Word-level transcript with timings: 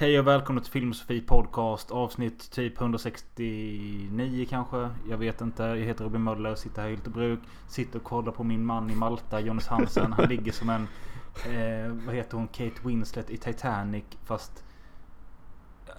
Hej 0.00 0.18
och 0.18 0.26
välkomna 0.26 0.60
till 0.60 0.72
Filmsofie 0.72 1.20
Podcast 1.20 1.90
avsnitt 1.90 2.50
typ 2.50 2.80
169 2.80 4.46
kanske. 4.50 4.88
Jag 5.10 5.18
vet 5.18 5.40
inte. 5.40 5.62
Jag 5.62 5.76
heter 5.76 6.04
Robin 6.04 6.22
Möller, 6.22 6.54
sitter 6.54 6.82
här 6.82 6.88
i 6.88 6.90
Hyltebruk. 6.90 7.40
Sitter 7.68 7.98
och 7.98 8.04
kollar 8.04 8.32
på 8.32 8.44
min 8.44 8.64
man 8.66 8.90
i 8.90 8.94
Malta, 8.94 9.40
Jonas 9.40 9.66
Hansen. 9.66 10.12
Han 10.12 10.28
ligger 10.28 10.52
som 10.52 10.70
en... 10.70 10.82
Eh, 11.54 11.92
vad 12.06 12.14
heter 12.14 12.36
hon? 12.36 12.48
Kate 12.48 12.74
Winslet 12.84 13.30
i 13.30 13.36
Titanic. 13.36 14.04
Fast... 14.24 14.64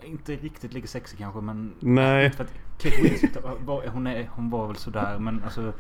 Inte 0.04 0.36
riktigt 0.36 0.74
lika 0.74 0.88
sexig 0.88 1.20
kanske 1.20 1.42
men... 1.42 1.74
Nej. 1.80 2.32
För 2.32 2.44
att 2.44 2.54
Kate 2.78 3.02
Winslet 3.02 3.38
hon, 3.94 4.08
är, 4.08 4.30
hon 4.32 4.50
var 4.50 4.68
väl 4.68 4.76
sådär 4.76 5.20
men 5.20 5.44
alltså... 5.44 5.74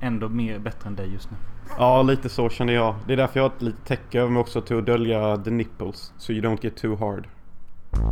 Ändå 0.00 0.28
mer 0.28 0.58
bättre 0.58 0.88
än 0.88 0.96
dig 0.96 1.12
just 1.12 1.30
nu. 1.30 1.36
Ja, 1.78 2.02
lite 2.02 2.28
så 2.28 2.48
känner 2.48 2.72
jag. 2.72 2.94
Det 3.06 3.12
är 3.12 3.16
därför 3.16 3.40
jag 3.40 3.44
har 3.48 3.56
ett 3.56 3.62
litet 3.62 3.86
täcke 3.86 4.20
över 4.20 4.30
mig 4.30 4.40
också 4.40 4.60
till 4.60 4.78
att 4.78 4.86
dölja 4.86 5.36
the 5.36 5.50
nipples. 5.50 6.12
So 6.18 6.32
you 6.32 6.42
don't 6.42 6.58
get 6.62 6.76
too 6.76 6.96
hard. 6.96 7.28
Vi 7.92 7.96
ska 7.96 8.02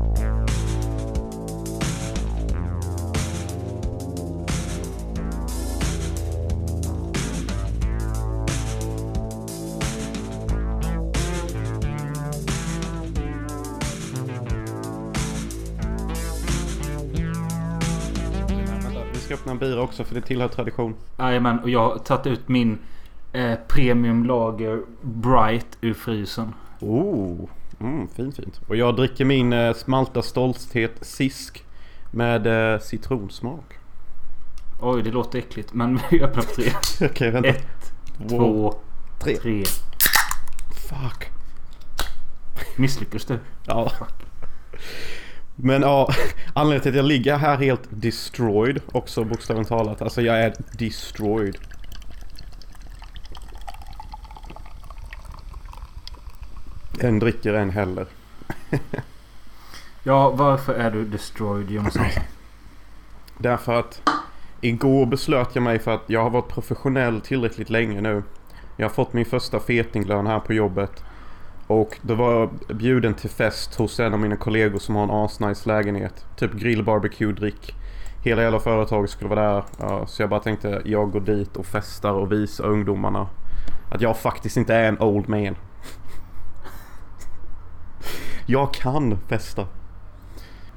öppna 19.35 19.53
en 19.53 19.59
bira 19.59 19.83
också 19.83 20.05
för 20.05 20.15
det 20.15 20.21
tillhör 20.21 20.49
tradition. 20.49 20.95
Jajamän, 21.19 21.59
och 21.59 21.71
jag 21.71 21.89
har 21.89 21.99
tagit 21.99 22.27
ut 22.27 22.49
min 22.49 22.79
eh, 23.33 23.55
premiumlager 23.69 24.83
Bright 25.03 25.79
ur 25.81 25.95
frysen. 25.95 26.55
Oh, 26.81 27.49
mm, 27.81 28.09
fint 28.09 28.37
fint. 28.37 28.61
Och 28.67 28.77
jag 28.77 28.97
dricker 28.97 29.25
min 29.25 29.53
eh, 29.53 29.75
Smalta 29.75 30.23
Stolthet 30.23 30.93
Sisk 31.01 31.65
med 32.11 32.73
eh, 32.75 32.81
citronsmak. 32.81 33.79
Oj, 34.81 35.03
det 35.03 35.11
låter 35.11 35.39
äckligt. 35.39 35.73
Men 35.73 36.01
vi 36.11 36.23
öppnar 36.23 36.43
på 36.43 36.55
tre. 36.55 36.73
Okej, 37.09 37.31
vänta. 37.31 37.49
Ett, 37.49 37.93
två, 38.29 38.75
tre. 39.19 39.37
tre. 39.37 39.65
Fuck. 40.89 41.29
Misslyckas 42.77 43.25
du? 43.25 43.39
Ja. 43.67 43.93
Men 45.57 45.83
ja, 45.83 46.13
anledningen 46.53 46.83
till 46.83 46.91
att 46.91 46.97
jag 46.97 47.05
ligger 47.05 47.37
här 47.37 47.57
helt 47.57 47.89
destroyed 47.91 48.81
också 48.93 49.25
bokstavligt 49.25 49.69
talat. 49.69 50.03
Alltså 50.03 50.23
jag 50.23 50.41
är 50.41 50.55
destroyed. 50.79 51.57
En 57.01 57.19
dricker, 57.19 57.55
en 57.55 57.71
häller. 57.71 58.07
Ja, 60.03 60.31
varför 60.31 60.75
är 60.75 60.91
du 60.91 61.05
destroyed 61.05 61.71
Jonas 61.71 61.97
Hansson? 61.97 62.23
Därför 63.39 63.81
att 63.81 64.03
igår 64.61 65.07
beslöt 65.07 65.49
jag 65.53 65.63
mig 65.63 65.79
för 65.79 65.95
att 65.95 66.03
jag 66.07 66.23
har 66.23 66.31
varit 66.31 66.49
professionell 66.49 67.21
tillräckligt 67.21 67.71
länge 67.71 68.01
nu. 68.01 68.23
Jag 68.77 68.85
har 68.85 68.95
fått 68.95 69.13
min 69.13 69.25
första 69.25 69.61
fetinglön 69.61 70.27
här 70.27 70.41
på 70.41 70.53
jobbet. 70.53 71.05
Och 71.67 71.99
då 72.03 72.15
var 72.15 72.33
jag 72.33 72.77
bjuden 72.77 73.15
till 73.15 73.31
fest 73.31 73.75
hos 73.75 74.01
en 74.01 74.13
av 74.13 74.21
mina 74.21 74.37
kollegor 74.37 74.79
som 74.79 74.97
har 74.97 75.03
en 75.03 75.11
asnice 75.11 75.69
lägenhet. 75.69 76.27
Typ 76.37 76.53
grill, 76.53 76.85
barbecue, 76.85 77.33
drick. 77.33 77.75
Hela 78.25 78.43
jävla 78.43 78.61
företaget 78.61 79.11
skulle 79.11 79.31
vara 79.31 79.53
där. 79.53 79.65
Ja, 79.79 80.07
så 80.07 80.23
jag 80.23 80.31
bara 80.31 80.41
tänkte 80.41 80.83
jag 80.85 81.11
går 81.11 81.21
dit 81.21 81.57
och 81.57 81.67
festar 81.67 82.13
och 82.13 82.33
visar 82.33 82.65
ungdomarna 82.65 83.29
att 83.91 84.01
jag 84.01 84.19
faktiskt 84.19 84.57
inte 84.57 84.75
är 84.75 84.89
en 84.89 85.01
old 85.01 85.29
man. 85.29 85.57
Jag 88.51 88.75
kan 88.75 89.19
festa. 89.29 89.67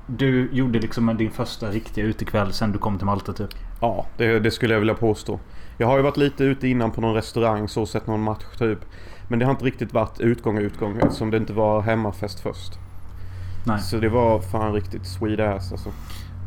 Du 0.08 0.50
gjorde 0.52 0.80
liksom 0.80 1.17
din 1.17 1.31
första 1.31 1.69
riktiga 1.69 2.05
utekväll 2.05 2.53
sen 2.53 2.72
du 2.72 2.77
kom 2.77 2.97
till 2.97 3.05
Malta 3.05 3.33
typ. 3.33 3.50
Ja, 3.81 4.05
det, 4.17 4.39
det 4.39 4.52
skulle 4.52 4.73
jag 4.73 4.80
vilja 4.80 4.95
påstå. 4.95 5.39
Jag 5.77 5.88
har 5.88 5.97
ju 5.97 6.03
varit 6.03 6.17
lite 6.17 6.43
ute 6.43 6.67
innan 6.67 6.92
på 6.92 7.02
någon 7.02 7.14
restaurang 7.14 7.67
så 7.67 7.86
sett 7.86 8.08
någon 8.08 8.21
match 8.21 8.43
typ. 8.58 8.80
Men 9.27 9.39
det 9.39 9.45
har 9.45 9.52
inte 9.52 9.65
riktigt 9.65 9.93
varit 9.93 10.20
utgång 10.20 10.58
och 10.58 10.64
utgång 10.64 10.98
eftersom 10.98 11.31
det 11.31 11.37
inte 11.37 11.54
var 11.54 11.81
hemmafest 11.81 12.39
först. 12.39 12.73
Nej. 13.65 13.80
Så 13.80 13.98
det 13.98 14.10
var 14.10 14.39
fan 14.39 14.73
riktigt 14.73 15.05
sweet 15.05 15.39
ass 15.39 15.71
alltså. 15.71 15.89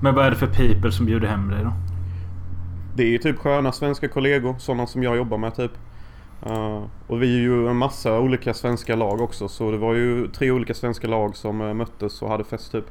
Men 0.02 0.14
vad 0.14 0.26
är 0.26 0.30
det 0.30 0.36
för 0.36 0.46
people 0.46 0.92
som 0.92 1.06
bjuder 1.06 1.28
hem 1.28 1.50
dig 1.50 1.64
då? 1.64 1.72
Det 2.96 3.02
är 3.02 3.08
ju 3.08 3.18
typ 3.18 3.38
sköna 3.38 3.72
svenska 3.72 4.08
kollegor, 4.08 4.54
sådana 4.58 4.86
som 4.86 5.02
jag 5.02 5.16
jobbar 5.16 5.38
med 5.38 5.54
typ. 5.54 5.72
Uh, 6.46 6.84
och 7.06 7.22
vi 7.22 7.36
är 7.36 7.40
ju 7.40 7.68
en 7.68 7.76
massa 7.76 8.18
olika 8.18 8.54
svenska 8.54 8.96
lag 8.96 9.20
också 9.20 9.48
så 9.48 9.70
det 9.70 9.78
var 9.78 9.94
ju 9.94 10.28
tre 10.28 10.50
olika 10.50 10.74
svenska 10.74 11.06
lag 11.06 11.36
som 11.36 11.60
uh, 11.60 11.74
möttes 11.74 12.22
och 12.22 12.28
hade 12.28 12.44
fest 12.44 12.72
typ. 12.72 12.84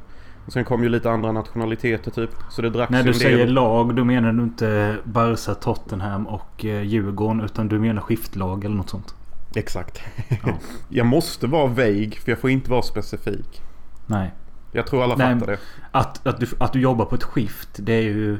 Och 0.46 0.52
sen 0.52 0.64
kom 0.64 0.82
ju 0.82 0.88
lite 0.88 1.10
andra 1.10 1.32
nationaliteter 1.32 2.10
typ. 2.10 2.30
Så 2.50 2.62
det 2.62 2.70
dracks 2.70 2.90
När 2.90 3.02
du 3.02 3.14
säger 3.14 3.46
lag 3.46 3.94
då 3.94 4.04
menar 4.04 4.32
du 4.32 4.42
inte 4.42 4.96
Barca, 5.04 5.54
Tottenham 5.54 6.26
och 6.26 6.64
eh, 6.64 6.82
Djurgården 6.82 7.40
utan 7.40 7.68
du 7.68 7.78
menar 7.78 8.02
skiftlag 8.02 8.64
eller 8.64 8.76
något 8.76 8.90
sånt? 8.90 9.14
Exakt. 9.54 10.02
Ja. 10.28 10.52
jag 10.88 11.06
måste 11.06 11.46
vara 11.46 11.66
vague 11.66 12.10
för 12.10 12.32
jag 12.32 12.38
får 12.38 12.50
inte 12.50 12.70
vara 12.70 12.82
specifik. 12.82 13.62
Nej. 14.06 14.34
Jag 14.72 14.86
tror 14.86 15.02
alla 15.02 15.16
Nej, 15.16 15.34
fattar 15.34 15.52
det. 15.52 15.58
Att, 15.90 16.26
att, 16.26 16.40
du, 16.40 16.46
att 16.58 16.72
du 16.72 16.80
jobbar 16.80 17.04
på 17.04 17.14
ett 17.14 17.24
skift 17.24 17.68
det 17.76 17.92
är 17.92 18.02
ju... 18.02 18.38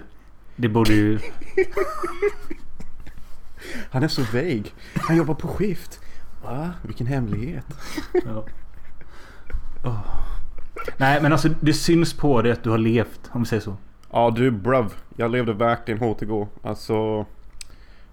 Det 0.57 0.69
borde 0.69 0.93
ju... 0.93 1.19
Han 3.91 4.03
är 4.03 4.09
så 4.09 4.23
vague. 4.33 4.65
Han 4.95 5.17
jobbar 5.17 5.35
på 5.35 5.49
skift. 5.49 6.01
Va? 6.45 6.71
Vilken 6.83 7.07
hemlighet. 7.07 7.67
Ja. 8.13 8.45
Åh. 9.85 10.01
Nej 10.97 11.23
men 11.23 11.33
alltså 11.33 11.49
det 11.61 11.73
syns 11.73 12.15
på 12.15 12.43
dig 12.43 12.53
att 12.53 12.63
du 12.63 12.71
har 12.71 12.79
levt 12.79 13.21
om 13.33 13.43
vi 13.43 13.47
säger 13.49 13.63
så. 13.63 13.77
Ja 14.13 14.31
du 14.37 14.51
bruv. 14.51 14.93
Jag 15.17 15.31
levde 15.31 15.53
verkligen 15.53 16.01
hårt 16.01 16.23
igår. 16.23 16.49
Alltså. 16.63 17.27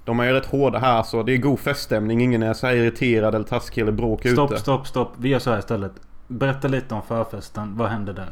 De 0.05 0.19
är 0.19 0.23
ju 0.23 0.31
rätt 0.33 0.45
hårda 0.45 0.79
här 0.79 1.03
så 1.03 1.23
det 1.23 1.33
är 1.33 1.37
god 1.37 1.59
feststämning. 1.59 2.21
Ingen 2.21 2.43
är 2.43 2.53
så 2.53 2.67
här 2.67 2.73
irriterad 2.73 3.35
eller 3.35 3.45
taskig 3.45 3.81
eller 3.81 3.91
bråk 3.91 4.27
Stopp, 4.27 4.51
ute. 4.51 4.61
stopp, 4.61 4.87
stopp. 4.87 5.13
Vi 5.17 5.29
gör 5.29 5.39
så 5.39 5.51
här 5.51 5.59
istället. 5.59 5.91
Berätta 6.27 6.67
lite 6.67 6.95
om 6.95 7.01
förfesten. 7.07 7.77
Vad 7.77 7.89
hände 7.89 8.13
där? 8.13 8.29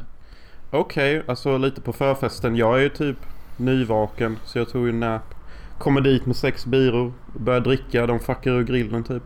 Okej, 0.70 1.22
alltså 1.28 1.58
lite 1.58 1.80
på 1.80 1.92
förfesten. 1.92 2.56
Jag 2.56 2.76
är 2.78 2.82
ju 2.82 2.88
typ 2.88 3.16
nyvaken 3.56 4.38
så 4.44 4.58
jag 4.58 4.68
tog 4.68 4.84
ju 4.84 4.90
en 4.90 5.00
nap. 5.00 5.34
Kommer 5.80 6.00
dit 6.00 6.26
med 6.26 6.36
sex 6.36 6.66
biror. 6.66 7.12
Börjar 7.36 7.60
dricka. 7.60 8.06
De 8.06 8.18
fuckar 8.18 8.50
ur 8.50 8.64
grillen 8.64 9.04
typ. 9.04 9.22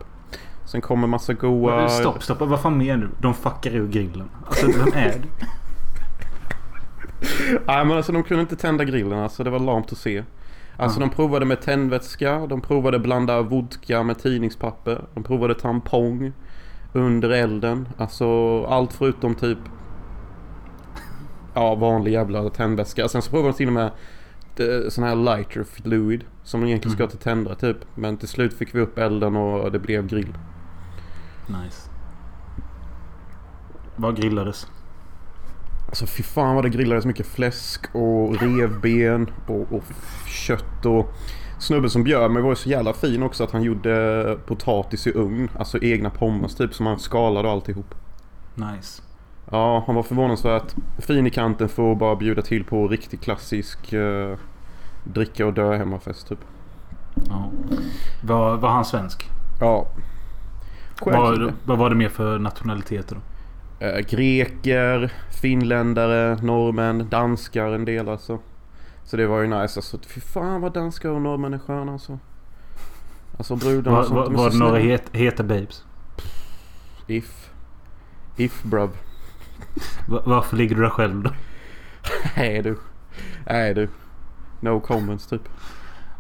Sen 0.65 0.81
kommer 0.81 1.07
massa 1.07 1.33
goa... 1.33 1.89
Stopp, 1.89 2.23
stopp. 2.23 2.41
Vad 2.41 2.61
fan 2.61 2.79
menar 2.79 2.97
du? 3.05 3.09
De 3.21 3.35
fuckar 3.35 3.71
ur 3.71 3.89
grillen. 3.89 4.31
Alltså 4.47 4.67
vem 4.67 4.93
är 4.95 5.15
du? 5.23 5.29
Nej 7.67 7.85
men 7.85 7.97
alltså 7.97 8.13
de 8.13 8.23
kunde 8.23 8.41
inte 8.41 8.57
tända 8.57 8.85
grillen 8.85 9.19
alltså. 9.19 9.45
Det 9.45 9.51
var 9.51 9.59
lamt 9.59 9.93
att 9.93 9.99
se. 9.99 10.25
Alltså 10.77 11.01
Ja. 11.01 11.07
de 11.07 11.15
provade 11.15 11.45
med 11.47 11.61
tändvätska. 11.61 12.47
De 12.47 12.61
provade 12.61 12.99
blanda 12.99 13.43
vodka 13.43 14.03
med 14.03 14.19
tidningspapper. 14.19 15.05
De 15.15 15.25
provade 15.25 15.55
tampong 15.55 16.33
under 16.93 17.31
elden. 17.31 17.89
Alltså 17.97 18.65
allt 18.65 18.93
förutom 18.93 19.35
typ 19.35 19.59
Ja 21.55 21.75
vanlig 21.75 22.13
jävla 22.13 22.51
tändvätska. 22.51 23.09
Sen 23.09 23.23
så 23.23 23.31
provade 23.31 23.53
de 23.53 23.57
till 23.57 23.67
och 23.67 23.73
med 23.73 23.91
sån 24.89 25.05
här 25.05 25.15
lighter 25.17 25.65
fluid. 25.65 26.25
Som 26.43 26.65
egentligen 26.65 26.93
ska 26.95 27.03
Mm. 27.03 27.11
till 27.11 27.19
tändare 27.19 27.55
typ. 27.55 27.77
Men 27.95 28.17
till 28.17 28.29
slut 28.29 28.55
fick 28.55 28.75
vi 28.75 28.81
upp 28.81 28.99
elden 28.99 29.37
och 29.37 29.73
det 29.73 29.79
blev 29.79 30.07
grill. 30.07 30.35
Nice. 31.47 31.91
Vad 33.97 34.17
grillades? 34.17 34.67
Alltså 35.89 36.07
fy 36.07 36.23
fan 36.23 36.55
vad 36.55 36.65
det 36.65 36.69
grillades 36.71 37.05
mycket 37.05 37.27
fläsk 37.27 37.95
och 37.95 38.41
revben 38.43 39.31
och, 39.47 39.73
och 39.73 39.85
kött 40.27 40.87
och 40.87 41.13
Snubben 41.59 41.91
som 41.91 42.05
bjöd 42.05 42.31
mig 42.31 42.43
var 42.43 42.51
ju 42.51 42.57
så 42.57 42.69
jävla 42.69 42.93
fin 42.93 43.23
också 43.23 43.45
att 43.45 43.51
han 43.51 43.63
gjorde 43.63 44.39
potatis 44.47 45.07
i 45.07 45.13
ugn. 45.15 45.49
Alltså 45.59 45.79
egna 45.83 46.11
pommes 46.11 46.55
typ 46.55 46.75
som 46.75 46.87
han 46.87 46.99
skalade 46.99 47.49
och 47.49 47.55
alltihop. 47.55 47.95
Nice. 48.55 49.03
Ja, 49.51 49.85
han 49.87 49.95
var 49.95 50.03
förvånansvärt 50.03 50.75
fin 50.99 51.27
i 51.27 51.31
kanten 51.31 51.69
för 51.69 51.93
att 51.93 51.99
bara 51.99 52.17
bjuda 52.17 52.43
till 52.43 52.65
på 52.65 52.89
riktigt 52.89 53.21
klassisk 53.21 53.93
eh, 53.93 54.37
dricka 55.05 55.47
och 55.47 55.53
dö 55.55 55.77
hemmafest 55.77 56.29
typ. 56.29 56.39
Ja. 57.29 57.51
Var, 58.23 58.57
var 58.57 58.69
han 58.71 58.85
svensk? 58.85 59.31
Ja. 59.61 59.87
Vad, 61.01 61.53
vad 61.65 61.79
var 61.79 61.91
det 61.91 61.97
mer 61.97 62.09
för 62.09 62.39
nationaliteter 62.39 63.17
då? 63.17 63.87
Eh, 63.87 63.99
greker, 64.01 65.13
finländare, 65.41 66.39
norrmän, 66.43 67.09
danskar 67.11 67.73
en 67.73 67.85
del 67.85 68.09
alltså. 68.09 68.39
Så 69.05 69.17
det 69.17 69.27
var 69.27 69.41
ju 69.41 69.47
nice 69.47 69.79
alltså. 69.79 69.99
Fy 70.07 70.21
fan 70.21 70.61
vad 70.61 70.73
danskar 70.73 71.09
och 71.09 71.23
norrmän 71.23 71.55
är 71.55 71.59
sköna 71.59 71.93
alltså. 71.93 72.19
Alltså 73.39 73.57
brudarna 73.57 73.99
och 73.99 74.07
sånt. 74.07 74.17
var, 74.17 74.37
var 74.37 74.51
det 74.51 74.59
några 74.59 74.79
het, 74.79 75.03
heta 75.13 75.43
babes? 75.43 75.85
If. 77.07 77.51
If 78.37 78.63
bruv. 78.63 78.91
Va- 80.09 80.23
varför 80.25 80.57
ligger 80.57 80.77
du 80.77 80.83
där 80.83 80.91
själv 80.91 81.23
då? 81.23 81.31
Nej 82.37 82.63
du. 82.63 82.79
Nej 83.47 83.75
du. 83.75 83.89
No 84.65 84.81
comments 84.81 85.27
typ. 85.27 85.43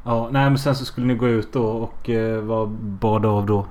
Ja, 0.04 0.28
nej 0.32 0.44
men 0.50 0.58
sen 0.58 0.74
så 0.76 0.84
skulle 0.84 1.06
ni 1.06 1.14
gå 1.14 1.28
ut 1.28 1.52
då 1.52 1.66
och 1.66 2.10
eh, 2.10 2.40
vad 2.42 2.68
bad 2.70 3.26
av 3.26 3.46
då? 3.46 3.66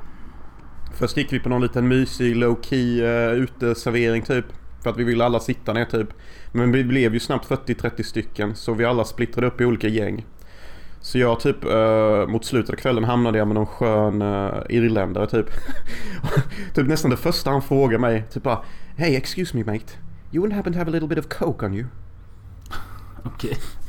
Först 0.93 1.17
gick 1.17 1.33
vi 1.33 1.39
på 1.39 1.49
någon 1.49 1.61
liten 1.61 1.87
mysig 1.87 2.35
low 2.35 2.57
key 2.61 3.01
uh, 3.03 3.33
uteservering 3.33 4.21
typ. 4.21 4.45
För 4.83 4.89
att 4.89 4.97
vi 4.97 5.03
ville 5.03 5.25
alla 5.25 5.39
sitta 5.39 5.73
ner 5.73 5.85
typ. 5.85 6.07
Men 6.51 6.71
vi 6.71 6.83
blev 6.83 7.13
ju 7.13 7.19
snabbt 7.19 7.49
40-30 7.49 8.03
stycken 8.03 8.55
så 8.55 8.73
vi 8.73 8.85
alla 8.85 9.03
splittrade 9.03 9.47
upp 9.47 9.61
i 9.61 9.65
olika 9.65 9.87
gäng. 9.87 10.25
Så 11.01 11.17
jag 11.17 11.39
typ 11.39 11.65
uh, 11.65 12.27
mot 12.27 12.45
slutet 12.45 12.69
av 12.69 12.75
kvällen 12.75 13.03
hamnade 13.03 13.37
jag 13.37 13.47
med 13.47 13.55
någon 13.55 13.65
skön 13.65 14.21
uh, 14.21 14.63
irländare 14.69 15.27
typ. 15.27 15.45
typ 16.73 16.87
nästan 16.87 17.11
det 17.11 17.17
första 17.17 17.51
han 17.51 17.61
frågar 17.61 17.97
mig. 17.97 18.23
Typ 18.33 18.43
bara 18.43 18.63
Hey 18.95 19.15
excuse 19.15 19.57
me 19.57 19.63
mate. 19.63 19.93
You 20.31 20.45
wouldn't 20.45 20.55
happen 20.55 20.73
to 20.73 20.79
have 20.79 20.91
a 20.91 20.93
little 20.93 21.07
bit 21.07 21.17
of 21.17 21.29
coke 21.29 21.65
on 21.65 21.73
you? 21.73 21.85
Okej. 23.23 23.49
Okay. 23.51 23.82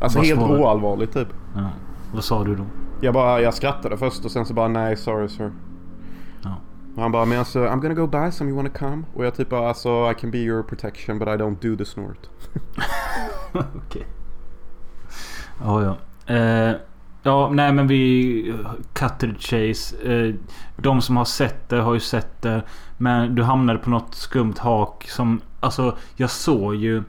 Alltså 0.00 0.18
Vad 0.18 0.26
helt 0.26 0.40
svarade 0.40 0.62
oallvarligt 0.62 1.12
typ. 1.12 1.28
Ja. 1.54 1.70
Vad 2.14 2.24
sa 2.24 2.44
du 2.44 2.54
då? 2.54 2.64
Jag 3.00 3.14
bara, 3.14 3.40
jag 3.40 3.54
skrattade 3.54 3.96
först 3.96 4.24
och 4.24 4.30
sen 4.30 4.46
så 4.46 4.54
bara 4.54 4.68
nej 4.68 4.96
sorry 4.96 5.28
sir. 5.28 5.52
Ja. 6.42 6.56
Och 6.96 7.02
han 7.02 7.12
bara, 7.12 7.24
men 7.24 7.38
alltså 7.38 7.58
I'm 7.58 7.80
gonna 7.80 7.94
go 7.94 8.06
buy 8.06 8.30
some, 8.30 8.50
you 8.50 8.56
wanna 8.56 8.70
come? 8.70 9.02
Och 9.14 9.24
jag 9.24 9.34
typ 9.34 9.48
bara, 9.50 9.68
alltså 9.68 10.10
I 10.10 10.14
can 10.14 10.30
be 10.30 10.38
your 10.38 10.62
protection 10.62 11.18
but 11.18 11.28
I 11.28 11.30
don't 11.30 11.56
do 11.60 11.76
the 11.76 11.84
snort. 11.84 12.28
Okej. 13.52 14.06
Ja, 15.64 15.82
ja. 15.82 15.96
Eh, 16.34 16.74
ja, 17.22 17.50
nej 17.52 17.72
men 17.72 17.86
vi... 17.86 18.54
Cut 18.92 19.18
the 19.18 19.34
chase. 19.38 20.12
Eh, 20.12 20.34
de 20.76 21.02
som 21.02 21.16
har 21.16 21.24
sett 21.24 21.68
det 21.68 21.80
har 21.80 21.94
ju 21.94 22.00
sett 22.00 22.42
det. 22.42 22.62
Men 22.98 23.34
du 23.34 23.42
hamnade 23.42 23.78
på 23.78 23.90
något 23.90 24.14
skumt 24.14 24.54
hak 24.58 25.08
som... 25.08 25.40
Alltså, 25.60 25.96
jag 26.16 26.30
såg 26.30 26.74
ju 26.74 27.02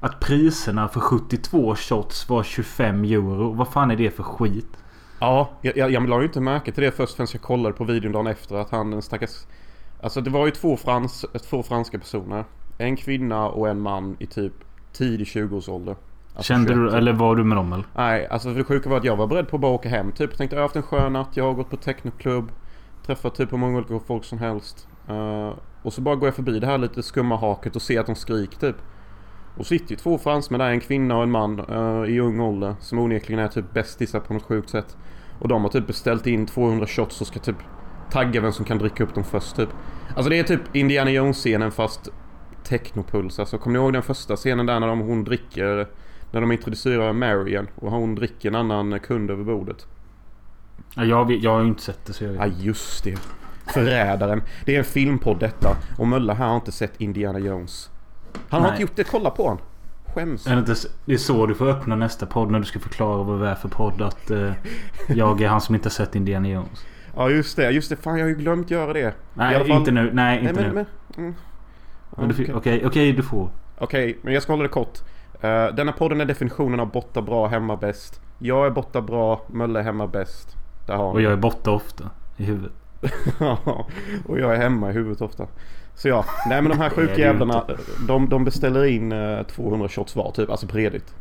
att 0.00 0.20
priserna 0.20 0.88
för 0.88 1.00
72 1.00 1.74
shots 1.76 2.28
var 2.28 2.42
25 2.42 3.04
euro. 3.04 3.52
Vad 3.52 3.68
fan 3.68 3.90
är 3.90 3.96
det 3.96 4.10
för 4.10 4.22
skit? 4.22 4.78
Ja, 5.20 5.50
jag, 5.60 5.76
jag, 5.76 5.90
jag 5.90 6.08
la 6.08 6.18
ju 6.20 6.26
inte 6.26 6.40
märke 6.40 6.72
till 6.72 6.84
det 6.84 6.90
först 6.90 7.16
förrän 7.16 7.28
jag 7.32 7.42
kollade 7.42 7.74
på 7.74 7.84
videon 7.84 8.12
dagen 8.12 8.26
efter 8.26 8.56
att 8.56 8.70
han 8.70 8.90
den 8.90 9.02
stackars... 9.02 9.46
Alltså 10.02 10.20
det 10.20 10.30
var 10.30 10.46
ju 10.46 10.52
två, 10.52 10.76
frans, 10.76 11.26
två 11.50 11.62
franska 11.62 11.98
personer. 11.98 12.44
En 12.78 12.96
kvinna 12.96 13.48
och 13.48 13.68
en 13.68 13.80
man 13.80 14.16
i 14.18 14.26
typ 14.26 14.52
tidig 14.92 15.26
20-årsålder. 15.26 15.96
Alltså 16.34 16.52
Kände 16.52 16.74
du, 16.74 16.88
21. 16.88 16.94
eller 16.94 17.12
var 17.12 17.36
du 17.36 17.44
med 17.44 17.56
dem 17.56 17.72
eller? 17.72 17.84
Nej, 17.96 18.26
alltså 18.26 18.48
för 18.48 18.58
det 18.58 18.64
sjuka 18.64 18.90
var 18.90 18.96
att 18.96 19.04
jag 19.04 19.16
var 19.16 19.26
beredd 19.26 19.48
på 19.48 19.56
att 19.56 19.60
bara 19.60 19.72
åka 19.72 19.88
hem. 19.88 20.12
Typ 20.12 20.30
jag 20.30 20.38
tänkte 20.38 20.56
jag 20.56 20.60
har 20.60 20.64
haft 20.64 20.76
en 20.76 20.82
skön 20.82 21.12
natt, 21.12 21.28
jag 21.34 21.44
har 21.44 21.54
gått 21.54 21.70
på 21.70 21.76
technoklubb. 21.76 22.52
Träffat 23.06 23.34
typ 23.34 23.52
hur 23.52 23.58
många 23.58 23.78
olika 23.78 23.98
folk 24.06 24.24
som 24.24 24.38
helst. 24.38 24.88
Eh, 25.08 25.52
och 25.82 25.92
så 25.92 26.00
bara 26.00 26.14
går 26.14 26.26
jag 26.26 26.34
förbi 26.34 26.58
det 26.58 26.66
här 26.66 26.78
lite 26.78 27.02
skumma 27.02 27.36
haket 27.36 27.76
och 27.76 27.82
ser 27.82 28.00
att 28.00 28.06
de 28.06 28.14
skriker 28.14 28.58
typ. 28.58 28.76
Och 29.56 29.66
sitter 29.66 29.90
ju 29.90 29.96
två 29.96 30.18
fransmän 30.18 30.60
där, 30.60 30.70
en 30.70 30.80
kvinna 30.80 31.16
och 31.16 31.22
en 31.22 31.30
man 31.30 31.58
eh, 31.58 32.10
i 32.10 32.20
ung 32.20 32.40
ålder. 32.40 32.74
Som 32.80 32.98
onekligen 32.98 33.44
är 33.44 33.48
typ 33.48 33.72
bästisar 33.72 34.20
på 34.20 34.34
något 34.34 34.42
sjukt 34.42 34.70
sätt. 34.70 34.96
Och 35.38 35.48
de 35.48 35.62
har 35.62 35.70
typ 35.70 35.86
beställt 35.86 36.26
in 36.26 36.46
200 36.46 36.86
shots 36.86 37.20
och 37.20 37.26
ska 37.26 37.38
typ 37.38 37.56
tagga 38.10 38.40
vem 38.40 38.52
som 38.52 38.64
kan 38.64 38.78
dricka 38.78 39.04
upp 39.04 39.14
dem 39.14 39.24
först 39.24 39.56
typ. 39.56 39.68
Alltså 40.16 40.30
det 40.30 40.38
är 40.38 40.44
typ 40.44 40.76
Indiana 40.76 41.10
Jones-scenen 41.10 41.70
fast 41.70 42.08
technopuls. 42.64 43.38
Alltså 43.38 43.58
kommer 43.58 43.78
ni 43.78 43.84
ihåg 43.84 43.92
den 43.92 44.02
första 44.02 44.36
scenen 44.36 44.66
där 44.66 44.80
när 44.80 44.86
de, 44.86 45.00
hon 45.00 45.24
dricker 45.24 45.88
när 46.32 46.40
de 46.40 46.52
introducerar 46.52 47.12
Marion 47.12 47.68
och 47.74 47.90
hon 47.90 48.14
dricker 48.14 48.48
en 48.48 48.54
annan 48.54 49.00
kund 49.00 49.30
över 49.30 49.44
bordet. 49.44 49.86
Ja, 50.94 51.04
jag, 51.04 51.32
jag 51.32 51.50
har 51.50 51.60
ju 51.60 51.68
inte 51.68 51.82
sett 51.82 52.06
det 52.06 52.12
så 52.12 52.24
jag 52.24 52.30
vet 52.30 52.40
Ja 52.40 52.46
just 52.46 53.04
det. 53.04 53.18
Förrädaren. 53.66 54.42
Det 54.64 54.74
är 54.74 54.78
en 54.78 54.84
filmpodd 54.84 55.40
detta. 55.40 55.76
Och 55.98 56.08
Mölla 56.08 56.34
här 56.34 56.46
har 56.46 56.56
inte 56.56 56.72
sett 56.72 57.00
Indiana 57.00 57.38
Jones. 57.38 57.90
Han 58.48 58.60
har 58.62 58.68
Nej. 58.68 58.70
inte 58.70 58.82
gjort 58.82 58.96
det. 58.96 59.04
Kolla 59.04 59.30
på 59.30 59.48
han. 59.48 59.58
Skäms. 60.14 60.46
Är 60.46 60.52
det, 60.54 60.58
inte, 60.58 60.74
det 61.04 61.12
är 61.12 61.18
så 61.18 61.46
du 61.46 61.54
får 61.54 61.68
öppna 61.68 61.96
nästa 61.96 62.26
podd 62.26 62.50
när 62.50 62.58
du 62.58 62.64
ska 62.64 62.78
förklara 62.78 63.22
vad 63.22 63.40
det 63.40 63.48
är 63.48 63.54
för 63.54 63.68
podd. 63.68 64.02
Att 64.02 64.30
eh, 64.30 64.52
jag 65.08 65.40
är 65.42 65.48
han 65.48 65.60
som 65.60 65.74
inte 65.74 65.86
har 65.86 65.90
sett 65.90 66.14
Indiana 66.14 66.48
Jones. 66.48 66.86
Ja 67.16 67.30
just 67.30 67.56
det. 67.56 67.70
Just 67.70 67.90
det. 67.90 67.96
Fan 67.96 68.18
jag 68.18 68.24
har 68.24 68.28
ju 68.28 68.34
glömt 68.34 68.70
göra 68.70 68.92
det. 68.92 69.00
I 69.00 69.12
Nej, 69.34 69.56
alla 69.56 69.64
fall- 69.64 69.76
inte 69.76 69.90
nu. 69.90 70.10
Nej, 70.12 70.40
inte 70.40 70.52
Nej, 70.52 70.62
nu. 70.64 70.72
men, 70.74 70.86
men, 71.16 71.24
mm. 71.24 71.34
Men 72.16 72.28
du 72.28 72.34
Okej. 72.34 72.46
får- 72.46 72.56
Okej, 72.56 72.86
okej, 72.86 73.12
du 73.12 73.22
får. 73.22 73.50
Okej, 73.78 74.18
men 74.22 74.34
jag 74.34 74.42
ska 74.42 74.52
hålla 74.52 74.62
det 74.62 74.68
kort. 74.68 74.98
Uh, 75.44 75.74
denna 75.74 75.92
podden 75.92 76.20
är 76.20 76.24
definitionen 76.24 76.80
av 76.80 76.90
borta 76.90 77.22
bra, 77.22 77.46
hemma 77.46 77.76
bäst. 77.76 78.20
Jag 78.38 78.66
är 78.66 78.70
borta 78.70 79.00
bra, 79.00 79.42
Mölle 79.46 79.78
är 79.80 79.84
hemma 79.84 80.06
bäst. 80.06 80.56
Där 80.86 80.96
har 80.96 81.12
Och 81.12 81.22
jag 81.22 81.32
är 81.32 81.36
borta 81.36 81.70
ofta. 81.70 82.10
I 82.36 82.44
huvudet. 82.44 82.72
och 84.26 84.38
jag 84.40 84.54
är 84.54 84.56
hemma 84.56 84.90
i 84.90 84.92
huvudet 84.92 85.20
ofta. 85.22 85.46
Så 85.94 86.08
ja, 86.08 86.24
nej 86.48 86.62
men 86.62 86.70
de 86.70 86.78
här 86.78 86.90
sjuka 86.90 87.18
jävlarna. 87.18 87.64
De, 88.08 88.28
de 88.28 88.44
beställer 88.44 88.84
in 88.84 89.12
eh, 89.12 89.42
200 89.42 89.88
shots 89.88 90.16
var 90.16 90.30
typ, 90.30 90.50
alltså 90.50 90.66
på 90.66 90.76
redigt. 90.76 91.14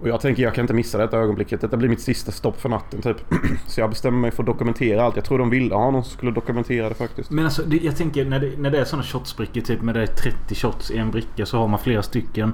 Och 0.00 0.08
jag 0.08 0.20
tänker 0.20 0.42
jag 0.42 0.54
kan 0.54 0.62
inte 0.62 0.74
missa 0.74 0.98
detta 0.98 1.18
ögonblicket. 1.18 1.60
Detta 1.60 1.76
blir 1.76 1.88
mitt 1.88 2.00
sista 2.00 2.32
stopp 2.32 2.60
för 2.60 2.68
natten 2.68 3.02
typ. 3.02 3.16
Så 3.66 3.80
jag 3.80 3.90
bestämmer 3.90 4.18
mig 4.18 4.30
för 4.30 4.42
att 4.42 4.46
dokumentera 4.46 5.02
allt. 5.02 5.16
Jag 5.16 5.24
tror 5.24 5.38
de 5.38 5.50
ville 5.50 5.74
ha 5.74 5.90
någon 5.90 6.04
som 6.04 6.12
skulle 6.12 6.32
dokumentera 6.32 6.88
det 6.88 6.94
faktiskt. 6.94 7.30
Men 7.30 7.44
alltså, 7.44 7.62
det, 7.62 7.76
jag 7.76 7.96
tänker 7.96 8.24
när 8.24 8.40
det, 8.40 8.58
när 8.58 8.70
det 8.70 8.78
är 8.78 8.84
sådana 8.84 9.02
shotsbrickor 9.02 9.60
typ 9.60 9.82
med 9.82 9.94
det 9.94 10.02
är 10.02 10.06
30 10.06 10.54
shots 10.54 10.90
i 10.90 10.98
en 10.98 11.10
bricka 11.10 11.46
så 11.46 11.58
har 11.58 11.68
man 11.68 11.78
flera 11.78 12.02
stycken. 12.02 12.52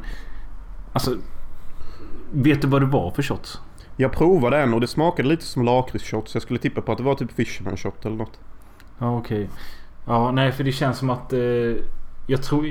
Alltså. 0.92 1.16
Vet 2.32 2.62
du 2.62 2.68
vad 2.68 2.82
det 2.82 2.86
var 2.86 3.10
för 3.10 3.22
shots? 3.22 3.60
Jag 3.96 4.12
provade 4.12 4.58
en 4.58 4.74
och 4.74 4.80
det 4.80 4.86
smakade 4.86 5.28
lite 5.28 5.44
som 5.44 5.64
lakritsshots. 5.64 6.34
Jag 6.34 6.42
skulle 6.42 6.58
tippa 6.58 6.80
på 6.80 6.92
att 6.92 6.98
det 6.98 7.04
var 7.04 7.14
typ 7.14 7.32
Fisherman 7.32 7.76
shot 7.76 8.06
eller 8.06 8.16
något. 8.16 8.40
Ja, 8.98 9.18
okej. 9.18 9.48
Ja, 10.06 10.30
nej 10.30 10.52
för 10.52 10.64
det 10.64 10.72
känns 10.72 10.98
som 10.98 11.10
att... 11.10 11.32
Eh, 11.32 11.40
jag 12.26 12.42
tror 12.42 12.66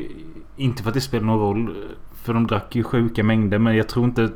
inte 0.55 0.83
för 0.83 0.89
att 0.89 0.93
det 0.93 1.01
spelar 1.01 1.25
någon 1.25 1.39
roll. 1.39 1.75
För 2.15 2.33
de 2.33 2.47
drack 2.47 2.75
ju 2.75 2.83
sjuka 2.83 3.23
mängder 3.23 3.59
men 3.59 3.75
jag 3.75 3.89
tror 3.89 4.05
inte... 4.05 4.29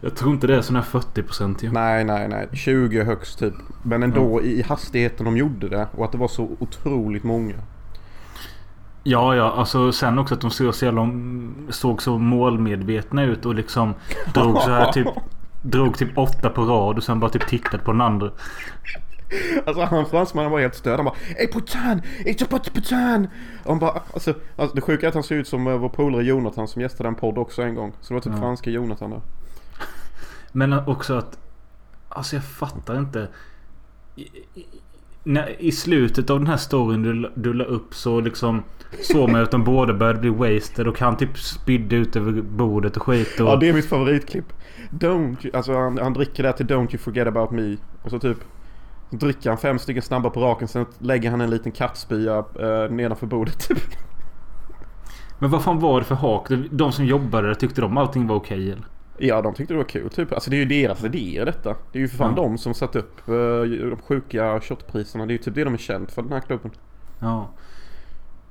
Jag 0.00 0.16
tror 0.16 0.32
inte 0.32 0.46
det 0.46 0.56
är 0.56 0.60
sån 0.60 0.76
här 0.76 0.82
40% 0.82 1.64
ju. 1.64 1.72
Nej, 1.72 2.04
nej, 2.04 2.28
nej. 2.28 2.48
20 2.52 3.04
högst 3.04 3.38
typ. 3.38 3.54
Men 3.82 4.02
ändå 4.02 4.42
i 4.42 4.62
hastigheten 4.62 5.24
de 5.24 5.36
gjorde 5.36 5.68
det 5.68 5.86
och 5.96 6.04
att 6.04 6.12
det 6.12 6.18
var 6.18 6.28
så 6.28 6.56
otroligt 6.58 7.24
många. 7.24 7.54
Ja, 9.02 9.36
ja. 9.36 9.52
Alltså 9.52 9.92
sen 9.92 10.18
också 10.18 10.34
att 10.34 10.40
de 10.40 10.50
såg 10.50 10.74
så, 10.74 10.84
jävla, 10.84 11.10
såg 11.70 12.02
så 12.02 12.18
målmedvetna 12.18 13.22
ut 13.22 13.46
och 13.46 13.54
liksom 13.54 13.94
drog 14.34 14.58
så 14.58 14.70
här 14.70 14.92
typ... 14.92 15.08
Drog 15.66 15.98
typ 15.98 16.18
åtta 16.18 16.50
på 16.50 16.62
rad 16.62 16.96
och 16.96 17.04
sen 17.04 17.20
bara 17.20 17.30
typ 17.30 17.46
tittade 17.46 17.82
på 17.82 17.92
den 17.92 18.00
andra. 18.00 18.30
Alltså 19.66 19.82
han 19.82 20.06
fransmannen 20.06 20.50
var 20.50 20.60
helt 20.60 20.74
störd. 20.74 20.96
Han 20.96 21.04
bara 21.04 21.14
Ey 21.36 21.48
putain! 21.48 22.02
It's 22.24 22.44
a 22.44 22.46
put 22.50 22.74
putain! 22.74 23.28
Och 23.64 23.70
han 23.70 23.78
bara 23.78 24.02
alltså, 24.12 24.34
alltså 24.56 24.74
det 24.74 24.80
sjuka 24.80 25.06
är 25.06 25.08
att 25.08 25.14
han 25.14 25.22
ser 25.22 25.34
ut 25.34 25.48
som 25.48 25.66
eh, 25.66 25.76
vår 25.76 25.88
polare 25.88 26.24
Jonathan 26.24 26.68
som 26.68 26.82
gästade 26.82 27.08
en 27.08 27.14
podd 27.14 27.38
också 27.38 27.62
en 27.62 27.74
gång. 27.74 27.92
Så 28.00 28.08
det 28.08 28.14
var 28.14 28.20
typ 28.20 28.32
Ja. 28.32 28.38
franska 28.38 28.70
Jonathan 28.70 29.10
där. 29.10 29.20
Men 30.52 30.72
också 30.72 31.14
att... 31.14 31.38
Alltså 32.08 32.36
jag 32.36 32.44
fattar 32.44 32.98
inte. 32.98 33.28
I, 34.16 34.22
i, 34.54 34.66
när, 35.22 35.62
I 35.62 35.72
slutet 35.72 36.30
av 36.30 36.38
den 36.38 36.46
här 36.46 36.56
storyn 36.56 37.02
du, 37.02 37.32
du 37.34 37.52
la 37.52 37.64
upp 37.64 37.94
så 37.94 38.20
liksom... 38.20 38.62
Såg 39.02 39.30
man 39.30 39.42
att 39.42 39.50
de 39.50 39.64
båda 39.64 39.94
började 39.94 40.18
bli 40.18 40.30
wasted 40.30 40.88
och 40.88 41.00
han 41.00 41.16
typ 41.16 41.38
spydde 41.38 41.96
ut 41.96 42.16
över 42.16 42.42
bordet 42.42 42.96
och 42.96 43.02
skit 43.02 43.40
och... 43.40 43.46
Ja 43.46 43.56
det 43.56 43.68
är 43.68 43.72
mitt 43.72 43.88
favoritklipp. 43.88 44.52
Don't 44.90 45.46
you, 45.46 45.56
alltså 45.56 45.72
han, 45.74 45.98
han 45.98 46.12
dricker 46.12 46.42
där 46.42 46.52
till 46.52 46.66
Don't 46.66 46.90
you 46.92 46.98
forget 46.98 47.26
about 47.26 47.50
me. 47.50 47.76
Och 48.02 48.10
så 48.10 48.18
typ 48.18 48.38
dricker 49.10 49.50
han 49.50 49.58
fem 49.58 49.78
stycken 49.78 50.02
snabba 50.02 50.30
på 50.30 50.40
raken 50.40 50.68
sen 50.68 50.86
lägger 50.98 51.30
han 51.30 51.40
en 51.40 51.50
liten 51.50 51.72
kattspya 51.72 52.38
eh, 52.60 52.90
nedanför 52.90 53.26
bordet 53.26 53.68
typ. 53.68 53.78
Men 55.38 55.50
vad 55.50 55.62
fan 55.62 55.78
var 55.80 56.00
det 56.00 56.06
för 56.06 56.14
hak? 56.14 56.46
De 56.70 56.92
som 56.92 57.04
jobbade 57.04 57.46
där 57.48 57.54
tyckte 57.54 57.80
de 57.80 57.96
allting 57.98 58.26
var 58.26 58.36
okej 58.36 58.70
eller? 58.72 58.84
Ja 59.18 59.42
de 59.42 59.54
tyckte 59.54 59.74
det 59.74 59.78
var 59.78 59.84
kul 59.84 60.10
typ. 60.10 60.32
Alltså 60.32 60.50
det 60.50 60.56
är 60.56 60.58
ju 60.58 60.64
deras 60.64 61.04
idéer 61.04 61.44
detta. 61.46 61.76
Det 61.92 61.98
är 61.98 62.00
ju 62.00 62.08
för 62.08 62.16
fan 62.16 62.34
Ja. 62.36 62.42
de 62.42 62.58
som 62.58 62.74
satt 62.74 62.96
upp 62.96 63.28
eh, 63.28 63.34
de 63.90 63.96
sjuka 64.08 64.60
shotpriserna. 64.60 65.26
Det 65.26 65.30
är 65.30 65.36
ju 65.36 65.42
typ 65.42 65.54
det 65.54 65.64
de 65.64 65.74
är 65.74 65.78
känt 65.78 66.12
för 66.12 66.22
den 66.22 66.32
här 66.32 66.40
klubben. 66.40 66.70
Ja. 67.20 67.48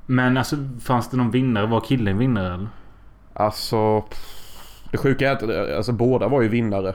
Men 0.05 0.38
alltså 0.38 0.55
fanns 0.81 1.10
det 1.10 1.17
någon 1.17 1.31
vinnare? 1.31 1.65
Var 1.65 1.79
killen 1.81 2.17
vinnare 2.17 2.53
eller? 2.53 2.67
Alltså 3.33 4.01
pff, 4.01 4.83
Det 4.91 4.98
sjuka 4.98 5.29
är 5.29 5.33
att 5.33 5.43
eh, 5.43 5.77
alltså, 5.77 5.91
båda 5.91 6.27
var 6.27 6.41
ju 6.41 6.48
vinnare. 6.48 6.93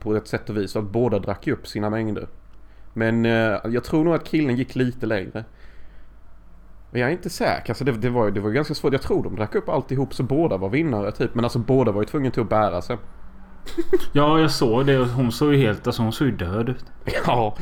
På 0.00 0.14
ett 0.16 0.28
sätt 0.28 0.50
och 0.50 0.56
vis. 0.56 0.72
För 0.72 0.80
att 0.80 0.86
båda 0.90 1.18
drack 1.18 1.46
ju 1.46 1.52
upp 1.52 1.66
sina 1.66 1.90
mängder. 1.90 2.26
Men 2.94 3.24
eh, 3.26 3.56
jag 3.64 3.84
tror 3.84 4.04
nog 4.04 4.14
att 4.14 4.24
killen 4.24 4.56
gick 4.56 4.74
lite 4.76 5.06
längre. 5.06 5.44
Men 6.90 7.00
jag 7.00 7.08
är 7.10 7.12
inte 7.12 7.30
säker. 7.30 7.70
Alltså 7.70 7.84
det, 7.84 7.92
det, 7.92 8.10
var, 8.10 8.24
ju- 8.24 8.30
det 8.30 8.40
var 8.40 8.50
ganska 8.50 8.74
svårt. 8.74 8.92
Jag 8.92 9.02
tror 9.02 9.22
de 9.24 9.36
drack 9.36 9.54
upp 9.54 9.68
alltihop 9.68 10.14
så 10.14 10.22
båda 10.22 10.56
var 10.56 10.68
vinnare 10.68 11.12
typ. 11.12 11.34
Men 11.34 11.44
alltså 11.44 11.58
båda 11.58 11.92
var 11.92 12.02
ju 12.02 12.06
tvungna 12.06 12.30
till 12.30 12.42
att 12.42 12.48
bära 12.48 12.82
sig. 12.82 12.96
Ja, 14.12 14.40
jag 14.40 14.50
såg 14.50 14.86
det 14.86 14.96
hon 14.96 15.32
såg 15.32 15.54
ju 15.54 15.58
helt... 15.58 15.86
Alltså 15.86 16.02
hon 16.02 16.12
såg 16.12 16.26
ju 16.28 16.36
död 16.36 16.68
ut. 16.68 16.84
Ja. 17.26 17.56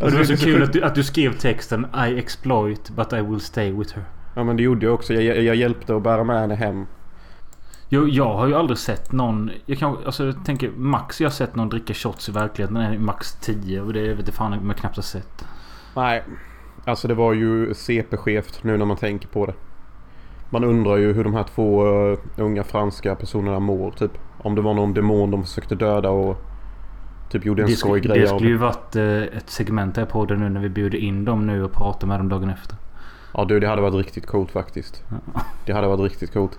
Och 0.00 0.10
det 0.10 0.16
var 0.16 0.24
så 0.24 0.32
är 0.32 0.36
kul 0.36 0.62
att 0.62 0.72
du, 0.72 0.82
att 0.82 0.94
du 0.94 1.04
skrev 1.04 1.38
texten 1.38 1.86
I 2.08 2.18
exploit 2.18 2.90
but 2.90 3.12
I 3.12 3.20
will 3.20 3.40
stay 3.40 3.72
with 3.72 3.94
her. 3.94 4.04
Ja 4.36 4.44
men 4.44 4.56
det 4.56 4.62
gjorde 4.62 4.86
jag 4.86 4.94
också. 4.94 5.14
Jag, 5.14 5.22
jag, 5.36 5.44
jag 5.44 5.56
hjälpte 5.56 5.96
att 5.96 6.02
bära 6.02 6.24
med 6.24 6.40
henne 6.40 6.54
hem. 6.54 6.86
Jag, 7.88 8.08
jag 8.08 8.34
har 8.34 8.46
ju 8.46 8.54
aldrig 8.54 8.78
sett 8.78 9.12
någon... 9.12 9.50
Jag 9.66 9.78
kan, 9.78 9.96
alltså 10.06 10.24
jag 10.24 10.44
tänker 10.44 10.70
max 10.70 11.20
jag 11.20 11.28
har 11.28 11.32
sett 11.32 11.56
någon 11.56 11.68
dricka 11.68 11.94
shots 11.94 12.28
i 12.28 12.32
verkligheten 12.32 12.76
är 12.76 12.98
max 12.98 13.32
10 13.40 13.80
och 13.80 13.92
det 13.92 14.14
vet 14.14 14.26
jag 14.26 14.34
fan 14.34 14.52
om 14.52 14.66
jag 14.66 14.76
knappt 14.76 14.96
har 14.96 15.02
sett. 15.02 15.44
Nej. 15.96 16.22
Alltså 16.84 17.08
det 17.08 17.14
var 17.14 17.32
ju 17.32 17.74
CP-skevt 17.74 18.58
nu 18.64 18.76
när 18.76 18.84
man 18.84 18.96
tänker 18.96 19.28
på 19.28 19.46
det. 19.46 19.54
Man 20.50 20.64
undrar 20.64 20.96
ju 20.96 21.12
hur 21.12 21.24
de 21.24 21.34
här 21.34 21.42
två 21.54 21.86
eh, 22.12 22.18
unga 22.36 22.64
franska 22.64 23.14
personerna 23.14 23.58
mår 23.60 23.90
typ. 23.90 24.10
Om 24.38 24.54
det 24.54 24.60
var 24.60 24.74
någon 24.74 24.94
demon 24.94 25.30
de 25.30 25.42
försökte 25.44 25.74
döda 25.74 26.10
och 26.10 26.42
typ 27.30 27.44
gjorde 27.44 27.62
en 27.62 27.68
Det, 27.68 27.76
skoj 27.76 28.00
sk- 28.00 28.06
grej 28.06 28.20
det 28.20 28.28
skulle 28.28 28.48
ju 28.50 28.56
varit 28.56 28.96
eh, 28.96 29.22
ett 29.22 29.50
segment 29.50 29.96
här 29.96 30.04
på 30.04 30.10
podden 30.12 30.40
nu 30.40 30.48
när 30.48 30.60
vi 30.60 30.68
bjuder 30.68 30.98
in 30.98 31.24
dem 31.24 31.46
nu 31.46 31.64
och 31.64 31.72
pratar 31.72 32.06
med 32.06 32.20
dem 32.20 32.28
dagen 32.28 32.50
efter. 32.50 32.76
Ja 33.34 33.44
du, 33.44 33.60
det 33.60 33.68
hade 33.68 33.82
varit 33.82 33.94
riktigt 33.94 34.26
coolt 34.26 34.50
faktiskt. 34.50 35.04
Det 35.66 35.72
hade 35.72 35.86
varit 35.86 36.00
riktigt 36.00 36.32
coolt. 36.32 36.58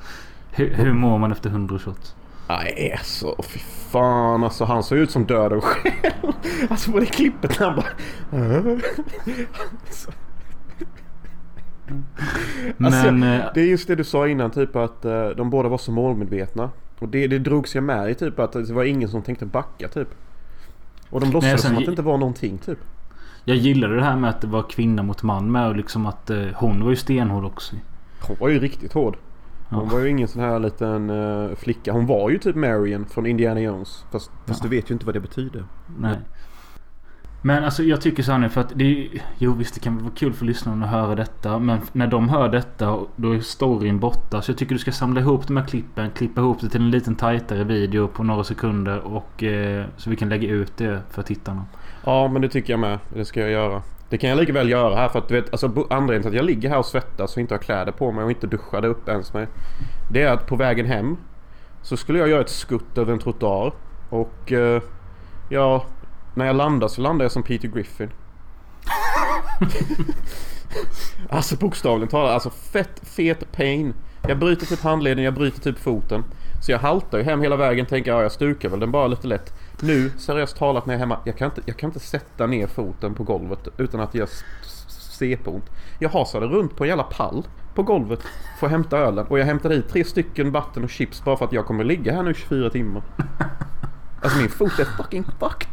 Hur, 0.58 0.74
hur 0.74 0.94
mår 0.94 1.18
man 1.18 1.32
efter 1.32 1.50
100 1.50 1.80
shots? 1.80 2.16
Nej, 2.50 2.96
alltså 2.98 3.36
fy 3.44 3.60
fan 3.60 4.44
alltså. 4.44 4.66
Han 4.66 4.84
såg 4.84 4.98
ut 4.98 5.12
som 5.12 5.26
döden 5.26 5.62
själv. 5.62 5.94
Alltså 6.70 6.92
på 6.92 7.00
det 7.00 7.06
klippet 7.06 7.60
när 7.60 7.68
han 7.68 7.76
bara... 7.76 7.86
Alltså. 9.88 10.12
Alltså, 12.84 13.12
Men... 13.12 13.24
eh, 13.24 13.46
Det 13.54 13.62
är 13.62 13.66
just 13.66 13.88
det 13.88 13.96
du 13.96 14.04
sa 14.04 14.28
innan 14.28 14.52
typ 14.52 14.76
att 14.76 15.06
eh, 15.06 15.28
de 15.30 15.50
båda 15.50 15.70
var 15.70 15.78
så 15.78 15.92
målmedvetna. 15.92 16.70
Och 17.00 17.10
det, 17.10 17.28
det 17.28 17.40
drogs 17.40 17.76
jag 17.76 17.84
med 17.84 18.10
i 18.10 18.16
typ 18.16 18.40
att 18.40 18.52
det 18.52 18.74
var 18.74 18.84
ingen 18.84 19.10
som 19.10 19.22
tänkte 19.22 19.46
backa 19.46 19.88
typ. 19.88 20.08
Och 21.10 21.20
de 21.22 21.32
låtsades 21.32 21.62
som 21.62 21.78
att 21.78 21.86
det 21.86 21.90
inte 21.92 22.02
var 22.02 22.18
någonting 22.18 22.58
typ. 22.58 22.80
Jag 23.46 23.58
gillade 23.58 23.96
det 23.96 24.04
här 24.04 24.16
med 24.16 24.30
att 24.30 24.42
det 24.42 24.48
var 24.48 24.64
kvinna 24.70 25.04
mot 25.04 25.24
man 25.24 25.52
med 25.52 25.68
och 25.68 25.76
liksom 25.76 26.06
att 26.06 26.30
eh, 26.30 26.46
hon 26.56 26.84
var 26.84 26.90
ju 26.90 26.96
stenhård 26.96 27.46
också. 27.46 27.76
Hon 28.22 28.38
var 28.40 28.50
ju 28.50 28.60
riktigt 28.60 28.94
hård. 28.94 29.18
Hon 29.70 29.80
Ja. 29.88 29.94
var 29.94 30.00
ju 30.00 30.10
ingen 30.10 30.28
sån 30.28 30.42
här 30.42 30.60
liten 30.60 31.10
eh, 31.10 31.56
flicka. 31.56 31.92
Hon 31.92 32.06
var 32.06 32.30
ju 32.30 32.38
typ 32.38 32.56
Marion 32.56 33.06
från 33.06 33.26
Indiana 33.26 33.60
Jones. 33.62 34.06
Fast, 34.12 34.32
fast 34.46 34.64
du 34.64 34.70
vet 34.70 34.90
ju 34.90 34.94
inte 34.94 35.06
vad 35.06 35.16
det 35.16 35.20
betyder. 35.20 35.64
Nej. 36.00 36.16
Men 37.42 37.64
alltså 37.64 37.84
jag 37.84 38.02
tycker 38.02 38.24
så 38.24 38.32
här 38.32 38.40
nu 38.40 38.50
för 38.50 38.62
att 38.62 38.72
det 38.76 38.84
är, 38.84 39.22
Jo 39.38 39.54
visst 39.54 39.74
det 39.74 39.80
kan 39.80 39.98
vara 40.04 40.14
kul 40.16 40.34
för 40.34 40.46
lyssnarna 40.46 40.86
att 40.86 40.92
höra 40.92 41.16
detta. 41.16 41.60
Men 41.60 41.80
när 41.92 42.08
de 42.08 42.30
hör 42.30 42.50
detta 42.50 43.00
då 43.16 43.32
är 43.36 43.40
storyn 43.40 44.00
borta. 44.00 44.42
Så 44.42 44.52
jag 44.52 44.58
tycker 44.58 44.76
du 44.76 44.80
ska 44.80 44.92
samla 44.92 45.22
ihop 45.22 45.48
de 45.48 45.58
här 45.58 45.66
klippen. 45.66 46.12
Klippa 46.12 46.42
ihop 46.42 46.62
det 46.62 46.70
till 46.70 46.82
en 46.82 46.92
liten 46.92 47.16
tajtare 47.16 47.64
video 47.64 48.08
på 48.08 48.24
några 48.24 48.44
sekunder. 48.44 49.00
Och 49.00 49.44
eh, 49.44 49.86
så 49.98 50.10
vi 50.10 50.16
kan 50.16 50.30
lägga 50.30 50.50
ut 50.50 50.78
det 50.78 51.02
för 51.10 51.22
tittarna. 51.24 51.66
Ja 52.06 52.28
men 52.28 52.42
det 52.42 52.50
tycker 52.50 52.74
jag 52.74 52.80
med. 52.80 53.00
Det 53.14 53.26
ska 53.26 53.40
jag 53.42 53.50
göra. 53.52 53.82
Det 54.10 54.18
kan 54.18 54.30
jag 54.30 54.40
lika 54.40 54.54
väl 54.54 54.70
göra 54.70 54.96
här 54.96 55.10
för 55.10 55.20
att 55.20 55.28
du 55.28 55.36
vet 55.36 55.52
alltså 55.52 55.86
anledningen 55.90 56.22
till 56.22 56.30
att 56.30 56.36
jag 56.36 56.46
ligger 56.46 56.70
här 56.70 56.78
och 56.78 56.86
svettas 56.86 57.36
och 57.36 57.42
inte 57.42 57.54
har 57.54 57.60
kläder 57.60 57.92
på 57.92 58.12
mig 58.12 58.24
och 58.24 58.32
inte 58.32 58.48
duschade 58.48 58.88
upp 58.88 59.10
ens 59.10 59.34
mig. 59.34 59.48
Det 60.12 60.22
är 60.22 60.32
att 60.32 60.48
på 60.48 60.56
vägen 60.56 60.86
hem 60.86 61.18
så 61.82 61.98
skulle 61.98 62.20
jag 62.20 62.30
göra 62.30 62.42
ett 62.42 62.50
skutt 62.50 62.98
över 62.98 63.14
en 63.14 63.20
trottoar. 63.20 63.74
Och 64.10 64.52
eh, 64.52 64.82
ja, 65.50 65.86
när 66.36 66.46
jag 66.46 66.56
landar 66.56 66.88
så 66.88 67.02
landar 67.02 67.26
jag 67.26 67.32
som 67.32 67.44
Peter 67.44 67.68
Griffin. 67.68 68.10
alltså 71.30 71.56
bokstavligen 71.56 72.08
talat, 72.08 72.32
alltså 72.32 72.50
fett 72.50 73.02
fet 73.04 73.52
pain. 73.52 73.94
Jag 74.28 74.40
bryter 74.40 74.66
typ 74.66 74.82
handleden, 74.82 75.24
jag 75.24 75.34
bryter 75.34 75.62
typ 75.62 75.80
foten. 75.80 76.24
Så 76.62 76.72
jag 76.72 76.80
haltar 76.80 77.18
ju 77.18 77.24
hem 77.24 77.42
hela 77.42 77.56
vägen 77.56 77.86
tänker 77.86 78.12
ja, 78.12 78.22
jag 78.22 78.32
stukar 78.32 78.70
väl 78.70 78.80
den 78.80 78.92
bara 78.92 79.08
lite 79.08 79.28
lätt. 79.28 79.54
Nu 79.82 80.12
seriöst 80.18 80.58
talat 80.58 80.86
när 80.86 80.94
jag 80.94 80.98
är 80.98 81.00
hemma, 81.00 81.20
jag 81.24 81.38
kan 81.38 81.46
inte, 81.46 81.62
jag 81.66 81.78
kan 81.78 81.88
inte 81.90 82.00
sätta 82.00 82.48
ner 82.48 82.68
foten 82.68 83.14
på 83.14 83.24
golvet 83.24 83.68
utan 83.78 84.00
att 84.00 84.16
jag 84.16 84.28
CP-ont. 84.88 85.66
Jag 86.00 86.10
hasade 86.10 86.46
runt 86.46 86.76
på 86.76 86.84
en 86.84 86.88
jävla 86.88 87.04
pall 87.04 87.48
på 87.76 87.84
golvet 87.84 88.20
för 88.60 88.68
att 88.68 88.72
hämta 88.72 88.98
ölen 88.98 89.26
och 89.28 89.40
jag 89.40 89.46
hämtade 89.46 89.76
i 89.76 89.82
tre 89.82 90.04
stycken 90.04 90.52
vatten 90.52 90.84
och 90.84 90.90
chips 90.90 91.24
bara 91.24 91.38
för 91.38 91.46
att 91.46 91.54
jag 91.54 91.66
kommer 91.66 91.84
ligga 91.84 92.14
här 92.14 92.24
nu 92.24 92.34
24 92.34 92.70
timmar. 92.70 93.04
Alltså 94.22 94.40
min 94.40 94.50
fot 94.50 94.80
är 94.80 94.86
fucking 94.86 95.24
fucked. 95.24 95.70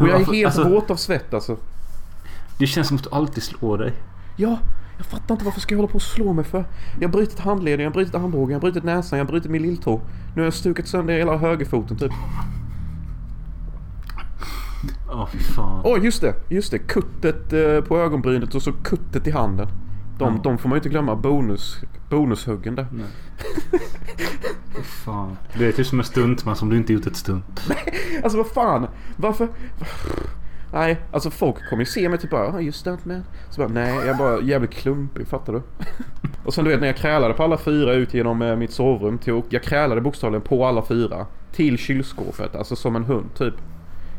Och 0.00 0.08
jag 0.08 0.20
är 0.20 0.24
helt 0.32 0.46
Alltså- 0.46 0.68
våt 0.68 0.90
av 0.90 0.96
svett 0.96 1.34
alltså. 1.34 1.56
Det 2.58 2.66
känns 2.66 2.88
som 2.88 2.96
att 2.96 3.02
du 3.04 3.10
alltid 3.12 3.42
slår 3.42 3.78
dig. 3.78 3.92
Ja, 4.36 4.58
jag 4.96 5.06
fattar 5.06 5.34
inte 5.34 5.44
varför 5.44 5.60
ska 5.60 5.74
jag 5.74 5.78
hålla 5.78 5.88
på 5.90 5.94
och 5.96 6.02
slå 6.02 6.32
mig 6.32 6.44
för. 6.44 6.64
Jag 7.00 7.08
har 7.08 7.12
brutit 7.12 7.38
handleden, 7.40 7.80
jag 7.80 7.90
har 7.90 7.94
brutit 7.94 8.14
armbågen, 8.14 8.50
jag 8.50 8.56
har 8.56 8.60
brutit 8.60 8.84
näsan, 8.84 9.18
jag 9.18 9.24
har 9.26 9.30
brutit 9.30 9.50
min 9.50 9.62
lilltå. 9.62 10.00
Nu 10.34 10.40
har 10.40 10.44
jag 10.44 10.54
stukat 10.54 10.88
sönder 10.88 11.14
hela 11.14 11.36
högerfoten 11.36 11.96
typ. 11.96 12.12
Åh 15.14 15.26
fy 15.32 15.38
fan. 15.38 15.80
Åh 15.84 16.04
just 16.04 16.20
det, 16.20 16.34
just 16.48 16.70
det. 16.70 16.78
Kuttet 16.78 17.52
eh, 17.52 17.80
på 17.80 17.98
ögonbrynet 17.98 18.54
och 18.54 18.62
så 18.62 18.72
kuttet 18.72 19.26
i 19.26 19.30
handen. 19.30 19.68
De, 20.18 20.34
Ja. 20.34 20.40
de 20.42 20.58
får 20.58 20.68
man 20.68 20.76
ju 20.76 20.78
inte 20.78 20.88
glömma. 20.88 21.16
Bonus, 21.16 21.78
bonushuggen 22.10 22.74
där. 22.74 22.86
Nej. 22.92 23.06
Fan. 25.04 25.36
Det 25.58 25.66
är 25.66 25.72
typ 25.72 25.86
som 25.86 25.98
en 25.98 26.04
stuntman 26.04 26.56
som 26.56 26.70
du 26.70 26.76
inte 26.76 26.92
gjort 26.92 27.06
ett 27.06 27.16
stunt. 27.16 27.60
Alltså 28.22 28.38
vad 28.38 28.46
fan. 28.46 28.86
Varför? 29.16 29.48
Nej, 30.72 31.00
alltså 31.12 31.30
folk 31.30 31.68
kommer 31.70 31.82
ju 31.82 31.86
se 31.86 32.08
mig 32.08 32.18
typ 32.18 32.30
bara 32.30 32.52
"Ah, 32.54 32.60
just 32.60 32.84
det 32.84 32.98
man. 33.04 33.22
Så 33.50 33.60
bara 33.60 33.68
nej, 33.68 33.94
jag 33.94 34.06
är 34.08 34.14
bara 34.14 34.40
jävligt 34.40 34.70
klumpig, 34.70 35.28
fattar 35.28 35.52
du? 35.52 35.62
och 36.44 36.54
sen 36.54 36.64
du 36.64 36.70
vet 36.70 36.80
när 36.80 36.86
jag 36.86 36.96
krälade 36.96 37.34
på 37.34 37.42
alla 37.42 37.58
fyra 37.58 37.92
ut 37.92 38.14
genom 38.14 38.42
eh, 38.42 38.56
mitt 38.56 38.70
sovrum. 38.72 39.18
Till, 39.18 39.42
jag 39.48 39.62
krälade 39.62 40.00
bokstavligen 40.00 40.42
på 40.42 40.66
alla 40.66 40.82
fyra. 40.84 41.26
Till 41.52 41.78
kylskåpet, 41.78 42.56
alltså 42.56 42.76
som 42.76 42.96
en 42.96 43.04
hund 43.04 43.34
typ. 43.34 43.54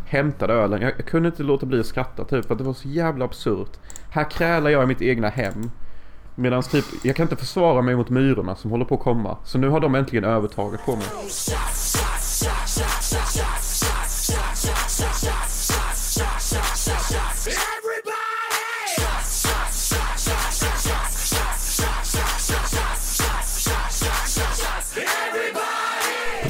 Hämtade 0.06 0.54
ölen. 0.54 0.82
Jag, 0.82 0.94
jag 0.98 1.06
kunde 1.06 1.30
inte 1.30 1.44
låta 1.44 1.66
bli 1.66 1.80
att 1.80 1.86
skratta 1.86 2.26
typ 2.26 2.46
för 2.46 2.54
att 2.54 2.58
det 2.58 2.64
var 2.64 2.74
så 2.74 2.88
jävla 2.88 3.26
absurt. 3.26 3.72
Här 4.10 4.30
krälar 4.32 4.70
jag 4.70 4.84
i 4.84 4.88
mitt 4.88 5.02
egna 5.02 5.30
hem. 5.30 5.72
Medan 6.36 6.64
typ, 6.64 6.86
jag 7.04 7.16
kan 7.16 7.24
inte 7.24 7.36
försvara 7.36 7.82
mig 7.82 7.96
mot 7.96 8.10
myrorna 8.10 8.56
som 8.56 8.72
håller 8.72 8.86
på 8.86 8.96
att 8.96 9.02
komma. 9.02 9.38
Så 9.44 9.58
nu 9.58 9.70
har 9.70 9.80
de 9.80 9.96
äntligen 9.96 10.24
övertaget 10.24 10.86
på 10.86 10.96
mig. 10.96 11.06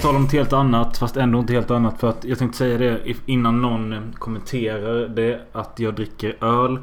Tal 0.05 0.15
om 0.15 0.21
något 0.21 0.31
helt 0.33 0.53
annat, 0.53 0.97
fast 0.97 1.17
ändå 1.17 1.39
inte 1.39 1.53
helt 1.53 1.71
annat. 1.71 1.99
För 1.99 2.09
att 2.09 2.23
jag 2.25 2.39
tänkte 2.39 2.57
säga 2.57 2.77
det 2.77 2.99
innan 3.25 3.61
någon 3.61 3.93
eh, 3.93 3.99
kommenterar 4.13 5.07
det. 5.07 5.41
Att 5.51 5.79
jag 5.79 5.95
dricker 5.95 6.43
öl. 6.43 6.79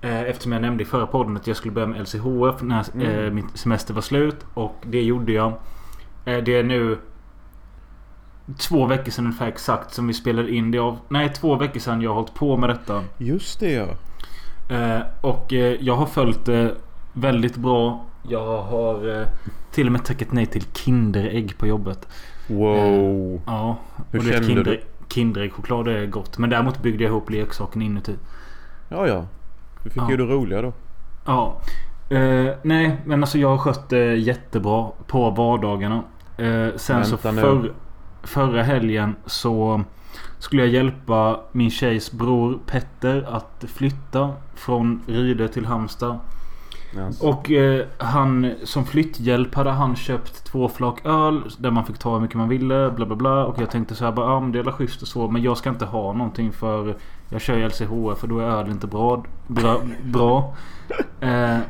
Eh, 0.00 0.20
Eftersom 0.22 0.52
jag 0.52 0.62
nämnde 0.62 0.82
i 0.82 0.86
förra 0.86 1.06
podden 1.06 1.36
att 1.36 1.46
jag 1.46 1.56
skulle 1.56 1.72
börja 1.72 1.86
med 1.86 2.00
LCHF 2.00 2.62
när 2.62 2.78
eh, 2.78 3.18
Mm. 3.18 3.34
min 3.34 3.48
semester 3.54 3.94
var 3.94 4.00
slut. 4.02 4.36
Och 4.54 4.74
det 4.86 5.02
gjorde 5.02 5.32
jag. 5.32 5.52
Det 6.24 6.48
är 6.48 6.62
nu 6.62 6.98
två 8.58 8.86
veckor 8.86 9.10
sedan 9.10 9.24
ungefär 9.24 9.46
exakt 9.48 9.94
som 9.94 10.06
vi 10.06 10.14
spelade 10.14 10.50
in 10.54 10.70
det 10.70 10.78
av. 10.78 10.98
Nej, 11.08 11.32
två 11.32 11.54
veckor 11.56 11.80
sedan 11.80 12.02
jag 12.02 12.10
har 12.10 12.14
hållit 12.14 12.34
på 12.34 12.56
med 12.56 12.70
detta. 12.70 13.02
Just 13.18 13.60
det 13.60 13.72
ja. 13.72 13.86
Och 15.20 15.52
jag 15.80 15.96
har 15.96 16.06
följt 16.06 16.44
det 16.44 16.74
väldigt 17.12 17.56
bra. 17.56 18.04
Jag 18.28 18.62
har 18.62 19.26
till 19.72 19.86
och 19.86 19.92
med 19.92 20.04
tackat 20.04 20.32
nej 20.32 20.46
till 20.46 20.64
Kinderägg 20.72 21.58
på 21.58 21.66
jobbet. 21.66 22.08
Wow. 22.46 23.40
Ja. 23.46 23.76
Hur 24.10 24.20
kände 24.20 24.46
kinder, 24.46 24.64
du? 24.64 24.80
Kinderäggchoklad 25.08 25.88
är 25.88 26.06
gott. 26.06 26.38
Men 26.38 26.50
däremot 26.50 26.82
byggde 26.82 27.04
jag 27.04 27.10
ihop 27.10 27.30
leksaken 27.30 27.82
inuti. 27.82 28.16
Ja, 28.88 29.06
ja. 29.06 29.26
Du 29.84 29.90
fick 29.90 30.02
Ja. 30.02 30.10
ju 30.10 30.16
det 30.16 30.24
roliga 30.24 30.62
då. 30.62 30.72
Ja. 31.26 31.56
Eh, 32.10 32.54
nej, 32.62 32.96
men 33.04 33.22
alltså 33.22 33.38
jag 33.38 33.48
har 33.48 33.58
skött 33.58 33.88
det 33.88 34.14
jättebra 34.16 34.88
på 35.06 35.30
vardagarna. 35.30 36.02
Eh, 36.38 36.68
sen 36.76 37.04
så 37.04 37.16
Vänta 37.16 37.32
nu. 37.32 37.40
förr, 37.40 37.72
förra 38.22 38.62
helgen 38.62 39.16
så 39.26 39.82
skulle 40.38 40.62
jag 40.62 40.70
hjälpa 40.70 41.40
min 41.52 41.70
tjejs 41.70 42.12
bror 42.12 42.58
Petter 42.66 43.26
att 43.28 43.64
flytta 43.74 44.32
från 44.54 45.02
Ryde 45.06 45.48
till 45.48 45.66
Halmstad. 45.66 46.18
Alltså. 47.04 47.26
Och 47.26 47.50
eh, 47.50 47.86
han 47.98 48.52
som 48.64 48.84
flytthjälp 48.84 49.54
hade 49.54 49.70
han 49.70 49.96
köpt 49.96 50.44
två 50.44 50.68
flak 50.68 51.06
öl 51.06 51.42
där 51.58 51.70
man 51.70 51.86
fick 51.86 51.98
ta 51.98 52.14
hur 52.14 52.20
mycket 52.20 52.36
man 52.36 52.48
ville. 52.48 52.90
Bla 52.90 53.06
bla 53.06 53.16
bla. 53.16 53.44
Och 53.44 53.60
jag 53.60 53.70
tänkte 53.70 53.94
så 53.94 54.04
här 54.04 54.12
bara, 54.12 54.26
ja 54.30 54.40
men 54.40 54.52
det 54.52 54.58
är 54.58 54.70
schysst 54.72 55.02
och 55.02 55.08
så. 55.08 55.28
Men 55.28 55.42
jag 55.42 55.56
ska 55.58 55.70
inte 55.70 55.84
ha 55.84 56.12
någonting 56.12 56.52
för 56.52 56.96
jag 57.28 57.40
kör 57.40 57.56
ju 57.56 57.68
LCHF 57.68 58.18
för 58.18 58.26
då 58.26 58.38
är 58.38 58.44
öl 58.44 58.70
inte 58.70 58.86
bra. 58.86 59.24
Bra. 59.46 59.80
bra. 60.04 60.54
Eh, 61.20 61.28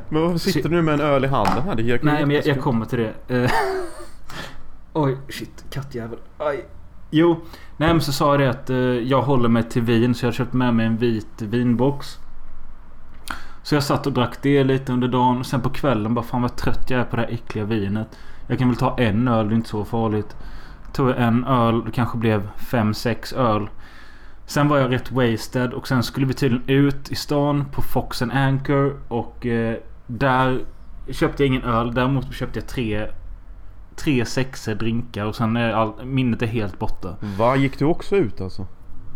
Men 0.09 0.23
varför 0.23 0.39
sitter 0.39 0.63
Så- 0.63 0.69
du 0.69 0.83
med 0.83 0.95
en 0.95 1.01
öl 1.01 1.25
i 1.25 1.29
handen 1.29 1.63
här? 1.65 1.75
Det 1.75 2.03
nej 2.03 2.27
men 2.27 2.37
jag, 2.37 2.47
jag 2.47 2.61
kommer 2.61 2.87
till 2.87 2.99
det. 2.99 3.43
Eh, 3.45 3.51
oj 4.93 5.19
shit 5.29 5.65
kattjävel. 5.71 6.19
Aj. 6.39 6.65
Jo. 7.11 7.37
Nej 7.77 7.89
men 7.89 8.01
så 8.01 8.13
sa 8.13 8.33
jag 8.33 8.41
det 8.41 8.51
att 8.51 8.71
eh, 8.71 8.77
jag 8.79 9.23
håller 9.23 9.49
mig 9.49 9.63
till 9.63 9.83
vin. 9.83 10.15
Så 10.15 10.25
jag 10.25 10.29
har 10.29 10.35
köpt 10.35 10.53
med 10.53 10.75
mig 10.75 10.87
en 10.87 10.97
vit 10.97 11.43
vinbox. 11.43 12.19
Så 13.67 13.75
jag 13.75 13.83
satt 13.83 14.07
och 14.07 14.13
drack 14.13 14.43
det 14.43 14.65
lite 14.65 14.93
under 14.93 15.09
dagen. 15.09 15.39
Och 15.39 15.47
sen 15.47 15.61
på 15.61 15.71
kvällen 15.71 16.15
bara 16.15 16.25
fan 16.25 16.43
vad 16.43 16.57
trött 16.57 16.91
jag 16.91 17.01
är 17.01 17.05
på 17.05 17.17
det 17.17 17.23
här 17.23 17.31
äckliga 17.31 17.65
vinet. 17.65 18.19
Jag 18.47 18.59
kan 18.59 18.69
väl 18.69 18.77
ta 18.77 18.99
en 18.99 19.29
öl, 19.29 19.49
det 19.49 19.55
är 19.55 19.57
inte 19.57 19.69
så 19.69 19.85
farligt. 19.85 20.37
Tog 20.93 21.09
jag 21.09 21.23
en 21.23 21.45
öl, 21.45 21.85
det 21.85 21.91
kanske 21.91 22.19
blev 22.19 22.49
5-6 22.59 23.37
öl. 23.37 23.69
Sen 24.47 24.69
var 24.69 24.79
jag 24.79 24.93
rätt 24.93 25.13
wasted 25.13 25.73
och 25.73 25.89
sen 25.89 26.03
skulle 26.03 26.27
vi 26.27 26.35
tydligen 26.35 26.69
ut 26.69 27.11
i 27.11 27.15
stan 27.15 27.65
på 27.73 27.83
Fox 27.83 28.23
and 28.23 28.33
Anchor. 28.33 29.01
Och 29.09 29.47
eh, 29.47 29.77
där 30.07 30.65
köpte 31.11 31.43
jag 31.43 31.49
ingen 31.49 31.63
öl. 31.63 31.95
Däremot 31.95 32.35
köpte 32.35 32.59
jag 32.59 32.69
tre 32.69 33.07
Tre 33.97 34.25
sexer 34.25 34.75
drinkar 34.75 35.25
och 35.25 35.37
sen 35.37 35.57
är 35.57 35.73
all, 35.73 36.05
minnet 36.05 36.43
är 36.43 36.47
helt 36.47 36.79
borta. 36.79 37.17
Va? 37.21 37.57
Gick 37.57 37.79
du 37.79 37.85
också 37.85 38.17
ut 38.17 38.41
alltså? 38.41 38.67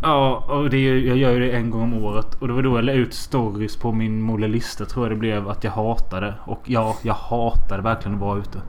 Ja, 0.03 0.45
och 0.49 0.71
det, 0.71 1.01
jag 1.01 1.17
gör 1.17 1.33
ju 1.33 1.41
det 1.41 1.51
en 1.51 1.71
gång 1.71 1.83
om 1.83 2.05
året. 2.05 2.35
Och 2.35 2.49
det 2.49 2.55
var 2.55 2.63
då 2.63 2.77
jag 2.77 2.85
la 2.85 2.93
ut 2.93 3.15
stories 3.15 3.77
på 3.77 3.93
min 3.93 4.23
Molle 4.23 4.49
lista 4.49 4.85
tror 4.85 5.05
jag 5.05 5.13
det 5.13 5.19
blev 5.19 5.49
att 5.49 5.65
jag 5.65 5.71
hatade. 5.71 6.35
Och 6.45 6.63
ja, 6.65 6.97
jag 7.03 7.15
hatade 7.15 7.83
verkligen 7.83 8.15
att 8.15 8.21
vara 8.21 8.39
ute. 8.39 8.63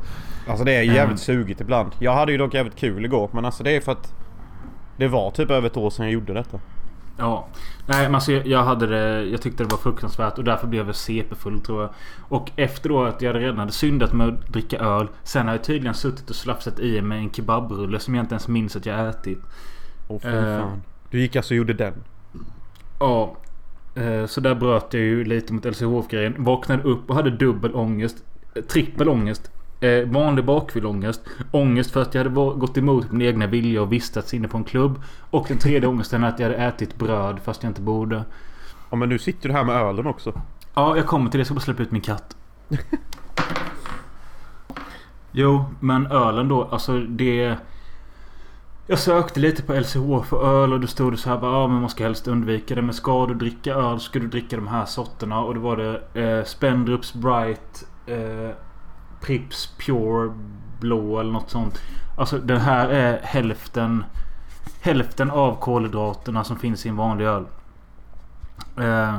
Alltså 0.48 0.64
det 0.66 0.72
är 0.72 0.76
jävligt 0.76 0.96
jävligt 0.96 1.20
sugigt 1.20 1.62
ibland. 1.62 1.92
Jag 2.00 2.14
hade 2.14 2.32
ju 2.32 2.38
dock 2.38 2.54
jävligt 2.54 2.76
kul 2.76 3.06
igår 3.06 3.30
men 3.34 3.46
alltså 3.46 3.64
det 3.64 3.76
är 3.76 3.82
för 3.82 3.92
att 3.92 4.14
det 4.98 5.08
var 5.08 5.32
typ 5.32 5.52
över 5.52 5.68
ett 5.68 5.78
år 5.78 5.90
sedan 5.90 6.06
jag 6.06 6.14
gjorde 6.14 6.34
detta. 6.34 6.60
Ja. 7.18 7.48
Nej 7.88 8.04
men 8.04 8.16
alltså 8.16 8.32
jag 8.32 8.64
hade 8.64 8.88
det... 8.88 9.24
Jag 9.24 9.42
tyckte 9.42 9.64
det 9.64 9.72
var 9.72 9.78
fruktansvärt 9.78 10.38
och 10.38 10.44
därför 10.44 10.68
blev 10.68 10.86
jag 10.86 10.96
CP-full 10.96 11.62
tror 11.62 11.82
jag. 11.82 11.90
Och 12.30 12.52
efter 12.56 12.90
då 12.90 13.04
att 13.04 13.22
jag 13.22 13.36
redan 13.36 13.58
hade 13.58 13.72
syndat 13.72 14.14
med 14.14 14.28
att 14.28 14.48
dricka 14.48 14.78
öl. 14.78 15.08
Sen 15.24 15.48
har 15.48 15.54
jag 15.54 15.64
tydligen 15.64 15.94
suttit 15.94 16.30
och 16.30 16.36
slafsat 16.36 16.80
i 16.80 17.02
mig 17.02 17.18
en 17.18 17.32
kebabrulle 17.32 18.00
som 18.00 18.16
jag 18.16 18.24
inte 18.24 18.34
ens 18.34 18.48
minns 18.48 18.76
att 18.76 18.86
jag 18.86 19.10
ätit. 19.10 19.40
Åh 20.08 20.20
fy 20.20 20.28
Eh. 20.28 20.66
Du 21.12 21.20
gick 21.20 21.36
alltså 21.36 21.54
och 21.54 21.58
gjorde 21.58 21.74
den? 21.74 21.94
Ja. 23.00 23.36
eh, 23.96 24.26
Så 24.26 24.42
där 24.42 24.56
bröt 24.56 24.94
jag 24.94 25.04
ju 25.04 25.24
lite 25.24 25.54
mot 25.54 25.66
LCHF-grejen. 25.66 26.36
Vaknade 26.44 26.84
upp 26.84 27.10
och 27.10 27.16
hade 27.16 27.30
dubbel 27.32 27.76
ångest. 27.76 28.24
eh, 28.56 28.62
Trippel 28.64 29.10
ångest. 29.10 29.52
Eh, 29.82 30.08
vanlig 30.10 30.46
bakfylleångest. 30.46 31.22
Ångest 31.52 31.92
för 31.92 32.02
att 32.02 32.16
jag 32.16 32.24
hade 32.24 32.36
gått 32.36 32.78
emot 32.78 33.12
min 33.12 33.22
egna 33.28 33.48
vilja 33.48 33.82
och 33.82 33.92
vistats 33.92 34.34
inne 34.34 34.48
på 34.48 34.58
en 34.58 34.64
klubb. 34.64 35.02
Och 35.32 35.46
den 35.48 35.58
tredje 35.58 35.90
ångesten 35.90 36.24
är 36.24 36.30
att 36.30 36.40
jag 36.40 36.48
hade 36.50 36.60
ätit 36.64 36.96
bröd 36.98 37.40
fast 37.44 37.64
jag 37.64 37.70
inte 37.70 37.82
borde. 37.82 38.24
Ja 38.90 38.96
men 38.96 39.10
nu 39.10 39.20
sitter 39.20 39.50
du 39.50 39.56
här 39.56 39.64
med 39.64 39.76
ölen 39.76 40.08
också. 40.08 40.42
Ja, 40.74 40.98
jag 40.98 41.06
kommer 41.08 41.30
till 41.32 41.38
det. 41.38 41.40
Jag 41.40 41.46
ska 41.48 41.54
bara 41.56 41.62
släppa 41.62 41.84
ut 41.84 41.92
min 41.92 42.02
katt. 42.02 42.36
jo, 45.32 45.66
men 45.80 46.08
ölen 46.08 46.48
då. 46.48 46.64
Alltså 46.64 47.00
det... 47.00 47.56
Jag 48.92 49.00
sökte 49.00 49.40
lite 49.40 49.64
på 49.64 49.74
LCH 49.74 50.24
för 50.30 50.64
öl 50.64 50.74
och 50.74 50.80
då 50.80 50.88
stod 50.88 51.14
det 51.14 51.18
så 51.18 51.30
här 51.30 51.38
bara, 51.38 51.52
ah, 51.52 51.68
men 51.68 51.82
man 51.82 51.90
ska 51.90 52.04
helst 52.04 52.28
undvika 52.28 52.76
det. 52.76 52.82
Men 52.82 52.94
ska 52.94 53.26
du 53.26 53.34
dricka 53.34 53.74
öl 53.74 54.00
ska 54.00 54.20
du 54.20 54.28
dricka 54.28 54.56
de 54.56 54.68
här 54.68 54.86
sorterna. 54.86 55.40
Och 55.40 55.56
då 55.56 55.62
var 55.62 55.78
det 55.78 56.22
eh, 56.22 56.44
Spendrups 56.46 57.14
Bright. 57.14 57.84
Eh, 58.06 58.56
Prips 59.22 59.76
Pure 59.78 60.34
Blå 60.80 61.20
eller 61.20 61.32
något 61.32 61.50
sånt. 61.50 61.82
Alltså 62.18 62.38
det 62.38 62.60
här 62.60 62.90
är 62.90 63.20
hälften... 63.24 64.06
Hälften 64.82 65.32
av 65.32 65.60
kolhydraterna 65.60 66.44
som 66.44 66.58
finns 66.58 66.86
i 66.86 66.90
en 66.90 66.96
vanlig 66.96 67.26
öl. 67.26 67.46
Eh, 68.78 69.16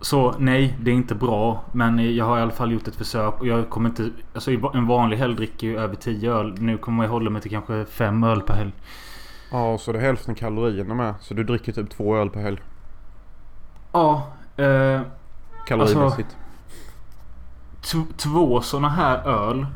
så 0.00 0.34
nej, 0.38 0.78
det 0.82 0.90
är 0.90 0.94
inte 0.94 1.14
bra. 1.14 1.62
Men 1.72 2.16
jag 2.16 2.24
har 2.24 2.38
i 2.38 2.42
alla 2.42 2.50
fall 2.50 2.72
gjort 2.72 2.88
ett 2.88 2.96
försök. 2.96 3.40
Och 3.40 3.46
jag 3.46 3.70
kommer 3.70 3.88
inte... 3.88 4.10
Alltså 4.34 4.50
en 4.74 4.86
vanlig 4.86 5.16
helg 5.16 5.34
dricker 5.36 5.66
ju 5.66 5.78
över 5.78 5.94
10 5.94 6.32
öl. 6.32 6.54
Nu 6.58 6.78
kommer 6.78 7.04
jag 7.04 7.10
hålla 7.10 7.30
mig 7.30 7.42
till 7.42 7.50
kanske 7.50 7.84
5 7.84 8.24
öl 8.24 8.40
per 8.42 8.54
helg. 8.54 8.72
Ja 9.52 9.78
så 9.78 9.92
det 9.92 9.98
är 9.98 10.02
hälften 10.02 10.34
kalorierna 10.34 10.94
med. 10.94 11.14
Så 11.20 11.34
du 11.34 11.44
dricker 11.44 11.72
typ 11.72 11.90
två 11.90 12.16
öl 12.16 12.30
per 12.30 12.40
helg. 12.40 12.58
Ja. 13.92 14.26
Eh, 14.56 15.00
Kalorimässigt. 15.66 16.36
t- 17.92 17.98
två 18.16 18.60
såna 18.60 18.88
här 18.88 19.26
öl. 19.28 19.66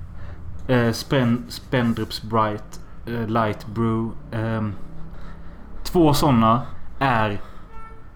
Eh, 0.68 0.92
Spen, 0.92 1.44
Spendrups 1.48 2.22
Bright 2.22 2.80
eh, 3.06 3.26
Light 3.28 3.66
Brew. 3.66 4.10
ehm, 4.32 4.74
två 5.84 6.14
såna 6.14 6.62
är 6.98 7.40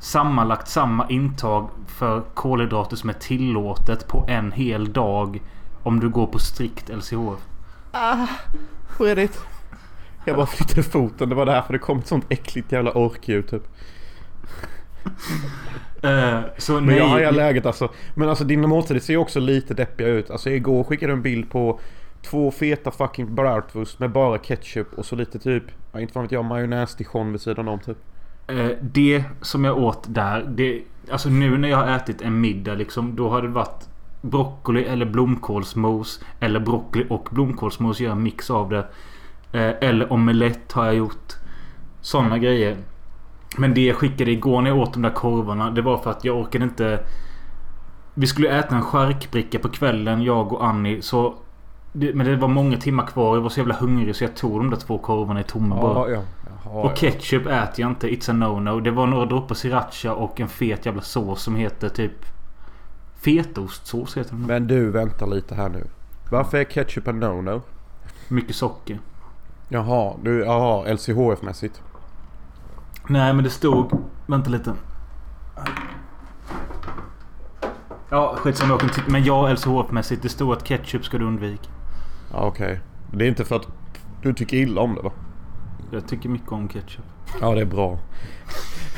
sammanlagt 0.06 0.68
samma 0.68 1.08
intag 1.08 1.70
för 1.86 2.22
kolhydrater 2.34 2.96
som 2.96 3.08
är 3.10 3.14
tillåtet 3.14 4.08
på 4.08 4.24
en 4.28 4.52
hel 4.52 4.92
dag. 4.92 5.42
Om 5.82 6.00
du 6.00 6.08
går 6.08 6.26
på 6.26 6.38
strikt 6.38 6.88
LCHF. 6.88 7.40
ah, 7.92 8.26
Fredrik. 8.98 9.30
Jag 10.24 10.36
bara 10.36 10.46
flyttade 10.46 10.82
foten. 10.82 11.28
Det 11.28 11.34
var 11.34 11.46
därför 11.46 11.72
det 11.72 11.78
kom 11.78 11.98
ett 11.98 12.06
sånt 12.06 12.26
äckligt 12.28 12.72
jävla 12.72 12.92
orkljud 12.92 13.48
typ. 13.48 13.62
Eh, 16.02 16.40
så 16.58 16.72
Men 16.72 16.84
nej. 16.84 16.96
jag 16.96 17.06
har 17.08 17.32
läget 17.32 17.66
alltså. 17.66 17.92
Men 18.14 18.28
alltså 18.28 18.44
dina 18.44 18.66
måltider 18.66 19.00
ser 19.00 19.12
ju 19.12 19.18
också 19.18 19.40
lite 19.40 19.74
deppiga 19.74 20.08
ut. 20.08 20.30
Alltså 20.30 20.50
igår 20.50 20.84
skickade 20.84 21.12
du 21.12 21.16
en 21.16 21.22
bild 21.22 21.50
på 21.50 21.80
två 22.22 22.50
feta 22.50 22.90
fucking 22.90 23.34
bratwurst 23.34 23.98
med 23.98 24.10
bara 24.10 24.38
ketchup 24.38 24.94
och 24.94 25.06
så 25.06 25.16
lite 25.16 25.38
typ, 25.38 25.64
ja, 25.92 26.00
inte 26.00 26.12
fan 26.12 26.22
vet 26.22 26.32
jag, 26.32 26.44
majonnäs 26.44 26.96
dijon 26.96 27.32
vid 27.32 27.40
sidan 27.40 27.68
om 27.68 27.78
typ. 27.80 27.98
Eh, 28.46 28.70
det 28.80 29.24
som 29.40 29.64
jag 29.64 29.78
åt 29.78 30.04
där. 30.08 30.42
Det, 30.48 30.82
alltså 31.10 31.28
nu 31.28 31.58
när 31.58 31.68
jag 31.68 31.76
har 31.76 31.96
ätit 31.96 32.22
en 32.22 32.40
middag 32.40 32.74
liksom. 32.74 33.16
Då 33.16 33.28
har 33.28 33.42
det 33.42 33.48
varit 33.48 33.88
broccoli 34.22 34.84
eller 34.84 35.06
blomkålsmos. 35.06 36.20
Eller 36.40 36.60
broccoli 36.60 37.06
och 37.10 37.28
blomkålsmos. 37.30 38.00
Gör 38.00 38.12
en 38.12 38.22
mix 38.22 38.50
av 38.50 38.70
det. 38.70 38.86
Eh, 39.52 39.88
eller 39.88 40.12
omelett 40.12 40.72
har 40.72 40.84
jag 40.84 40.94
gjort. 40.94 41.32
Sådana 42.00 42.38
grejer. 42.38 42.76
Men 43.58 43.74
det 43.74 43.86
jag 43.86 43.96
skickade 43.96 44.30
igår 44.30 44.62
när 44.62 44.70
jag 44.70 44.78
åt 44.78 44.92
de 44.92 45.02
där 45.02 45.10
korvarna. 45.10 45.70
Det 45.70 45.82
var 45.82 45.98
för 45.98 46.10
att 46.10 46.24
jag 46.24 46.36
orkade 46.36 46.64
inte. 46.64 47.00
Vi 48.14 48.26
skulle 48.26 48.58
äta 48.58 48.76
en 48.76 48.82
charkbricka 48.82 49.58
på 49.58 49.68
kvällen. 49.68 50.22
Jag 50.22 50.52
och 50.52 50.66
Annie. 50.66 51.02
Så 51.02 51.34
men 51.92 52.26
det 52.26 52.36
var 52.36 52.48
många 52.48 52.76
timmar 52.76 53.06
kvar. 53.06 53.36
Jag 53.36 53.42
var 53.42 53.48
så 53.48 53.60
jävla 53.60 53.74
hungrig 53.74 54.16
så 54.16 54.24
jag 54.24 54.36
tog 54.36 54.60
de 54.60 54.70
där 54.70 54.76
två 54.76 54.98
korvarna 54.98 55.40
i 55.40 55.44
tomma 55.44 55.80
bara. 55.80 56.10
Ja, 56.10 56.14
ja. 56.14 56.20
Jaha, 56.20 56.35
Och 56.70 56.96
ketchup 56.96 57.46
äter 57.46 57.80
jag 57.80 57.90
inte. 57.90 58.08
It's 58.08 58.30
a 58.30 58.34
no-no. 58.34 58.80
Det 58.80 58.90
var 58.90 59.06
några 59.06 59.26
droppar 59.26 59.54
sriracha 59.54 60.14
och 60.14 60.40
en 60.40 60.48
fet 60.48 60.86
jävla 60.86 61.02
sås 61.02 61.42
som 61.42 61.56
heter 61.56 61.88
typ... 61.88 62.12
Fetostsås 63.16 64.16
heter 64.16 64.30
den. 64.30 64.46
Men 64.46 64.66
du, 64.66 64.90
vänta 64.90 65.26
lite 65.26 65.54
här 65.54 65.68
nu. 65.68 65.86
Varför 66.30 66.58
är 66.58 66.64
ketchup 66.64 67.08
en 67.08 67.24
no-no? 67.24 67.60
Mycket 68.28 68.56
socker. 68.56 68.98
Jaha, 69.68 70.14
du, 70.22 70.44
jaha, 70.44 70.84
LCHF-mässigt. 70.86 71.82
Nej 73.08 73.32
men 73.32 73.44
det 73.44 73.50
stod... 73.50 74.02
Vänta 74.26 74.50
lite. 74.50 74.72
Ja 78.10 78.36
skitsamma 78.36 78.78
jag. 78.80 79.10
Men 79.12 79.24
ja 79.24 79.48
LCHF-mässigt. 79.48 80.22
Det 80.22 80.28
stod 80.28 80.52
att 80.52 80.64
ketchup 80.64 81.04
ska 81.04 81.18
du 81.18 81.24
undvika. 81.24 81.70
Ja, 82.32 82.46
okej. 82.46 82.80
Det 83.12 83.24
är 83.24 83.28
inte 83.28 83.44
för 83.44 83.56
att 83.56 83.68
du 84.22 84.34
tycker 84.34 84.56
illa 84.56 84.80
om 84.80 84.94
det 84.94 85.02
va? 85.02 85.12
Jag 85.90 86.08
tycker 86.08 86.28
mycket 86.28 86.52
om 86.52 86.68
ketchup. 86.68 87.04
Ja, 87.40 87.54
det 87.54 87.60
är 87.60 87.64
bra. 87.64 87.98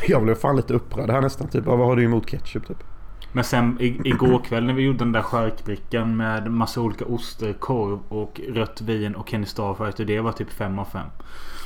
Jag 0.08 0.22
blev 0.22 0.34
fan 0.34 0.56
lite 0.56 0.74
upprörd 0.74 1.10
här 1.10 1.20
nästan. 1.20 1.48
Typ, 1.48 1.64
vad 1.64 1.78
har 1.78 1.96
du 1.96 2.04
emot 2.04 2.26
ketchup 2.26 2.66
typ? 2.66 2.84
Men 3.32 3.44
sen 3.44 3.76
i, 3.80 4.00
igår 4.04 4.38
kväll 4.44 4.64
när 4.64 4.74
vi 4.74 4.82
gjorde 4.82 4.98
den 4.98 5.12
där 5.12 5.22
charkbrickan 5.22 6.16
med 6.16 6.50
massa 6.50 6.80
olika 6.80 7.04
oster, 7.04 7.52
korv 7.52 7.98
och 8.08 8.40
rött 8.48 8.80
vin 8.80 9.14
och 9.14 9.28
Kenny 9.28 9.46
Starfighter. 9.46 10.04
Det 10.04 10.20
var 10.20 10.32
typ 10.32 10.50
5 10.50 10.78
av 10.78 10.84
5. 10.84 11.06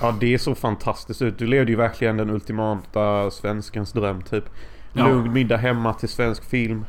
Ja, 0.00 0.14
det 0.20 0.34
är 0.34 0.38
så 0.38 0.54
fantastiskt 0.54 1.22
ut. 1.22 1.38
Du 1.38 1.46
levde 1.46 1.72
ju 1.72 1.76
verkligen 1.76 2.16
den 2.16 2.30
ultimata 2.30 3.30
svenskens 3.30 3.92
dröm 3.92 4.22
typ. 4.22 4.44
Ja. 4.92 5.08
Lugn 5.08 5.32
middag 5.32 5.56
hemma 5.56 5.94
till 5.94 6.08
svensk 6.08 6.44
film. 6.44 6.84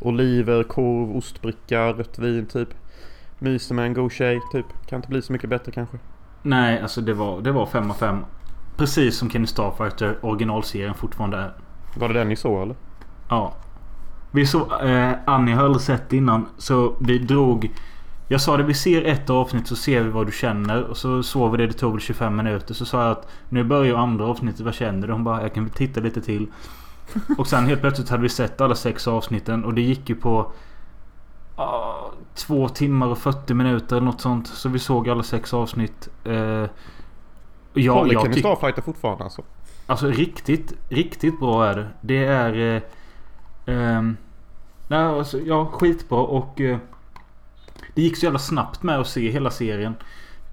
Oliver, 0.00 0.62
korv, 0.62 1.16
ostbricka, 1.16 1.92
rött 1.92 2.18
vin 2.18 2.46
typ. 2.46 2.68
Myser 3.38 3.74
med 3.74 3.84
en 3.84 3.94
god 3.94 4.12
tjej 4.12 4.40
typ. 4.52 4.66
Kan 4.86 4.96
inte 4.96 5.08
bli 5.08 5.22
så 5.22 5.32
mycket 5.32 5.50
bättre 5.50 5.72
kanske. 5.72 5.98
Nej, 6.42 6.80
alltså 6.82 7.00
det 7.00 7.14
var, 7.14 7.40
det 7.40 7.52
var 7.52 7.66
5 7.66 7.90
av 7.90 7.94
5. 7.94 8.24
Precis 8.76 9.16
som 9.16 9.30
Kenny 9.30 9.46
Starfighter 9.46 10.18
originalserien 10.22 10.94
fortfarande 10.94 11.36
är. 11.36 11.52
Var 11.96 12.08
det 12.08 12.14
den 12.14 12.28
ni 12.28 12.36
såg 12.36 12.62
eller? 12.62 12.76
Ja. 13.28 13.54
Vi 14.30 14.46
såg... 14.46 14.72
Eh, 14.82 15.12
Annie 15.26 15.54
har 15.54 15.64
aldrig 15.64 15.82
sett 15.82 16.12
innan. 16.12 16.46
Så 16.58 16.96
vi 17.00 17.18
drog... 17.18 17.70
Jag 18.28 18.40
sa 18.40 18.56
det, 18.56 18.62
vi 18.62 18.74
ser 18.74 19.04
ett 19.04 19.30
avsnitt 19.30 19.66
så 19.66 19.76
ser 19.76 20.02
vi 20.02 20.10
vad 20.10 20.26
du 20.26 20.32
känner. 20.32 20.82
Och 20.82 20.96
så 20.96 21.22
såg 21.22 21.50
vi 21.50 21.56
det, 21.56 21.66
det 21.66 21.72
tog 21.72 21.92
väl 21.92 22.00
25 22.00 22.36
minuter. 22.36 22.74
Så 22.74 22.84
sa 22.84 23.02
jag 23.02 23.10
att 23.10 23.28
nu 23.48 23.64
börjar 23.64 23.96
andra 23.96 24.24
avsnittet, 24.24 24.60
vad 24.60 24.74
känner 24.74 25.06
du? 25.06 25.12
Hon 25.12 25.24
bara, 25.24 25.42
jag 25.42 25.54
kan 25.54 25.68
titta 25.68 26.00
lite 26.00 26.20
till. 26.20 26.46
Och 27.38 27.46
sen 27.46 27.66
helt 27.66 27.80
plötsligt 27.80 28.08
hade 28.08 28.22
vi 28.22 28.28
sett 28.28 28.60
alla 28.60 28.74
sex 28.74 29.08
avsnitten. 29.08 29.64
Och 29.64 29.74
det 29.74 29.80
gick 29.80 30.08
ju 30.08 30.14
på... 30.14 30.52
ah, 31.58 32.10
två 32.34 32.68
timmar 32.68 33.06
och 33.06 33.18
40 33.18 33.54
minuter 33.54 33.96
eller 33.96 34.06
något 34.06 34.20
sånt. 34.20 34.46
Så 34.46 34.68
vi 34.68 34.78
såg 34.78 35.08
alla 35.08 35.22
sex 35.22 35.54
avsnitt. 35.54 36.08
Eh, 36.24 36.34
ja, 36.34 36.68
jag 37.74 38.22
Kenny 38.22 38.34
tyck- 38.34 38.38
Starfighter 38.38 38.82
fortfarande 38.82 39.24
alltså? 39.24 39.42
Alltså 39.86 40.06
riktigt, 40.06 40.72
riktigt 40.88 41.40
bra 41.40 41.66
är 41.66 41.76
det. 41.76 41.88
Det 42.00 42.24
är... 42.24 42.76
Eh, 42.76 42.82
ehm, 43.74 44.16
nej, 44.88 44.98
alltså, 44.98 45.40
ja, 45.40 45.66
skitbra 45.66 46.18
och... 46.18 46.60
Eh, 46.60 46.78
det 47.94 48.02
gick 48.02 48.16
så 48.16 48.26
jävla 48.26 48.38
snabbt 48.38 48.82
med 48.82 48.98
att 48.98 49.06
se 49.08 49.30
hela 49.30 49.50
serien. 49.50 49.94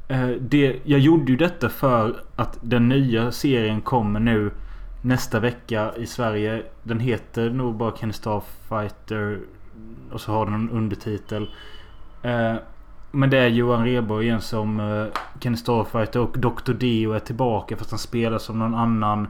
Eh, 0.08 0.28
det, 0.28 0.80
jag 0.84 1.00
gjorde 1.00 1.32
ju 1.32 1.38
detta 1.38 1.70
för 1.70 2.24
att 2.36 2.58
den 2.62 2.90
nya 2.90 3.32
serien 3.32 3.82
kommer 3.82 4.20
nu 4.20 4.52
nästa 5.02 5.40
vecka 5.40 5.94
i 5.98 6.06
Sverige. 6.06 6.64
Den 6.84 7.00
heter 7.00 7.50
nog 7.50 7.76
bara 7.76 7.98
Kenny 7.98 8.14
Starfighter. 8.14 9.40
Och 10.12 10.22
så 10.22 10.32
har 10.32 10.46
den 10.46 10.54
en 10.54 10.70
undertitel. 10.70 11.50
Eh, 12.22 12.56
men 13.12 13.30
det 13.30 13.38
är 13.38 13.48
Johan 13.48 13.86
Rheborg 13.86 14.26
igen 14.26 14.42
som 14.42 14.80
eh, 14.80 15.06
Kenny 15.40 15.58
Starfighter 15.58 16.20
och 16.20 16.40
Dr. 16.40 16.74
Dio 16.74 17.12
är 17.12 17.20
tillbaka 17.20 17.78
fast 17.78 17.92
han 17.92 18.00
spelar 18.00 18.38
som 18.38 18.60
någon 18.60 18.76
annan. 18.76 19.28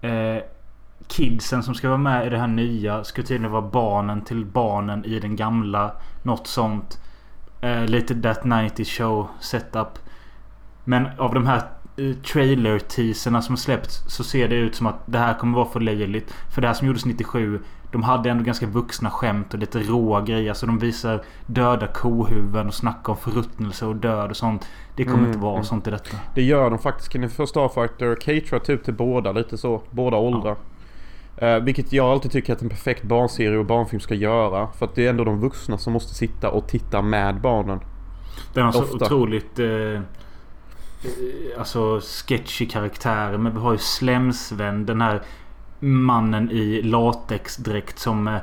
Eh, 0.00 0.42
kidsen 1.06 1.62
som 1.62 1.74
ska 1.74 1.88
vara 1.88 1.98
med 1.98 2.26
i 2.26 2.30
det 2.30 2.38
här 2.38 2.46
nya 2.46 3.04
ska 3.04 3.22
tydligen 3.22 3.52
vara 3.52 3.62
barnen 3.62 4.20
till 4.20 4.44
barnen 4.44 5.04
i 5.04 5.20
den 5.20 5.36
gamla. 5.36 5.92
Något 6.22 6.46
sånt. 6.46 7.00
Eh, 7.60 7.84
lite 7.84 8.14
That 8.22 8.44
90 8.44 8.84
Show 8.84 9.28
setup. 9.40 9.98
Men 10.84 11.06
av 11.18 11.34
de 11.34 11.46
här 11.46 11.62
eh, 11.96 12.14
trailer-teaserna 12.14 13.42
som 13.42 13.56
släppts 13.56 14.04
så 14.08 14.24
ser 14.24 14.48
det 14.48 14.56
ut 14.56 14.74
som 14.74 14.86
att 14.86 15.00
det 15.06 15.18
här 15.18 15.34
kommer 15.34 15.56
vara 15.56 15.68
för 15.68 15.80
löjligt. 15.80 16.34
För 16.54 16.62
det 16.62 16.66
här 16.68 16.74
som 16.74 16.86
gjordes 16.86 17.04
97 17.04 17.60
de 17.92 18.02
hade 18.02 18.30
ändå 18.30 18.44
ganska 18.44 18.66
vuxna 18.66 19.10
skämt 19.10 19.54
och 19.54 19.60
lite 19.60 19.78
råa 19.78 20.20
grejer. 20.20 20.48
Alltså 20.48 20.66
de 20.66 20.78
visar 20.78 21.22
döda 21.46 21.86
kohuvuden 21.86 22.66
och 22.66 22.74
snackar 22.74 23.12
om 23.12 23.16
förruttnelse 23.16 23.86
och 23.86 23.96
död 23.96 24.30
och 24.30 24.36
sånt. 24.36 24.68
Det 24.96 25.04
kommer 25.04 25.18
Mm, 25.18 25.28
inte 25.28 25.38
vara 25.38 25.52
mm. 25.54 25.64
sånt 25.64 25.86
i 25.86 25.90
detta. 25.90 26.16
Det 26.34 26.42
gör 26.42 26.70
de 26.70 26.78
faktiskt. 26.78 27.08
Kan 27.08 27.20
ni 27.20 27.28
förstå 27.28 27.46
Starfighter 27.46 28.14
caterar 28.14 28.58
typ 28.58 28.84
till 28.84 28.94
båda 28.94 29.32
lite 29.32 29.58
så. 29.58 29.82
Båda 29.90 30.16
åldrar. 30.16 30.56
Eh, 31.36 31.56
vilket 31.58 31.92
jag 31.92 32.06
alltid 32.06 32.30
tycker 32.32 32.52
att 32.52 32.62
en 32.62 32.68
perfekt 32.68 33.02
barnserie 33.02 33.58
och 33.58 33.66
barnfilm 33.66 34.00
ska 34.00 34.14
göra. 34.14 34.68
För 34.72 34.86
att 34.86 34.94
det 34.94 35.06
är 35.06 35.10
ändå 35.10 35.24
de 35.24 35.40
vuxna 35.40 35.78
som 35.78 35.92
måste 35.92 36.14
sitta 36.14 36.50
och 36.50 36.68
titta 36.68 37.02
med 37.02 37.40
barnen. 37.40 37.80
Den 38.54 38.64
har 38.64 38.72
så 38.72 38.82
Ofta. 38.82 39.04
otroligt... 39.04 39.58
Eh, 39.58 40.00
alltså 41.58 42.00
sketchy 42.00 42.66
karaktärer. 42.66 43.38
Men 43.38 43.52
vi 43.54 43.60
har 43.60 43.72
ju 43.72 43.78
Slemsven. 43.78 44.86
Den 44.86 45.00
här 45.00 45.22
mannen 45.82 46.50
i 46.50 46.82
latexdräkt 46.82 47.98
som 47.98 48.28
eh, 48.28 48.38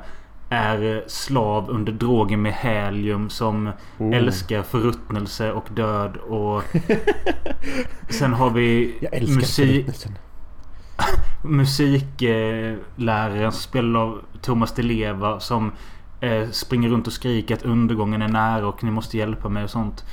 är 0.49 1.03
slav 1.07 1.69
under 1.69 1.91
drogen 1.91 2.41
med 2.41 2.53
helium. 2.53 3.29
Som 3.29 3.71
Oh. 3.97 4.15
älskar 4.15 4.63
förruttnelse 4.63 5.51
och 5.51 5.67
död. 5.75 6.17
Och 6.17 6.63
sen 8.09 8.33
har 8.33 8.49
vi 8.49 8.97
Jag 9.01 9.13
älskar 9.13 9.35
musik, 9.35 9.87
musikläraren 11.43 13.51
som 13.51 13.61
spelar 13.61 13.99
av 13.99 14.21
Thomas 14.41 14.73
Di 14.73 14.81
Leva. 14.81 15.39
Som 15.39 15.71
eh, 16.21 16.49
springer 16.49 16.89
runt 16.89 17.07
och 17.07 17.13
skriker 17.13 17.55
att 17.55 17.63
undergången 17.63 18.21
är 18.21 18.27
nära 18.27 18.67
och 18.67 18.83
ni 18.83 18.91
måste 18.91 19.17
hjälpa 19.17 19.49
mig 19.49 19.63
och 19.63 19.69
sånt. 19.69 20.05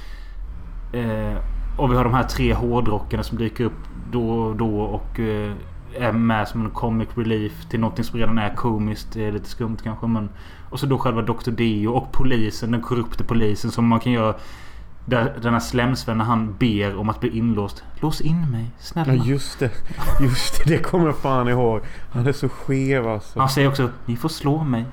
Eh, 0.93 1.37
och 1.79 1.93
vi 1.93 1.97
har 1.97 2.05
de 2.05 2.15
här 2.15 2.25
tre 2.25 2.55
hårdrockarna 2.55 3.23
som 3.23 3.39
dyker 3.39 3.65
upp 3.65 3.89
då 4.11 4.31
och 4.31 4.57
då 4.57 4.81
och 4.81 5.21
eh, 5.21 5.53
är 5.97 6.13
med 6.13 6.49
som 6.49 6.65
en 6.65 6.71
comic 6.71 7.09
relief 7.15 7.69
till 7.71 7.81
någonting 7.81 8.05
som 8.05 8.19
redan 8.19 8.39
är 8.39 8.55
komiskt. 8.55 9.13
Det 9.13 9.25
är 9.25 9.33
lite 9.33 9.49
skumt 9.49 9.77
kanske 9.83 10.07
men... 10.07 10.29
Och 10.71 10.81
så 10.81 10.87
då 10.87 10.99
själva 10.99 11.23
Dr. 11.23 11.51
Dio 11.51 11.89
och 11.89 12.13
polisen. 12.13 12.71
Den 12.71 12.83
korrupta 12.83 13.25
polisen 13.25 13.71
som 13.71 13.87
man 13.87 14.01
kan 14.01 14.13
göra... 14.13 14.35
Där 15.05 15.39
den 15.43 15.53
här 15.53 15.61
Slemsven 15.61 16.19
när 16.19 16.25
han 16.25 16.57
ber 16.59 16.97
om 16.97 17.09
att 17.09 17.21
bli 17.21 17.39
inlåst. 17.39 17.85
Lås 18.01 18.21
in 18.21 18.51
mig, 18.51 18.71
snälla. 18.79 19.15
Ja 19.15 19.25
just 19.25 19.59
det. 19.59 19.71
Just 20.21 20.65
det. 20.65 20.71
Det 20.71 20.79
kommer 20.79 21.07
jag 21.07 21.17
fan 21.17 21.49
ihåg. 21.49 21.81
Han 22.13 22.27
är 22.27 22.33
så 22.33 22.49
skev 22.49 23.09
alltså. 23.09 23.39
Han 23.39 23.49
säger 23.49 23.69
också 23.69 23.91
Ni 24.07 24.17
får 24.17 24.29
slå 24.29 24.65
mig. 24.65 24.85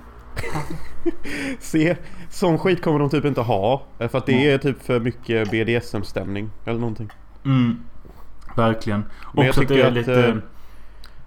Se. 1.60 1.98
Sån 2.30 2.58
skit 2.58 2.84
kommer 2.84 3.00
de 3.00 3.10
typ 3.10 3.26
inte 3.26 3.42
ha. 3.42 3.84
För 3.98 4.18
att 4.18 4.26
det 4.26 4.52
är 4.52 4.58
typ 4.58 4.84
för 4.84 5.00
mycket 5.00 5.52
BDSM-stämning. 5.52 6.50
Eller 6.66 6.80
någonting. 6.80 7.10
Mm. 7.46 7.80
Verkligen. 8.56 9.06
Men 9.34 9.46
jag 9.46 9.50
Också 9.50 9.62
att 9.62 9.68
det 9.68 9.74
tycker 9.74 9.86
är 9.86 9.88
att, 9.88 9.94
lite 9.94 10.28
eh, 10.28 10.36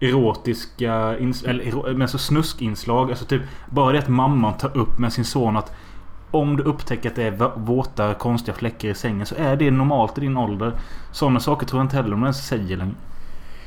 erotiska 0.00 0.94
eller 0.94 1.92
men 1.92 2.02
alltså 2.02 2.18
snuskinslag. 2.18 3.10
Alltså 3.10 3.24
typ 3.24 3.42
bara 3.70 3.92
det 3.92 3.98
att 3.98 4.08
mamman 4.08 4.56
tar 4.56 4.76
upp 4.76 4.98
med 4.98 5.12
sin 5.12 5.24
son 5.24 5.56
att 5.56 5.72
om 6.30 6.56
du 6.56 6.62
upptäcker 6.62 7.10
att 7.10 7.16
det 7.16 7.22
är 7.22 7.58
våta 7.58 8.14
konstiga 8.14 8.54
fläckar 8.54 8.88
i 8.88 8.94
sängen 8.94 9.26
så 9.26 9.34
är 9.34 9.56
det 9.56 9.70
normalt 9.70 10.18
i 10.18 10.20
din 10.20 10.36
ålder. 10.36 10.72
Sådana 11.12 11.40
saker 11.40 11.66
tror 11.66 11.80
jag 11.80 11.84
inte 11.84 11.96
heller 11.96 12.10
de 12.10 12.22
ens 12.22 12.46
säger 12.46 12.76
längre. 12.76 12.94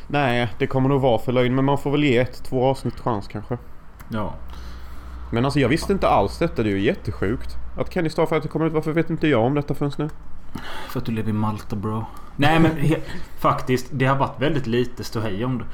Nej, 0.07 0.53
det 0.57 0.67
kommer 0.67 0.89
nog 0.89 1.01
vara 1.01 1.19
för 1.19 1.31
lögn. 1.31 1.55
Men 1.55 1.65
man 1.65 1.77
får 1.77 1.91
väl 1.91 2.03
ge 2.03 2.17
ett, 2.17 2.43
två 2.43 2.65
avsnitt 2.65 2.99
chans 2.99 3.27
kanske. 3.27 3.57
Ja. 4.09 4.33
Men 5.31 5.45
alltså 5.45 5.59
jag 5.59 5.69
visste 5.69 5.93
inte 5.93 6.07
alls 6.07 6.37
detta. 6.37 6.63
Det 6.63 6.69
är 6.69 6.71
ju 6.71 6.81
jättesjukt. 6.81 7.57
Att 7.77 7.93
Kenny 7.93 8.09
Starfighter 8.09 8.49
kommer 8.49 8.65
ut. 8.65 8.73
Varför 8.73 8.91
vet 8.91 9.09
inte 9.09 9.27
jag 9.27 9.43
om 9.43 9.53
detta 9.53 9.73
förrän 9.73 9.91
nu? 9.97 10.09
För 10.89 10.99
att 10.99 11.05
du 11.05 11.11
lever 11.11 11.29
i 11.29 11.33
Malta 11.33 11.75
bro. 11.75 12.05
Nej 12.35 12.59
men 12.59 12.71
faktiskt. 13.39 13.87
Det 13.91 14.05
har 14.05 14.15
varit 14.15 14.41
väldigt 14.41 14.67
lite 14.67 15.03
ståhej 15.03 15.45
om 15.45 15.57
det. 15.57 15.65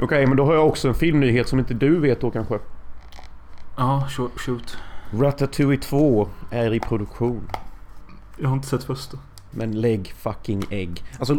Okej, 0.00 0.26
men 0.26 0.36
då 0.36 0.44
har 0.44 0.54
jag 0.54 0.66
också 0.66 0.88
en 0.88 0.94
filmnyhet 0.94 1.48
som 1.48 1.58
inte 1.58 1.74
du 1.74 2.00
vet 2.00 2.20
då 2.20 2.30
kanske. 2.30 2.58
Ja, 3.76 4.08
shoot. 4.10 4.40
shoot. 4.40 4.78
Ratatouille 5.10 5.82
2 5.82 6.28
är 6.50 6.74
i 6.74 6.80
produktion. 6.80 7.48
Jag 8.36 8.48
har 8.48 8.56
inte 8.56 8.68
sett 8.68 8.84
första. 8.84 9.18
Men 9.50 9.80
lägg 9.80 10.14
fucking 10.18 10.64
ägg. 10.70 11.04
Alltså 11.18 11.36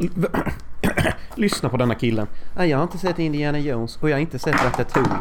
lyssna 1.36 1.69
på 1.69 1.78
denna 1.78 1.95
killen. 1.95 2.28
Nej, 2.56 2.69
jag 2.69 2.78
har 2.78 2.84
inte 2.84 2.98
sett 2.98 3.19
Indiana 3.19 3.60
Jones 3.60 3.98
och 3.98 4.10
jag 4.10 4.15
har 4.15 4.22
inte 4.22 4.39
sett 4.39 4.65
Ratatouille. 4.65 5.17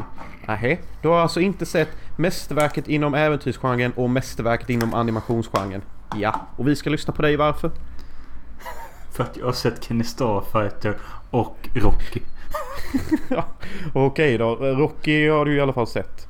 Nähä? 0.46 0.78
Du 1.02 1.08
har 1.08 1.20
alltså 1.20 1.40
inte 1.40 1.66
sett 1.66 1.88
mästerverket 2.16 2.88
inom 2.88 3.14
äventyrsgenren 3.14 3.92
och 3.92 4.10
mästerverket 4.10 4.70
inom 4.70 4.94
animationsgenren. 4.94 5.82
Ja, 6.16 6.46
och 6.56 6.68
vi 6.68 6.76
ska 6.76 6.90
lyssna 6.90 7.12
på 7.12 7.22
dig 7.22 7.36
varför? 7.36 7.70
För 9.12 9.24
att 9.24 9.36
jag 9.36 9.44
har 9.44 9.52
sett 9.52 9.84
Kenny 9.84 10.04
Starfighter 10.04 10.96
och 11.30 11.68
Rocky. 11.74 12.20
ja, 13.28 13.44
Okej 13.92 14.38
då, 14.38 14.54
Rocky 14.54 15.28
har 15.28 15.44
du 15.44 15.56
i 15.56 15.60
alla 15.60 15.72
fall 15.72 15.86
sett. 15.86 16.28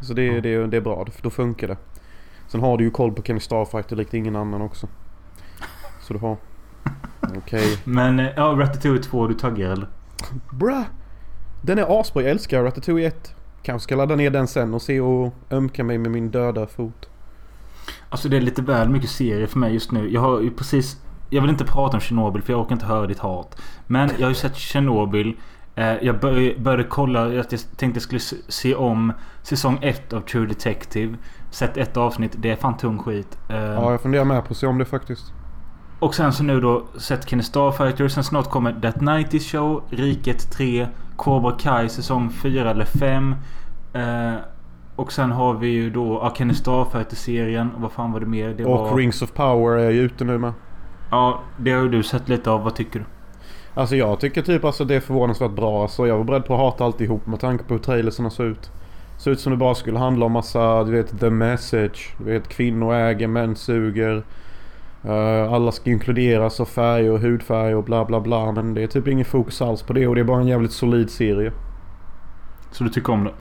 Så 0.00 0.14
det, 0.14 0.24
Ja. 0.24 0.40
det, 0.40 0.66
det 0.66 0.76
är 0.76 0.80
bra, 0.80 1.06
då 1.22 1.30
funkar 1.30 1.68
det. 1.68 1.76
Sen 2.48 2.60
har 2.60 2.78
du 2.78 2.84
ju 2.84 2.90
koll 2.90 3.12
på 3.12 3.22
Kenny 3.22 3.40
Starfighter 3.40 3.96
likt 3.96 4.14
ingen 4.14 4.36
annan 4.36 4.62
också. 4.62 4.88
Så 6.00 6.12
du 6.12 6.18
har... 6.18 6.36
Okej. 7.36 7.78
Men 7.84 8.20
eh, 8.20 8.28
ja, 8.36 8.42
Ratatouille 8.58 9.02
2. 9.02 9.26
Du 9.26 9.34
taggar 9.34 9.70
eller? 9.70 9.88
Bruh! 10.50 10.82
Den 11.62 11.78
är 11.78 12.00
asbra, 12.00 12.22
jag 12.22 12.30
älskar 12.30 12.62
Ratatouille 12.62 13.06
1. 13.06 13.34
Kanske 13.62 13.84
ska 13.84 13.96
ladda 13.96 14.16
ner 14.16 14.30
den 14.30 14.46
sen 14.48 14.74
och 14.74 14.82
se 14.82 15.00
och 15.00 15.34
ömka 15.50 15.84
mig 15.84 15.98
med 15.98 16.10
min 16.10 16.30
döda 16.30 16.66
fot. 16.66 17.08
Alltså 18.08 18.28
det 18.28 18.36
är 18.36 18.40
lite 18.40 18.62
väl 18.62 18.88
mycket 18.88 19.10
serier 19.10 19.46
för 19.46 19.58
mig 19.58 19.72
just 19.72 19.92
nu. 19.92 20.08
Jag 20.12 20.20
har 20.20 20.40
ju 20.40 20.50
precis... 20.50 21.00
Jag 21.30 21.40
vill 21.40 21.50
inte 21.50 21.64
prata 21.64 21.96
om 21.96 22.00
Tjernobyl 22.00 22.42
för 22.42 22.52
jag 22.52 22.60
orkar 22.60 22.72
inte 22.72 22.86
höra 22.86 23.06
ditt 23.06 23.18
hat. 23.18 23.60
Men 23.86 24.10
jag 24.18 24.24
har 24.24 24.28
ju 24.30 24.34
sett 24.34 24.56
Tjernobyl. 24.56 25.36
Eh, 25.74 25.92
Jag 26.02 26.20
bör, 26.20 26.58
började 26.60 26.84
kolla. 26.84 27.28
Jag 27.28 27.48
tänkte 27.50 27.86
jag 27.86 28.02
skulle 28.02 28.20
se- 28.48 28.74
om 28.74 29.12
säsong 29.42 29.78
1 29.82 30.12
av 30.12 30.20
True 30.20 30.46
Detective. 30.46 31.16
Sett 31.50 31.76
ett 31.76 31.96
avsnitt. 31.96 32.32
Det 32.38 32.50
är 32.50 32.56
fan 32.56 32.76
tung 32.76 32.98
skit. 32.98 33.38
Eh, 33.50 33.56
Ja, 33.56 33.90
jag 33.90 34.00
funderar 34.00 34.24
med 34.24 34.44
på 34.44 34.50
att 34.50 34.56
se 34.56 34.66
om 34.66 34.78
det 34.78 34.84
faktiskt. 34.84 35.32
Och 35.98 36.14
sen 36.14 36.32
så 36.32 36.42
nu 36.42 36.60
då 36.60 36.84
sett 36.96 37.28
Kenny 37.28 37.42
Starfighter. 37.42 38.08
Sen 38.08 38.24
snart 38.24 38.50
kommer 38.50 38.72
That 38.80 39.00
90 39.00 39.40
Show, 39.40 39.82
Riket 39.90 40.52
3, 40.52 40.88
Cobra 41.16 41.52
Kai 41.52 41.88
säsong 41.88 42.30
4 42.30 42.70
eller 42.70 42.84
5. 42.84 43.34
Eh, 43.92 44.34
och 44.96 45.12
sen 45.12 45.30
har 45.32 45.54
vi 45.54 45.68
ju 45.68 45.90
då 45.90 46.20
ja, 46.22 46.34
Kenny 46.36 46.54
Starfighter-serien. 46.54 47.70
Vad 47.76 47.92
fan 47.92 48.12
var 48.12 48.20
det 48.20 48.26
mer? 48.26 48.48
Det 48.54 48.64
Och 48.64 48.78
var... 48.78 48.96
Rings 48.96 49.22
of 49.22 49.32
Power 49.32 49.78
är 49.78 49.90
ju 49.90 50.00
ute 50.00 50.24
nu 50.24 50.38
med. 50.38 50.52
Ja, 51.14 51.40
det 51.56 51.70
har 51.70 51.82
ju 51.82 51.88
du 51.88 52.02
sett 52.02 52.28
lite 52.28 52.50
av. 52.50 52.62
Vad 52.62 52.74
tycker 52.74 52.98
du? 52.98 53.04
Alltså 53.74 53.96
jag 53.96 54.20
tycker 54.20 54.42
typ 54.42 54.64
alltså 54.64 54.84
det 54.84 54.94
är 54.94 55.00
förvånansvärt 55.00 55.50
bra. 55.50 55.82
Alltså 55.82 56.06
jag 56.06 56.16
var 56.16 56.24
beredd 56.24 56.44
på 56.44 56.54
att 56.54 56.60
hata 56.60 56.84
alltihop 56.84 57.26
med 57.26 57.40
tanke 57.40 57.64
på 57.64 57.74
hur 57.74 57.80
trailersarna 57.80 58.30
såg 58.30 58.46
ut. 58.46 58.70
Såg 59.18 59.32
ut 59.32 59.40
som 59.40 59.52
det 59.52 59.56
bara 59.56 59.74
skulle 59.74 59.98
handla 59.98 60.26
om 60.26 60.32
massa, 60.32 60.84
du 60.84 60.92
vet, 60.92 61.20
the 61.20 61.30
message. 61.30 62.14
Du 62.18 62.24
vet, 62.24 62.48
kvinnor 62.48 62.94
äger, 62.94 63.26
män 63.26 63.56
suger. 63.56 64.22
Eh, 65.04 65.52
alla 65.52 65.72
ska 65.72 65.90
inkluderas 65.90 66.60
av 66.60 66.64
färg 66.64 67.10
och 67.10 67.20
hudfärg 67.20 67.74
och 67.74 67.84
bla 67.84 68.04
bla 68.04 68.20
bla. 68.20 68.52
Men 68.52 68.74
det 68.74 68.82
är 68.82 68.86
typ 68.86 69.08
ingen 69.08 69.24
fokus 69.24 69.62
alls 69.62 69.82
på 69.82 69.92
det 69.92 70.06
och 70.06 70.14
det 70.14 70.20
är 70.20 70.24
bara 70.24 70.40
en 70.40 70.46
jävligt 70.46 70.72
solid 70.72 71.10
serie. 71.10 71.52
Så 72.70 72.84
du 72.84 72.90
tycker 72.90 73.12
om 73.12 73.24
det? 73.24 73.32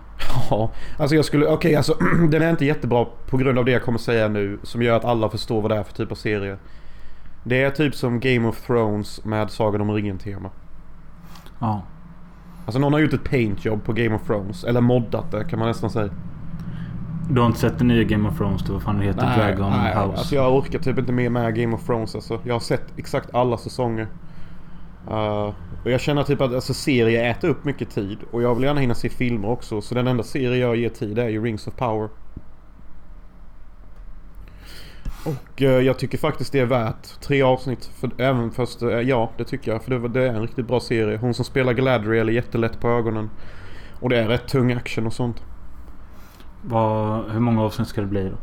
Ja, 0.49 0.71
alltså 0.97 1.15
jag 1.15 1.25
skulle, 1.25 1.47
okej 1.47 1.75
alltså 1.75 1.93
den 2.29 2.41
är 2.41 2.49
inte 2.49 2.65
jättebra 2.65 3.05
på 3.29 3.37
grund 3.37 3.59
av 3.59 3.65
det 3.65 3.71
jag 3.71 3.83
kommer 3.83 3.99
säga 3.99 4.27
nu. 4.27 4.59
Som 4.63 4.81
gör 4.81 4.97
att 4.97 5.05
alla 5.05 5.29
förstår 5.29 5.61
vad 5.61 5.71
det 5.71 5.77
är 5.77 5.83
för 5.83 5.93
typ 5.93 6.11
av 6.11 6.15
serie. 6.15 6.57
Det 7.43 7.63
är 7.63 7.71
typ 7.71 7.95
som 7.95 8.19
Game 8.19 8.47
of 8.47 8.61
Thrones 8.67 9.25
med 9.25 9.51
Sagan 9.51 9.81
om 9.81 9.91
ringen-tema. 9.91 10.49
Ja. 11.59 11.81
Alltså 12.65 12.79
någon 12.79 12.93
har 12.93 12.99
gjort 12.99 13.13
ett 13.13 13.29
paintjobb 13.29 13.83
på 13.85 13.93
Game 13.93 14.15
of 14.15 14.27
Thrones. 14.27 14.63
Eller 14.63 14.81
moddat 14.81 15.31
det 15.31 15.43
kan 15.43 15.59
man 15.59 15.67
nästan 15.67 15.89
säga. 15.89 16.09
Du 17.29 17.39
har 17.39 17.47
inte 17.47 17.59
sett 17.59 17.77
den 17.77 17.87
nya 17.87 18.03
Game 18.03 18.29
of 18.29 18.37
Thrones? 18.37 18.69
Vad 18.69 18.83
fan 18.83 18.99
det 18.99 19.05
heter? 19.05 19.37
Dragon 19.37 19.71
nej, 19.71 19.95
House? 19.95 20.17
Alltså 20.17 20.35
jag 20.35 20.55
orkar 20.55 20.79
typ 20.79 20.99
inte 20.99 21.11
mer 21.11 21.29
med 21.29 21.55
Game 21.55 21.75
of 21.75 21.85
Thrones 21.85 22.15
alltså. 22.15 22.39
Jag 22.43 22.55
har 22.55 22.59
sett 22.59 22.83
exakt 22.97 23.35
alla 23.35 23.57
säsonger. 23.57 24.07
Uh, 25.11 25.53
och 25.83 25.91
jag 25.91 26.01
känner 26.01 26.23
typ 26.23 26.41
att 26.41 26.53
alltså, 26.53 26.73
serier 26.73 27.31
äter 27.31 27.49
upp 27.49 27.65
mycket 27.65 27.89
tid. 27.89 28.17
Och 28.31 28.41
jag 28.41 28.55
vill 28.55 28.63
gärna 28.63 28.79
hinna 28.79 28.95
se 28.95 29.09
filmer 29.09 29.49
också. 29.49 29.81
Så 29.81 29.95
den 29.95 30.07
enda 30.07 30.23
serie 30.23 30.57
jag 30.57 30.75
ger 30.75 30.89
tid 30.89 31.19
är 31.19 31.29
ju 31.29 31.43
Rings 31.43 31.67
of 31.67 31.75
Power. 31.75 32.09
Och 35.25 35.61
eh, 35.61 35.69
jag 35.71 35.99
tycker 35.99 36.17
faktiskt 36.17 36.51
det 36.51 36.59
är 36.59 36.65
värt 36.65 37.21
tre 37.21 37.41
avsnitt. 37.41 37.85
För, 37.85 38.09
även 38.17 38.51
fast, 38.51 38.81
eh, 38.81 38.89
ja 38.89 39.31
det 39.37 39.43
tycker 39.43 39.71
jag. 39.71 39.83
För 39.83 39.91
det, 39.91 39.97
var- 39.97 40.09
det 40.09 40.23
är 40.23 40.33
en 40.33 40.41
riktigt 40.41 40.67
bra 40.67 40.79
serie. 40.79 41.17
Hon 41.17 41.33
som 41.33 41.45
spelar 41.45 41.73
Galadriel 41.73 42.29
är 42.29 42.33
jättelätt 42.33 42.79
på 42.79 42.87
ögonen. 42.89 43.29
Och 43.99 44.09
det 44.09 44.19
är 44.19 44.27
rätt 44.27 44.47
tung 44.47 44.71
action 44.73 45.07
och 45.07 45.13
sånt. 45.13 45.43
Vad, 46.61 47.31
hur 47.31 47.39
många 47.39 47.61
avsnitt 47.61 47.87
ska 47.87 48.01
det 48.01 48.07
bli 48.07 48.29
då? 48.29 48.35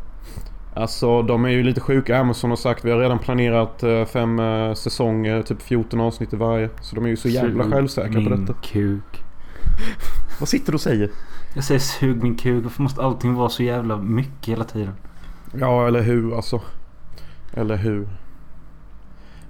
Alltså 0.81 1.23
de 1.23 1.45
är 1.45 1.49
ju 1.49 1.62
lite 1.62 1.81
sjuka. 1.81 2.19
Amazon 2.19 2.51
har 2.51 2.57
sagt 2.57 2.85
vi 2.85 2.90
har 2.90 2.99
redan 2.99 3.19
planerat 3.19 3.83
eh, 3.83 4.05
fem 4.05 4.38
eh, 4.38 4.75
säsonger, 4.75 5.43
typ 5.43 5.62
14 5.62 6.01
avsnitt 6.01 6.33
i 6.33 6.37
varje. 6.37 6.71
Så 6.81 6.95
de 6.97 7.05
är 7.05 7.09
ju 7.09 7.16
så 7.16 7.29
jävla 7.29 7.64
Sug 7.64 7.73
självsäkra 7.73 8.12
på 8.12 8.21
min 8.31 8.47
detta. 8.47 8.59
kuk. 8.62 9.23
Vad 10.40 10.49
sitter 10.49 10.73
du 10.73 10.77
och 10.77 10.81
säger? 10.81 11.11
Jag 11.55 11.64
säger 11.64 11.81
sug 11.81 12.23
min 12.23 12.37
kuk. 12.37 12.64
Varför 12.64 12.83
måste 12.83 13.03
allting 13.03 13.35
vara 13.35 13.49
så 13.49 13.62
jävla 13.62 13.97
mycket 13.97 14.49
hela 14.49 14.64
tiden? 14.64 14.93
Ja, 15.53 15.87
eller 15.87 16.03
hur 16.03 16.37
alltså. 16.37 16.61
Eller 17.55 17.77
hur. 17.77 18.09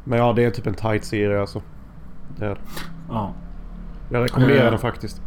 Men 0.05 0.19
ja, 0.19 0.33
det 0.33 0.45
är 0.45 0.51
typ 0.51 0.67
en 0.67 0.75
tight 0.75 1.05
serie 1.05 1.41
alltså. 1.41 1.63
Det 2.37 2.45
är 2.45 2.49
det. 2.49 2.61
Ja. 3.09 3.33
Jag 4.11 4.25
rekommenderar 4.25 4.65
Eh. 4.65 4.71
den 4.71 4.79
faktiskt. 4.79 5.23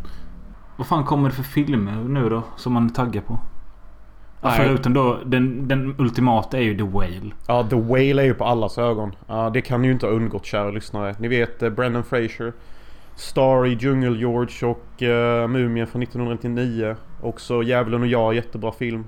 Vad 0.76 0.86
fan 0.86 1.04
kommer 1.04 1.28
det 1.28 1.34
för 1.34 1.42
filmer 1.42 2.04
nu 2.04 2.28
då? 2.28 2.42
Som 2.56 2.72
man 2.72 2.84
är 2.86 2.90
taggad 2.90 3.26
på? 3.26 3.38
Nej. 4.42 4.56
förutom 4.56 4.94
då 4.94 5.18
den, 5.26 5.68
den 5.68 5.94
ultimata 5.98 6.58
är 6.58 6.62
ju 6.62 6.76
The 6.76 6.82
Whale. 6.84 7.30
Ja, 7.46 7.66
The 7.70 7.76
Whale 7.76 8.22
är 8.22 8.26
ju 8.26 8.34
på 8.34 8.44
allas 8.44 8.78
ögon. 8.78 9.12
Ja, 9.26 9.50
det 9.50 9.60
kan 9.60 9.84
ju 9.84 9.92
inte 9.92 10.06
ha 10.06 10.12
undgått 10.12 10.46
kära 10.46 10.70
lyssnare. 10.70 11.14
Ni 11.18 11.28
vet 11.28 11.62
eh, 11.62 11.70
Brendan 11.70 12.04
Fraser. 12.04 12.52
Starry, 13.14 13.76
Djungel 13.80 14.20
George 14.20 14.68
och 14.68 15.02
uh, 15.02 15.48
Mumien 15.48 15.86
från 15.86 16.02
1999. 16.02 16.96
Också 17.22 17.62
Djävulen 17.62 18.00
och 18.00 18.06
jag, 18.06 18.34
jättebra 18.34 18.72
film. 18.72 19.04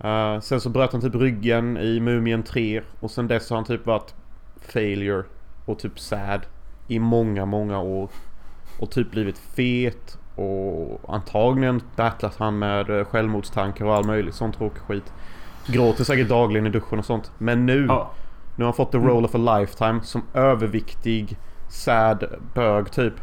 Eh, 0.00 0.40
sen 0.40 0.60
så 0.60 0.68
bröt 0.70 0.92
han 0.92 1.00
typ 1.00 1.14
ryggen 1.14 1.76
i 1.76 2.00
Mumien 2.00 2.42
3. 2.42 2.82
Och 3.00 3.10
sen 3.10 3.28
dess 3.28 3.50
har 3.50 3.56
han 3.56 3.64
typ 3.64 3.86
varit 3.86 4.14
failure 4.60 5.22
och 5.64 5.78
typ 5.78 5.98
sad. 6.00 6.40
I 6.88 6.98
många, 6.98 7.44
många 7.46 7.80
år. 7.80 8.08
Och 8.80 8.90
typ 8.90 9.10
blivit 9.10 9.38
fet. 9.38 10.18
Och 10.36 11.00
antagligen 11.14 11.82
battlat 11.96 12.36
han 12.36 12.58
med 12.58 12.90
eh, 12.90 13.04
självmordstankar 13.04 13.84
och 13.84 13.94
all 13.94 14.04
möjligt 14.06 14.34
sånt 14.34 14.56
tråkig 14.58 14.82
skit. 14.82 15.12
Gråter 15.66 16.04
säkert 16.04 16.28
dagligen 16.28 16.66
i 16.66 16.70
duschen 16.70 16.98
och 16.98 17.04
sånt. 17.04 17.32
Men 17.38 17.66
nu, 17.66 17.86
Ja. 17.88 18.10
nu 18.56 18.64
har 18.64 18.66
han 18.72 18.74
fått 18.76 18.92
the 18.92 18.98
role 18.98 19.26
of 19.26 19.34
a 19.34 19.58
lifetime 19.58 20.00
som 20.02 20.22
överviktig, 20.34 21.38
sad 21.68 22.24
bög 22.54 22.92
typ. 22.92 23.14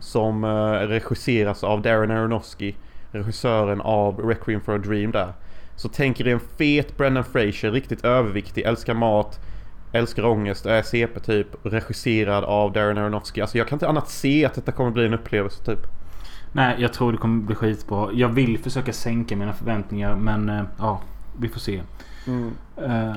Som 0.00 0.44
eh, 0.44 0.48
regisseras 0.88 1.64
av 1.64 1.82
Darren 1.82 2.10
Aronofsky. 2.10 2.74
Regissören 3.10 3.80
av 3.80 4.18
Requiem 4.20 4.60
for 4.60 4.74
a 4.74 4.78
Dream 4.78 5.10
där. 5.10 5.32
Så 5.78 5.88
tänk 5.88 6.20
er 6.20 6.26
en 6.28 6.40
fet 6.40 6.96
Brendan 6.96 7.24
Fraser, 7.24 7.70
riktigt 7.70 8.04
överviktig, 8.04 8.62
älskar 8.62 8.94
mat, 8.94 9.40
älskar 9.92 10.24
ångest, 10.24 10.66
är 10.66 10.82
CP 10.82 11.20
typ. 11.20 11.46
Regisserad 11.62 12.44
av 12.44 12.72
Darren 12.72 12.98
Aronofsky. 12.98 13.40
Alltså 13.40 13.58
jag 13.58 13.68
kan 13.68 13.76
inte 13.76 13.88
annat 13.88 14.08
se 14.08 14.44
att 14.44 14.54
detta 14.54 14.72
kommer 14.72 14.90
bli 14.90 15.06
en 15.06 15.14
upplevelse 15.14 15.64
typ. 15.64 15.86
Nej, 16.52 16.76
jag 16.78 16.92
tror 16.92 17.12
det 17.12 17.18
kommer 17.18 17.42
bli 17.42 17.54
skitbra. 17.54 18.08
Jag 18.12 18.28
vill 18.28 18.58
försöka 18.58 18.92
sänka 18.92 19.36
mina 19.36 19.52
förväntningar 19.52 20.16
men 20.16 20.48
eh, 20.48 20.62
ja, 20.78 21.00
vi 21.38 21.48
får 21.48 21.60
se. 21.60 21.82
Eh, 22.26 22.42
ja, 22.76 23.14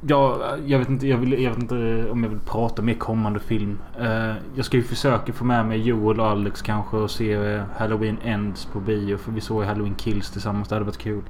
jag 0.00 0.78
vet, 0.78 0.88
inte, 0.88 1.06
jag, 1.08 1.18
vill, 1.18 1.42
jag 1.42 1.50
vet 1.50 1.58
inte 1.58 2.10
om 2.10 2.22
jag 2.22 2.30
vill 2.30 2.40
prata 2.40 2.82
mer 2.82 2.94
kommande 2.94 3.40
film. 3.40 3.78
Eh, 4.00 4.34
jag 4.54 4.64
ska 4.64 4.76
ju 4.76 4.82
försöka 4.82 5.32
få 5.32 5.44
med 5.44 5.66
mig 5.66 5.78
Joel 5.78 6.20
och 6.20 6.26
Alex 6.26 6.62
kanske 6.62 6.96
och 6.96 7.10
se 7.10 7.32
eh, 7.32 7.62
Halloween 7.76 8.18
Ends 8.24 8.64
på 8.64 8.80
bio. 8.80 9.16
För 9.16 9.32
vi 9.32 9.40
såg 9.40 9.62
ju 9.62 9.68
Halloween 9.68 9.94
Kills 9.94 10.30
tillsammans. 10.30 10.68
Det 10.68 10.74
hade 10.74 10.84
varit 10.84 10.98
kul. 10.98 11.22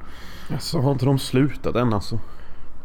Så 0.59 0.81
har 0.81 0.93
inte 0.93 1.05
de 1.05 1.19
slutat 1.19 1.77
än 1.77 1.93
alltså. 1.93 2.19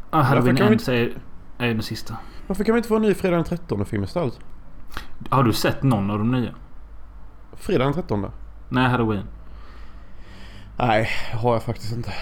Ah, 0.09 0.21
Halloween 0.21 0.57
Ends 0.57 0.89
är, 0.89 1.17
är 1.57 1.67
den 1.67 1.83
sista. 1.83 2.17
Varför 2.47 2.63
kan 2.63 2.75
vi 2.75 2.79
inte 2.79 2.89
få 2.89 2.95
en 2.95 3.01
ny 3.01 3.13
Fredag 3.13 3.35
den 3.35 3.45
13 3.45 3.85
film 3.85 4.03
istället? 4.03 4.39
Har 5.29 5.43
du 5.43 5.53
sett 5.53 5.83
någon 5.83 6.11
av 6.11 6.17
de 6.17 6.31
nya? 6.31 6.51
Fredag 7.53 7.83
den 7.83 7.93
13? 7.93 8.31
Nej, 8.69 8.89
Halloween. 8.89 9.23
Nej, 10.77 11.09
har 11.33 11.53
jag 11.53 11.63
faktiskt 11.63 11.93
inte. 11.93 12.13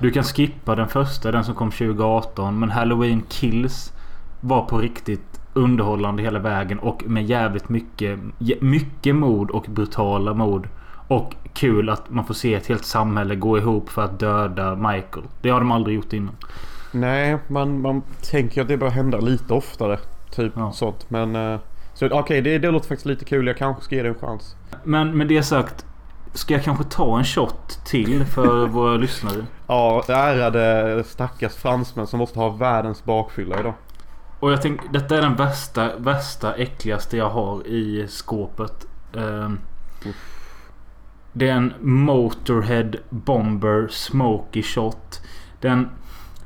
Du 0.00 0.10
kan 0.10 0.24
skippa 0.24 0.74
den 0.74 0.88
första, 0.88 1.30
den 1.32 1.44
som 1.44 1.54
kom 1.54 1.70
2018. 1.70 2.58
Men 2.58 2.70
Halloween 2.70 3.22
Kills 3.28 3.92
var 4.40 4.62
på 4.64 4.78
riktigt 4.78 5.40
underhållande 5.54 6.22
hela 6.22 6.38
vägen 6.38 6.78
och 6.78 7.02
med 7.06 7.24
jävligt 7.26 7.68
mycket, 7.68 8.18
mycket 8.60 9.14
mod 9.16 9.50
och 9.50 9.66
brutala 9.68 10.34
mod. 10.34 10.68
Och 11.08 11.34
kul 11.54 11.88
att 11.88 12.10
man 12.10 12.24
får 12.24 12.34
se 12.34 12.54
ett 12.54 12.66
helt 12.66 12.84
samhälle 12.84 13.34
gå 13.34 13.58
ihop 13.58 13.88
för 13.88 14.02
att 14.04 14.18
döda 14.20 14.74
Michael. 14.76 15.26
Det 15.42 15.50
har 15.50 15.60
de 15.60 15.72
aldrig 15.72 15.96
gjort 15.96 16.12
innan. 16.12 16.34
Nej, 16.92 17.38
man, 17.48 17.80
man 17.80 18.02
tänker 18.30 18.62
att 18.62 18.68
det 18.68 18.76
bör 18.76 18.88
hända 18.90 19.18
lite 19.18 19.54
oftare. 19.54 19.98
Typ 20.34 20.52
Ja. 20.56 20.72
sånt. 20.72 21.06
Men... 21.10 21.36
eh, 21.36 21.58
Så 21.94 22.08
okej, 22.10 22.40
det, 22.42 22.58
det 22.58 22.70
låter 22.70 22.88
faktiskt 22.88 23.06
lite 23.06 23.24
kul. 23.24 23.46
Jag 23.46 23.56
kanske 23.56 23.82
ska 23.84 23.94
ge 23.94 24.02
det 24.02 24.08
en 24.08 24.14
chans. 24.14 24.56
Men 24.84 25.18
med 25.18 25.28
det 25.28 25.42
sagt. 25.42 25.86
Ska 26.34 26.54
jag 26.54 26.64
kanske 26.64 26.84
ta 26.84 27.18
en 27.18 27.24
shot 27.24 27.78
till 27.86 28.24
för 28.24 28.66
våra 28.66 28.96
lyssnare? 28.96 29.46
Ja, 29.66 30.04
ärade 30.08 31.04
stackars 31.06 31.54
fransmän 31.54 32.06
som 32.06 32.18
måste 32.18 32.38
ha 32.38 32.48
världens 32.50 33.04
bakfylla 33.04 33.60
idag. 33.60 33.74
Och 34.40 34.52
jag 34.52 34.62
tänker, 34.62 34.88
detta 34.92 35.16
är 35.16 35.22
den 35.22 35.36
värsta, 35.36 35.96
värsta, 35.98 36.54
äckligaste 36.54 37.16
jag 37.16 37.30
har 37.30 37.66
i 37.66 38.06
skåpet. 38.08 38.86
Ehm, 39.16 39.58
det 41.32 41.48
är 41.48 41.54
en 41.54 41.72
Motorhead 41.80 42.90
Bomber 43.10 43.88
Smoky 43.90 44.62
Shot. 44.62 45.20
Den 45.60 45.88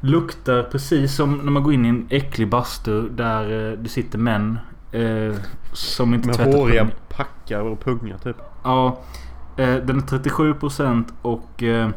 luktar 0.01 0.63
precis 0.63 1.15
som 1.15 1.39
när 1.39 1.51
man 1.53 1.63
går 1.63 1.73
in 1.75 1.85
i 1.85 1.89
en 1.89 2.07
äcklig 2.11 2.49
bastu 2.49 3.09
där 3.09 3.71
eh, 3.73 3.79
det 3.79 3.89
sitter 3.89 4.19
män. 4.19 4.59
eh, 4.93 5.35
som 5.73 6.15
inte 6.15 6.27
Med 6.27 6.37
tvättat 6.37 6.55
håriga 6.55 6.83
pung. 6.85 6.93
packar 7.09 7.61
och 7.61 7.81
pungar 7.85 8.19
typ. 8.19 8.37
Ja. 8.65 8.99
Eh, 9.57 9.75
den 9.77 9.97
är 9.99 10.03
37% 10.03 11.05
och 11.23 11.63
eh, 11.63 11.91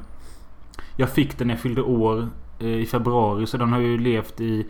jag 0.95 1.09
fick 1.09 1.37
den 1.37 1.47
när 1.47 1.53
jag 1.53 1.61
fyllde 1.61 1.81
år 1.81 2.27
eh, 2.59 2.67
i 2.67 2.85
februari. 2.85 3.47
Så 3.47 3.57
den 3.57 3.73
har 3.73 3.79
ju 3.79 3.97
levt 3.97 4.41
i 4.41 4.67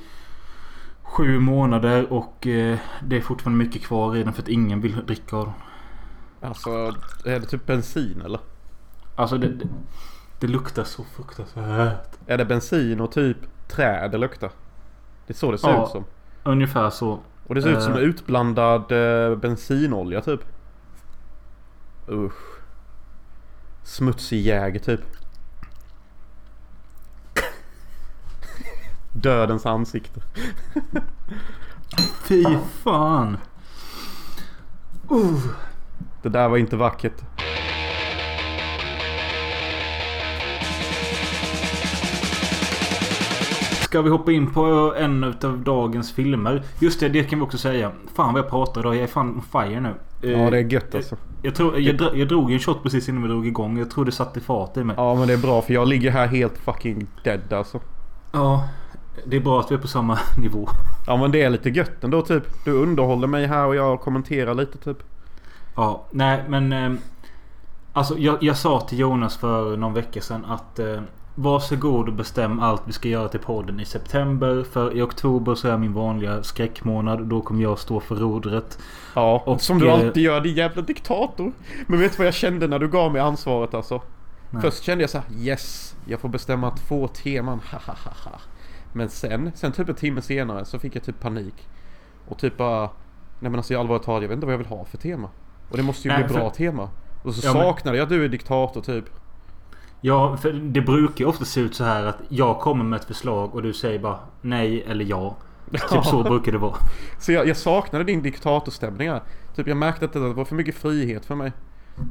sju 1.03 1.39
månader 1.39 2.13
och 2.13 2.35
det 3.01 3.17
är 3.17 3.21
fortfarande 3.21 3.65
mycket 3.65 3.81
kvar 3.83 4.15
i 4.15 4.23
den 4.23 4.33
för 4.33 4.41
att 4.41 4.47
ingen 4.49 4.81
vill 4.81 5.05
dricka 5.05 5.35
av 5.37 5.45
den. 5.45 5.53
Alltså, 6.49 6.69
är 7.25 7.39
det 7.39 7.45
typ 7.45 7.65
bensin 7.65 8.21
eller? 8.25 8.39
Alltså 9.15 9.37
det, 9.37 9.47
det, 9.47 9.67
det 10.39 10.47
luktar 10.47 10.83
så 10.83 11.03
fruktansvärt. 11.03 12.17
Är 12.27 12.37
det 12.37 12.45
bensin 12.45 13.01
och 13.01 13.11
typ 13.11 13.37
träd 13.67 14.11
det 14.11 14.17
luktar? 14.17 14.51
Det 15.27 15.33
är 15.33 15.37
så 15.37 15.51
det 15.51 15.57
ser 15.57 15.69
Ja. 15.69 15.83
ut 15.83 15.89
som. 15.89 16.03
Ungefär 16.43 16.89
så. 16.89 17.19
Och 17.47 17.55
det 17.55 17.61
ser 17.61 17.69
ut 17.77 17.83
som 17.83 17.93
Eh. 17.93 17.99
utblandad 17.99 18.87
bensinolja 19.41 20.21
typ. 20.21 20.41
Usch. 22.09 22.56
Smutsig 23.87 24.41
jäger 24.41 24.79
typ. 24.79 24.99
Dödens 29.13 29.65
ansikte. 29.65 30.21
Fy 32.23 32.43
fan. 32.83 33.37
Uh. 35.11 35.39
Det 36.21 36.29
där 36.29 36.49
var 36.49 36.57
inte 36.57 36.75
vackert. 36.75 37.21
Ska 43.81 44.01
vi 44.01 44.09
hoppa 44.09 44.31
in 44.31 44.53
på 44.53 44.93
en 44.97 45.23
av 45.23 45.59
dagens 45.59 46.11
filmer? 46.13 46.63
Just 46.79 46.99
det, 46.99 47.09
det 47.09 47.23
kan 47.23 47.39
vi 47.39 47.45
också 47.45 47.57
säga. 47.57 47.91
Fan 48.15 48.33
vad 48.33 48.43
jag 48.43 48.49
pratar 48.49 48.81
idag. 48.81 48.95
Jag 48.95 49.03
är 49.03 49.07
fan 49.07 49.29
on 49.29 49.41
fire 49.41 49.79
nu. 49.79 49.93
Eh, 50.21 50.41
Ja 50.41 50.49
det 50.49 50.57
är 50.57 50.73
gött 50.73 50.95
alltså. 50.95 51.17
Jag, 51.41 51.55
tror, 51.55 51.79
jag, 51.79 51.97
dra- 51.97 52.15
jag 52.15 52.27
drog 52.27 52.51
en 52.51 52.59
shot 52.59 52.83
precis 52.83 53.09
innan 53.09 53.21
vi 53.21 53.27
drog 53.27 53.47
igång. 53.47 53.77
Jag 53.77 53.91
tror 53.91 54.05
det 54.05 54.11
satte 54.11 54.39
fart 54.39 54.77
i 54.77 54.83
mig. 54.83 54.95
Ja 54.99 55.15
men 55.15 55.27
det 55.27 55.33
är 55.33 55.37
bra 55.37 55.61
för 55.61 55.73
jag 55.73 55.87
ligger 55.87 56.11
här 56.11 56.27
helt 56.27 56.57
fucking 56.57 57.07
dead 57.23 57.53
alltså. 57.53 57.79
Ja. 58.31 58.67
Det 59.25 59.35
är 59.37 59.41
bra 59.41 59.59
att 59.59 59.71
vi 59.71 59.75
är 59.75 59.79
på 59.79 59.87
samma 59.87 60.19
nivå. 60.37 60.69
Ja 61.07 61.17
men 61.17 61.31
det 61.31 61.41
är 61.41 61.49
lite 61.49 61.69
gött 61.69 62.03
ändå 62.03 62.21
typ. 62.21 62.65
Du 62.65 62.71
underhåller 62.71 63.27
mig 63.27 63.45
här 63.47 63.65
och 63.65 63.75
jag 63.75 64.01
kommenterar 64.01 64.53
lite 64.53 64.77
typ. 64.77 64.97
Ja, 65.75 66.05
nej 66.11 66.43
men... 66.47 66.73
Eh, 66.73 66.91
alltså 67.93 68.17
jag, 68.17 68.37
jag 68.43 68.57
sa 68.57 68.79
till 68.81 68.99
Jonas 68.99 69.37
för 69.37 69.77
någon 69.77 69.93
vecka 69.93 70.21
sedan 70.21 70.45
att... 70.45 70.79
Eh, 70.79 71.01
varsågod 71.39 72.07
och 72.07 72.13
bestäm 72.13 72.59
allt 72.59 72.81
vi 72.85 72.91
ska 72.93 73.09
göra 73.09 73.27
till 73.27 73.39
podden 73.39 73.79
i 73.79 73.85
september. 73.85 74.63
För 74.71 74.97
i 74.97 75.01
oktober 75.01 75.55
så 75.55 75.67
är 75.67 75.77
min 75.77 75.93
vanliga 75.93 76.43
skräckmånad. 76.43 77.25
Då 77.25 77.41
kommer 77.41 77.63
jag 77.63 77.79
stå 77.79 77.99
för 77.99 78.15
rodret. 78.15 78.79
Ja, 79.15 79.43
Och, 79.45 79.61
som 79.61 79.79
du 79.79 79.87
eh, 79.87 79.93
alltid 79.93 80.23
gör 80.23 80.41
din 80.41 80.55
jävla 80.55 80.81
diktator. 80.81 81.51
Men 81.87 81.99
vet 81.99 82.11
du 82.11 82.17
vad 82.17 82.27
jag 82.27 82.33
kände 82.33 82.67
när 82.67 82.79
du 82.79 82.87
gav 82.87 83.11
mig 83.11 83.21
ansvaret 83.21 83.73
alltså? 83.73 84.01
Nej. 84.49 84.61
Först 84.61 84.83
kände 84.83 85.03
jag 85.03 85.09
så 85.09 85.17
här: 85.17 85.27
yes, 85.39 85.95
jag 86.05 86.19
får 86.19 86.29
bestämma 86.29 86.71
två 86.71 87.07
teman, 87.07 87.59
ha 87.71 87.79
ha 87.79 87.93
ha 88.03 88.31
ha. 88.31 88.39
Men 88.93 89.09
sen, 89.09 89.51
sen 89.55 89.71
typ 89.71 89.89
en 89.89 89.95
timme 89.95 90.21
senare 90.21 90.65
så 90.65 90.79
fick 90.79 90.95
jag 90.95 91.03
typ 91.03 91.19
panik. 91.19 91.67
Och 92.27 92.37
typ 92.37 92.57
bara, 92.57 92.79
nej 93.39 93.51
men 93.51 93.55
alltså 93.55 93.73
i 93.73 93.75
allvarligt 93.75 94.03
talat, 94.05 94.21
jag 94.21 94.29
vet 94.29 94.35
inte 94.35 94.45
vad 94.45 94.53
jag 94.53 94.57
vill 94.57 94.67
ha 94.67 94.85
för 94.85 94.97
tema. 94.97 95.29
Och 95.71 95.77
det 95.77 95.83
måste 95.83 96.07
ju 96.07 96.13
Nej, 96.13 96.23
bli 96.23 96.33
för- 96.33 96.39
bra 96.39 96.49
tema. 96.49 96.89
Och 97.23 97.35
så 97.35 97.47
Ja, 97.47 97.53
men- 97.53 97.61
saknade 97.63 97.97
jag 97.97 98.03
att 98.03 98.09
du 98.09 98.25
är 98.25 98.29
diktator 98.29 98.81
typ. 98.81 99.05
Ja, 100.01 100.37
för 100.37 100.53
det 100.53 100.81
brukar 100.81 101.25
ju 101.25 101.29
ofta 101.29 101.45
se 101.45 101.61
ut 101.61 101.75
så 101.75 101.83
här 101.83 102.03
att 102.05 102.17
jag 102.29 102.59
kommer 102.59 102.83
med 102.83 102.99
ett 102.99 103.05
förslag 103.05 103.55
och 103.55 103.63
du 103.63 103.73
säger 103.73 103.99
bara 103.99 104.19
nej 104.41 104.83
eller 104.87 105.05
ja. 105.05 105.35
Typ 105.89 106.05
så 106.05 106.23
brukar 106.23 106.51
det 106.51 106.57
vara. 106.57 106.75
Så 107.19 107.31
jag, 107.31 107.47
jag 107.47 107.57
saknade 107.57 108.03
din 108.03 108.21
diktatorstämning 108.21 109.09
här. 109.09 109.21
Typ 109.55 109.67
jag 109.67 109.77
märkte 109.77 110.05
att 110.05 110.13
det 110.13 110.19
var 110.19 110.45
för 110.45 110.55
mycket 110.55 110.75
frihet 110.75 111.25
för 111.25 111.35
mig. 111.35 111.51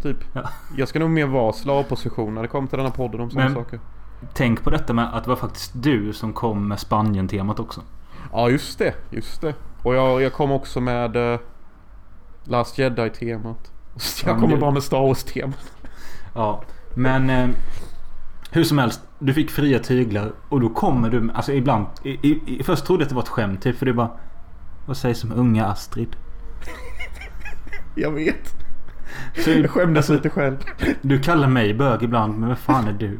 Typ. 0.02 0.16
Ja. 0.32 0.40
Jag 0.76 0.88
ska 0.88 0.98
nog 0.98 1.10
mer 1.10 1.26
vara 1.26 1.52
slavposition 1.52 2.34
när 2.34 2.42
det 2.42 2.48
kommer 2.48 2.68
till 2.68 2.76
den 2.78 2.86
här 2.86 2.92
podden 2.92 3.20
om 3.20 3.30
sådana 3.30 3.54
saker. 3.54 3.80
Tänk 4.34 4.62
på 4.62 4.70
detta 4.70 4.92
med 4.92 5.14
att 5.16 5.24
det 5.24 5.30
var 5.30 5.36
faktiskt 5.36 5.72
du 5.74 6.12
som 6.12 6.32
kom 6.32 6.68
med 6.68 6.78
Spanien-temat 6.80 7.60
också. 7.60 7.80
Ja 8.32 8.50
just 8.50 8.78
det, 8.78 8.94
just 9.10 9.40
det. 9.40 9.54
Och 9.82 9.94
jag, 9.94 10.22
jag 10.22 10.32
kom 10.32 10.52
också 10.52 10.80
med 10.80 11.16
uh, 11.16 11.38
Last 12.44 12.78
Jedi-temat. 12.78 13.72
Jag 14.24 14.36
Ja, 14.36 14.40
kommer 14.40 14.54
det- 14.54 14.60
bara 14.60 14.70
med 14.70 14.82
Star 14.82 15.00
Wars-temat. 15.00 15.72
Ja, 16.34 16.62
men... 16.96 17.30
Eh, 17.30 17.48
hur 18.50 18.64
som 18.64 18.78
helst. 18.78 19.00
Du 19.18 19.34
fick 19.34 19.50
fria 19.50 19.78
tyglar 19.78 20.32
och 20.48 20.60
då 20.60 20.68
kommer 20.68 21.10
du 21.10 21.30
Alltså 21.34 21.52
ibland... 21.52 21.86
I, 22.02 22.10
i, 22.10 22.40
i, 22.46 22.62
först 22.62 22.86
trodde 22.86 23.00
jag 23.00 23.04
att 23.04 23.08
det 23.08 23.14
var 23.14 23.22
ett 23.22 23.28
skämt 23.28 23.62
typ 23.62 23.78
för 23.78 23.86
det 23.86 23.92
är 23.92 23.94
bara... 23.94 24.10
Vad 24.86 24.96
sägs 24.96 25.24
om 25.24 25.32
unga 25.32 25.66
Astrid? 25.66 26.16
Jag 27.94 28.10
vet. 28.10 28.54
Så 29.34 29.50
Jag 29.50 29.70
skämdes 29.70 30.08
lite 30.08 30.30
själv. 30.30 30.56
du 31.02 31.20
kallar 31.20 31.48
mig 31.48 31.74
bög 31.74 32.02
ibland, 32.02 32.38
men 32.38 32.48
vem 32.48 32.56
fan 32.56 32.88
är 32.88 32.92
du? 32.92 33.18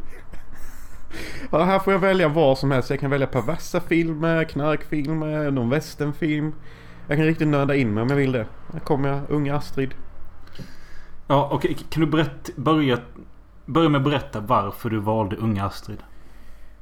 Ja, 1.51 1.65
här 1.65 1.79
får 1.79 1.93
jag 1.93 2.01
välja 2.01 2.29
vad 2.29 2.59
som 2.59 2.71
helst. 2.71 2.91
Jag 2.91 3.01
kan 3.01 3.11
välja 3.11 3.27
perversa 3.27 3.81
filmer, 3.81 4.45
knarkfilmer, 4.45 5.51
någon 5.51 5.71
westernfilm. 5.71 6.53
Jag 7.07 7.17
kan 7.17 7.27
riktigt 7.27 7.49
nörda 7.49 7.75
in 7.75 7.95
mig 7.95 8.03
om 8.03 8.09
jag 8.09 8.17
vill 8.17 8.33
det. 8.33 8.47
Här 8.73 8.81
kommer 8.81 9.09
jag, 9.09 9.21
unga 9.29 9.57
Astrid. 9.57 9.95
Ja, 11.27 11.49
okej. 11.53 11.77
Kan 11.91 12.01
du 12.01 12.07
berätta, 12.07 12.53
börja, 12.57 12.99
börja 13.67 13.89
med 13.89 13.99
att 13.99 14.05
berätta 14.05 14.41
varför 14.41 14.91
du 14.91 14.99
valde 14.99 15.37
Unga 15.37 15.65
Astrid? 15.65 15.99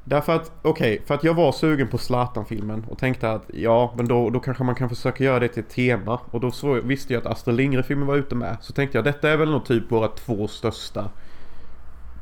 Därför 0.05 0.37
att, 0.37 0.53
okej, 0.63 1.03
för 1.07 1.15
att 1.15 1.25
jag 1.25 1.35
var 1.35 1.53
sugen 1.53 1.89
på 1.89 1.99
Zlatan-filmen 1.99 2.87
och 2.91 2.99
tänkte 2.99 3.31
att 3.31 3.45
ja, 3.55 3.95
men 3.97 4.09
då, 4.09 4.31
då 4.31 4.41
kanske 4.41 4.65
man 4.65 4.75
kan 4.75 4.89
försöka 4.89 5.25
göra 5.25 5.39
det 5.41 5.49
till 5.49 5.63
ett 5.63 5.71
tema. 5.71 6.21
Och 6.31 6.41
då 6.41 6.51
så, 6.51 6.73
visste 6.73 7.13
jag 7.13 7.21
att 7.21 7.33
Astrid 7.33 7.57
Lindgren-filmen 7.57 8.07
var 8.07 8.17
ute 8.17 8.35
med. 8.35 8.57
Så 8.61 8.73
tänkte 8.73 8.99
jag 8.99 9.05
detta 9.05 9.31
är 9.31 9.37
väl 9.37 9.51
nog 9.51 9.65
typ 9.65 9.93
våra 9.93 10.09
två 10.09 10.49
största 10.49 11.11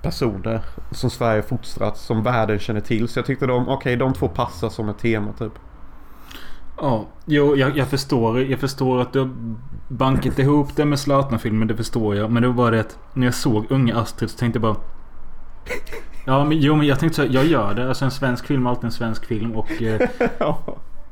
personer 0.03 0.61
som 0.91 1.11
Sverige 1.11 1.43
fostrat, 1.43 1.99
som 1.99 2.23
världen 2.23 2.59
känner 2.59 2.81
till. 2.81 3.09
Så 3.09 3.19
jag 3.19 3.27
tyckte 3.27 3.47
de, 3.47 3.69
okej, 3.69 3.97
de 3.97 4.13
två 4.13 4.29
passar 4.29 4.69
som 4.69 4.89
ett 4.89 4.99
tema 4.99 5.33
typ. 5.33 5.53
Ja, 6.83 7.07
jo, 7.27 7.57
jag, 7.57 7.77
jag 7.77 7.89
förstår. 7.89 8.43
Jag 8.43 8.61
förstår 8.61 9.01
att 9.01 9.13
du 9.13 9.19
har 9.19 9.31
bankat 9.89 10.39
ihop 10.39 10.77
det 10.77 10.85
med 10.85 10.99
Zlatan-filmen. 10.99 11.69
Det 11.69 11.77
förstår 11.77 12.17
jag. 12.17 12.31
Men 12.31 12.43
det 12.43 12.49
var 12.49 12.55
bara 12.55 12.71
det 12.71 12.81
att 12.81 12.99
när 13.13 13.27
jag 13.27 13.35
såg 13.35 13.67
Unga 13.71 13.97
Astrid 13.97 14.31
så 14.31 14.39
tänkte 14.39 14.57
jag 14.57 14.63
bara... 14.63 14.77
Ja, 16.27 16.45
men 16.45 16.59
jo, 16.59 16.77
men 16.77 16.87
jag 16.87 17.01
tänkte 17.01 17.17
så 17.17 17.23
här, 17.23 17.35
jag 17.35 17.47
gör 17.47 17.75
det. 17.75 17.89
Alltså 17.89 18.05
en 18.05 18.11
svensk 18.11 18.47
film 18.47 18.67
är 18.67 18.71
alltid 18.71 18.85
en 18.85 18.93
svensk 18.93 19.27
film. 19.27 19.53
Och, 19.53 19.83
eh, 19.83 20.09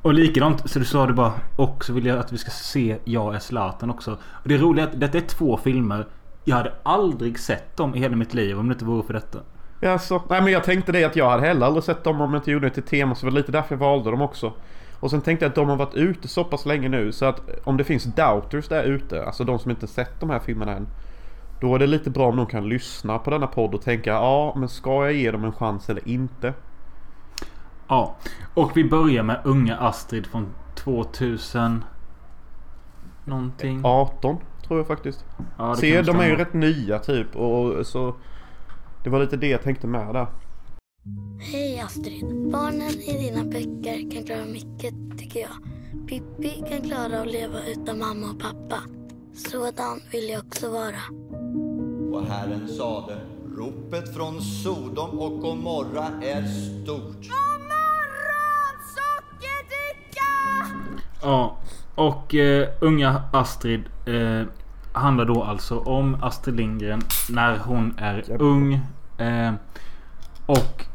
och 0.02 0.14
likadant 0.14 0.70
så 0.70 0.78
du 0.78 0.84
sa 0.84 1.06
det 1.06 1.12
bara. 1.12 1.32
Och 1.56 1.84
så 1.84 1.92
vill 1.92 2.06
jag 2.06 2.18
att 2.18 2.32
vi 2.32 2.38
ska 2.38 2.50
se 2.50 2.96
Jag 3.04 3.34
är 3.34 3.38
Zlatan 3.38 3.90
också. 3.90 4.18
Och 4.32 4.48
det 4.48 4.58
roliga 4.58 4.84
är 4.84 4.88
att 4.88 5.00
detta 5.00 5.18
är 5.18 5.22
två 5.22 5.56
filmer. 5.56 6.06
Jag 6.44 6.56
hade 6.56 6.72
aldrig 6.82 7.38
sett 7.38 7.76
dem 7.76 7.94
i 7.94 7.98
hela 7.98 8.16
mitt 8.16 8.34
liv 8.34 8.58
om 8.58 8.68
det 8.68 8.72
inte 8.72 8.84
vore 8.84 9.02
för 9.02 9.12
detta. 9.12 9.38
Ja, 9.80 9.98
så. 9.98 10.22
Nej 10.28 10.42
men 10.42 10.52
jag 10.52 10.64
tänkte 10.64 10.92
det 10.92 11.04
att 11.04 11.16
jag 11.16 11.30
hade 11.30 11.46
heller 11.46 11.66
aldrig 11.66 11.84
sett 11.84 12.04
dem 12.04 12.20
om 12.20 12.34
jag 12.34 12.40
inte 12.40 12.50
gjorde 12.50 12.66
det 12.68 12.74
till 12.74 12.82
tema. 12.82 13.14
Så 13.14 13.26
det 13.26 13.32
var 13.32 13.38
lite 13.38 13.52
därför 13.52 13.74
jag 13.74 13.80
valde 13.80 14.10
dem 14.10 14.22
också. 14.22 14.52
Och 15.00 15.10
sen 15.10 15.20
tänkte 15.20 15.44
jag 15.44 15.50
att 15.50 15.54
de 15.54 15.68
har 15.68 15.76
varit 15.76 15.94
ute 15.94 16.28
så 16.28 16.44
pass 16.44 16.66
länge 16.66 16.88
nu 16.88 17.12
så 17.12 17.24
att 17.24 17.40
om 17.64 17.76
det 17.76 17.84
finns 17.84 18.04
doubters 18.04 18.68
där 18.68 18.82
ute, 18.82 19.24
alltså 19.24 19.44
de 19.44 19.58
som 19.58 19.70
inte 19.70 19.86
sett 19.86 20.20
de 20.20 20.30
här 20.30 20.38
filmerna 20.38 20.72
än. 20.72 20.88
Då 21.60 21.74
är 21.74 21.78
det 21.78 21.86
lite 21.86 22.10
bra 22.10 22.28
om 22.28 22.36
de 22.36 22.46
kan 22.46 22.68
lyssna 22.68 23.18
på 23.18 23.30
denna 23.30 23.46
podd 23.46 23.74
och 23.74 23.82
tänka 23.82 24.10
ja 24.10 24.54
men 24.56 24.68
ska 24.68 25.04
jag 25.04 25.12
ge 25.12 25.30
dem 25.30 25.44
en 25.44 25.52
chans 25.52 25.90
eller 25.90 26.08
inte? 26.08 26.54
Ja, 27.88 28.16
och 28.54 28.76
vi 28.76 28.84
börjar 28.84 29.22
med 29.22 29.40
Unga 29.44 29.76
Astrid 29.76 30.26
från 30.26 30.46
2000... 30.74 31.84
Någonting. 33.24 33.80
18 33.84 34.36
tror 34.66 34.80
jag 34.80 34.86
faktiskt. 34.86 35.24
Ja, 35.58 35.74
Se, 35.74 36.02
de 36.02 36.20
är 36.20 36.26
ju 36.26 36.36
rätt 36.36 36.52
nya 36.52 36.98
typ 36.98 37.36
och 37.36 37.86
så... 37.86 38.14
Det 39.04 39.10
var 39.10 39.20
lite 39.20 39.36
det 39.36 39.48
jag 39.48 39.62
tänkte 39.62 39.86
med 39.86 40.14
där. 40.14 40.26
Hej 41.38 41.80
Astrid. 41.80 42.50
Barnen 42.52 42.90
i 42.90 43.18
dina 43.18 43.44
böcker 43.44 44.10
kan 44.10 44.24
klara 44.24 44.44
mycket 44.44 44.94
tycker 45.18 45.40
jag. 45.40 45.56
Pippi 46.08 46.64
kan 46.68 46.82
klara 46.82 47.20
att 47.20 47.32
leva 47.32 47.58
utan 47.66 47.98
mamma 47.98 48.30
och 48.30 48.40
pappa. 48.40 48.82
Sådan 49.34 50.00
vill 50.12 50.28
jag 50.28 50.40
också 50.46 50.70
vara. 50.70 51.00
Och 52.12 52.26
Herren 52.26 52.68
sade, 52.68 53.20
ropet 53.56 54.14
från 54.14 54.40
Sodom 54.40 55.18
och 55.18 55.40
Gomorra 55.40 56.06
är 56.22 56.46
stort. 56.46 57.26
Ja, 61.22 61.56
och 61.94 62.34
eh, 62.34 62.68
Unga 62.80 63.22
Astrid 63.32 63.84
eh, 64.06 64.46
handlar 64.92 65.24
då 65.24 65.42
alltså 65.42 65.78
om 65.78 66.16
Astrid 66.22 66.56
Lindgren 66.56 67.02
när 67.30 67.58
hon 67.58 67.98
är 67.98 68.42
ung. 68.42 68.74
Eh, 69.18 69.52
och 70.46 70.89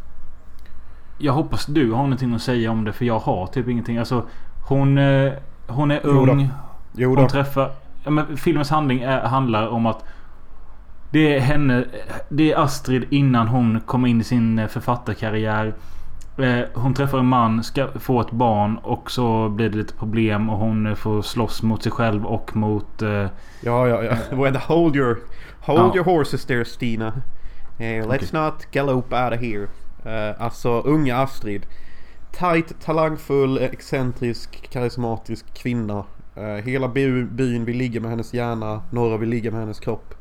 jag 1.17 1.33
hoppas 1.33 1.65
du 1.65 1.91
har 1.91 2.03
någonting 2.03 2.33
att 2.35 2.41
säga 2.41 2.71
om 2.71 2.83
det 2.83 2.93
för 2.93 3.05
jag 3.05 3.19
har 3.19 3.47
typ 3.47 3.67
ingenting. 3.67 3.97
Alltså 3.97 4.23
hon, 4.67 4.97
eh, 4.97 5.31
hon 5.67 5.91
är 5.91 6.01
Jo 6.03 6.25
då. 6.25 6.31
ung. 6.31 6.49
Jo 6.93 7.09
Hon 7.09 7.23
då. 7.23 7.29
träffar... 7.29 7.71
Ja, 8.03 8.09
men 8.11 8.37
filmens 8.37 8.69
handling 8.69 9.01
är, 9.01 9.21
handlar 9.21 9.67
om 9.67 9.85
att 9.85 10.03
det 11.11 11.35
är 11.35 11.39
henne... 11.39 11.85
Det 12.29 12.51
är 12.51 12.59
Astrid 12.63 13.05
innan 13.09 13.47
hon 13.47 13.79
kommer 13.81 14.07
in 14.07 14.21
i 14.21 14.23
sin 14.23 14.59
eh, 14.59 14.67
författarkarriär. 14.67 15.73
Eh, 16.37 16.59
Hon 16.73 16.93
träffar 16.93 17.19
en 17.19 17.25
man, 17.25 17.63
ska 17.63 17.87
få 17.99 18.21
ett 18.21 18.31
barn 18.31 18.77
och 18.77 19.11
så 19.11 19.49
blir 19.49 19.69
det 19.69 19.77
lite 19.77 19.93
problem 19.93 20.49
och 20.49 20.57
hon 20.57 20.95
får 20.95 21.21
slåss 21.21 21.63
mot 21.63 21.83
sig 21.83 21.91
själv 21.91 22.25
och 22.25 22.55
mot... 22.55 23.01
Ja, 23.01 23.29
ja, 23.87 24.03
ja. 24.03 24.15
Well, 24.31 24.55
hold 24.55 24.95
your, 24.95 25.17
hold 25.61 25.79
Ja. 25.79 25.95
your 25.95 26.05
horses 26.05 26.45
there 26.45 26.65
Stina. 26.65 27.07
Eh, 27.77 27.83
let's 27.83 28.15
Okej. 28.15 28.27
not 28.31 28.71
gallop 28.71 29.13
out 29.13 29.33
of 29.33 29.39
here. 29.41 29.67
Eh, 30.05 30.41
alltså, 30.41 30.69
unga 30.69 31.17
Astrid. 31.17 31.65
Tight, 32.31 32.81
talangfull, 32.81 33.57
excentrisk, 33.57 34.69
karismatisk 34.69 35.53
kvinna. 35.53 36.05
Eh, 36.35 36.43
hela 36.43 36.87
byn 36.87 37.65
vill 37.65 37.77
ligga 37.77 38.01
med 38.01 38.09
hennes 38.09 38.33
hjärna. 38.33 38.81
Några 38.91 39.17
vill 39.17 39.29
ligga 39.29 39.51
med 39.51 39.59
hennes 39.59 39.79
kropp. 39.79 40.15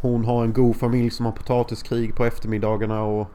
Hon 0.00 0.24
har 0.24 0.44
en 0.44 0.52
god 0.52 0.76
familj 0.76 1.10
som 1.10 1.26
har 1.26 1.32
potatiskrig 1.32 2.14
på 2.14 2.24
eftermiddagarna 2.24 3.02
och, 3.02 3.30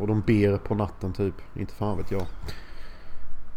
och 0.00 0.06
de 0.06 0.20
ber 0.26 0.58
på 0.58 0.74
natten 0.74 1.12
typ. 1.12 1.34
Inte 1.56 1.74
fan 1.74 1.96
vet 1.96 2.10
jag. 2.10 2.22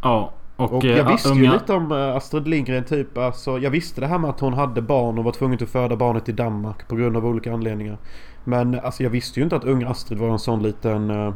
Ja. 0.01 0.33
Och, 0.63 0.73
Och 0.73 0.85
eh, 0.85 0.97
jag 0.97 1.05
visste 1.11 1.29
ju 1.29 1.35
unga, 1.35 1.53
lite 1.53 1.73
om 1.73 1.91
eh, 1.91 2.15
Astrid 2.15 2.47
Lindgren 2.47 2.83
typ. 2.83 3.17
Alltså, 3.17 3.59
jag 3.59 3.71
visste 3.71 4.01
det 4.01 4.07
här 4.07 4.17
med 4.17 4.29
att 4.29 4.39
hon 4.39 4.53
hade 4.53 4.81
barn 4.81 5.17
och 5.17 5.23
var 5.23 5.31
tvungen 5.31 5.63
att 5.63 5.69
föda 5.69 5.95
barnet 5.95 6.29
i 6.29 6.31
Danmark 6.31 6.87
på 6.87 6.95
grund 6.95 7.17
av 7.17 7.25
olika 7.25 7.53
anledningar. 7.53 7.97
Men 8.43 8.79
alltså 8.79 9.03
jag 9.03 9.09
visste 9.09 9.39
ju 9.39 9.43
inte 9.43 9.55
att 9.55 9.63
unga 9.63 9.89
Astrid 9.89 10.19
var 10.19 10.29
en 10.29 10.39
sån 10.39 10.63
liten... 10.63 11.09
eh, 11.09 11.33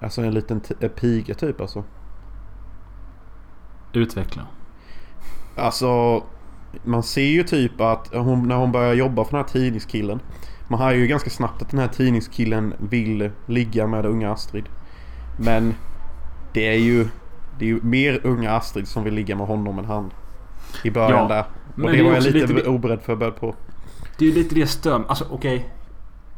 Alltså 0.00 0.22
en 0.22 0.34
liten 0.34 0.60
eh, 0.80 0.88
piga 0.88 1.34
typ 1.34 1.60
alltså. 1.60 1.84
Utveckla. 3.92 4.42
Alltså 5.56 6.22
man 6.84 7.02
ser 7.02 7.26
ju 7.26 7.42
typ 7.42 7.80
att 7.80 8.14
hon, 8.14 8.48
när 8.48 8.56
hon 8.56 8.72
börjar 8.72 8.94
jobba 8.94 9.24
för 9.24 9.30
den 9.30 9.40
här 9.40 9.52
tidningskillen. 9.52 10.20
Man 10.68 10.80
har 10.80 10.92
ju 10.92 11.06
ganska 11.06 11.30
snabbt 11.30 11.62
att 11.62 11.70
den 11.70 11.80
här 11.80 11.88
tidningskillen 11.88 12.74
vill 12.78 13.30
ligga 13.46 13.86
med 13.86 14.06
unga 14.06 14.32
Astrid. 14.32 14.64
Men 15.38 15.74
det 16.52 16.68
är 16.68 16.78
ju 16.78 17.08
det 17.58 17.64
är 17.64 17.68
ju 17.68 17.80
mer 17.82 18.20
unga 18.24 18.52
Astrid 18.52 18.88
som 18.88 19.04
vill 19.04 19.14
ligga 19.14 19.36
med 19.36 19.46
honom 19.46 19.78
än 19.78 19.84
han. 19.84 20.10
I 20.84 20.90
början 20.90 21.10
Ja, 21.10 21.28
där. 21.28 21.44
Och 21.84 21.90
det 21.90 21.96
det 21.96 22.02
var 22.02 22.12
jag 22.12 22.22
lite, 22.22 22.52
lite- 22.52 22.68
oberedd 22.68 23.00
förberedd 23.02 23.36
på. 23.36 23.54
Det 24.18 24.24
är 24.24 24.28
ju 24.28 24.34
lite 24.34 24.54
det 24.54 24.66
stör 24.66 25.04
Alltså 25.08 25.26
okej. 25.30 25.68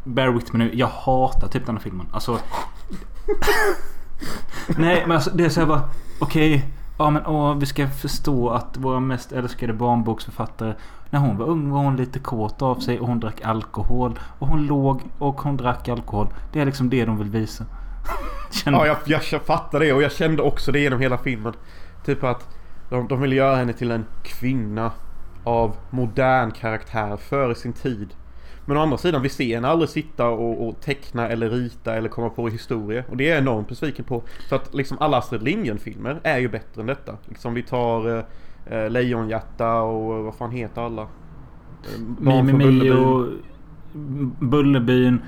Bear 0.05 0.29
with 0.29 0.53
me 0.53 0.59
nu. 0.65 0.71
Jag 0.75 0.87
hatar 0.87 1.49
typ 1.49 1.67
den 1.67 1.77
här 1.77 1.83
filmen. 1.83 2.07
Alltså. 2.13 2.39
Nej 4.79 5.03
men 5.07 5.13
alltså 5.17 5.31
det 5.31 5.45
är 5.45 5.49
såhär 5.49 5.67
bara. 5.67 5.83
Okej. 6.19 6.69
Ja 6.99 7.11
men 7.11 7.27
åh, 7.27 7.55
vi 7.55 7.67
ska 7.67 7.89
förstå 7.89 8.51
att 8.51 8.77
våra 8.77 9.01
mest 9.01 9.33
älskade 9.33 9.73
barnboksförfattare. 9.73 10.75
När 11.11 11.21
hon 11.21 11.39
var 11.39 11.47
ung 11.47 11.71
var 11.71 11.83
hon 11.83 11.97
lite 11.97 12.19
kåt 12.19 12.63
av 12.63 12.75
sig 12.75 13.01
och 13.01 13.07
hon 13.07 13.21
drack 13.21 13.41
alkohol. 13.45 14.19
Och 14.39 14.49
hon 14.49 14.67
låg 14.67 15.03
och 15.19 15.41
hon 15.41 15.57
drack 15.57 15.89
alkohol. 15.89 16.29
Det 16.53 16.61
är 16.61 16.65
liksom 16.65 16.91
det 16.91 17.05
de 17.05 17.19
vill 17.19 17.31
visa. 17.31 17.65
Känner- 18.51 18.79
Ja, 18.79 18.87
jag, 18.87 18.97
jag, 19.07 19.21
jag 19.33 19.43
fattar 19.43 19.81
det 19.81 19.93
och 19.93 20.03
jag 20.03 20.13
kände 20.13 20.43
också 20.43 20.73
det 20.73 20.81
genom 20.81 21.01
hela 21.01 21.19
filmen. 21.19 21.53
Typ 22.05 22.25
att 22.25 22.49
de, 22.91 23.09
de 23.09 23.21
ville 23.21 23.35
göra 23.35 23.57
henne 23.57 23.73
till 23.73 23.91
en 23.91 24.05
kvinna 24.23 24.91
av 25.45 25.77
modern 25.91 26.51
karaktär 26.51 27.17
före 27.17 27.55
sin 27.55 27.73
tid. 27.73 28.15
Men 28.69 28.77
å 28.77 28.81
andra 28.81 28.99
sidan, 28.99 29.23
vi 29.23 29.29
ser 29.29 29.55
henne 29.55 29.69
aldrig 29.69 29.89
sitta 29.89 30.29
och, 30.29 30.69
och 30.69 30.81
teckna 30.81 31.29
eller 31.29 31.51
rita 31.51 31.95
eller 31.95 32.09
komma 32.09 32.29
på 32.31 32.49
historia. 32.49 33.05
Och 33.11 33.17
det 33.17 33.25
är 33.25 33.29
jag 33.31 33.39
enormt 33.39 33.69
besviken 33.69 34.05
på. 34.05 34.23
För 34.49 34.57
att 34.57 34.75
liksom 34.75 34.97
alla 35.01 35.17
Astrid 35.19 35.43
Lindgren-filmer 35.43 36.21
är 36.23 36.39
ju 36.39 36.49
bättre 36.49 36.81
än 36.81 36.87
detta. 36.87 37.17
Liksom 37.29 37.55
vi 37.55 37.63
tar 37.63 38.19
eh, 38.19 38.25
eh, 38.79 38.91
Lejonhjärta 38.91 39.81
och 39.81 40.25
vad 40.25 40.35
fan 40.35 40.51
heter 40.51 40.81
alla? 40.83 41.03
Eh, 41.03 41.09
Barn 41.99 42.47
Mimi 42.47 42.91
från 42.91 43.43
Bullerbyn. 44.39 45.21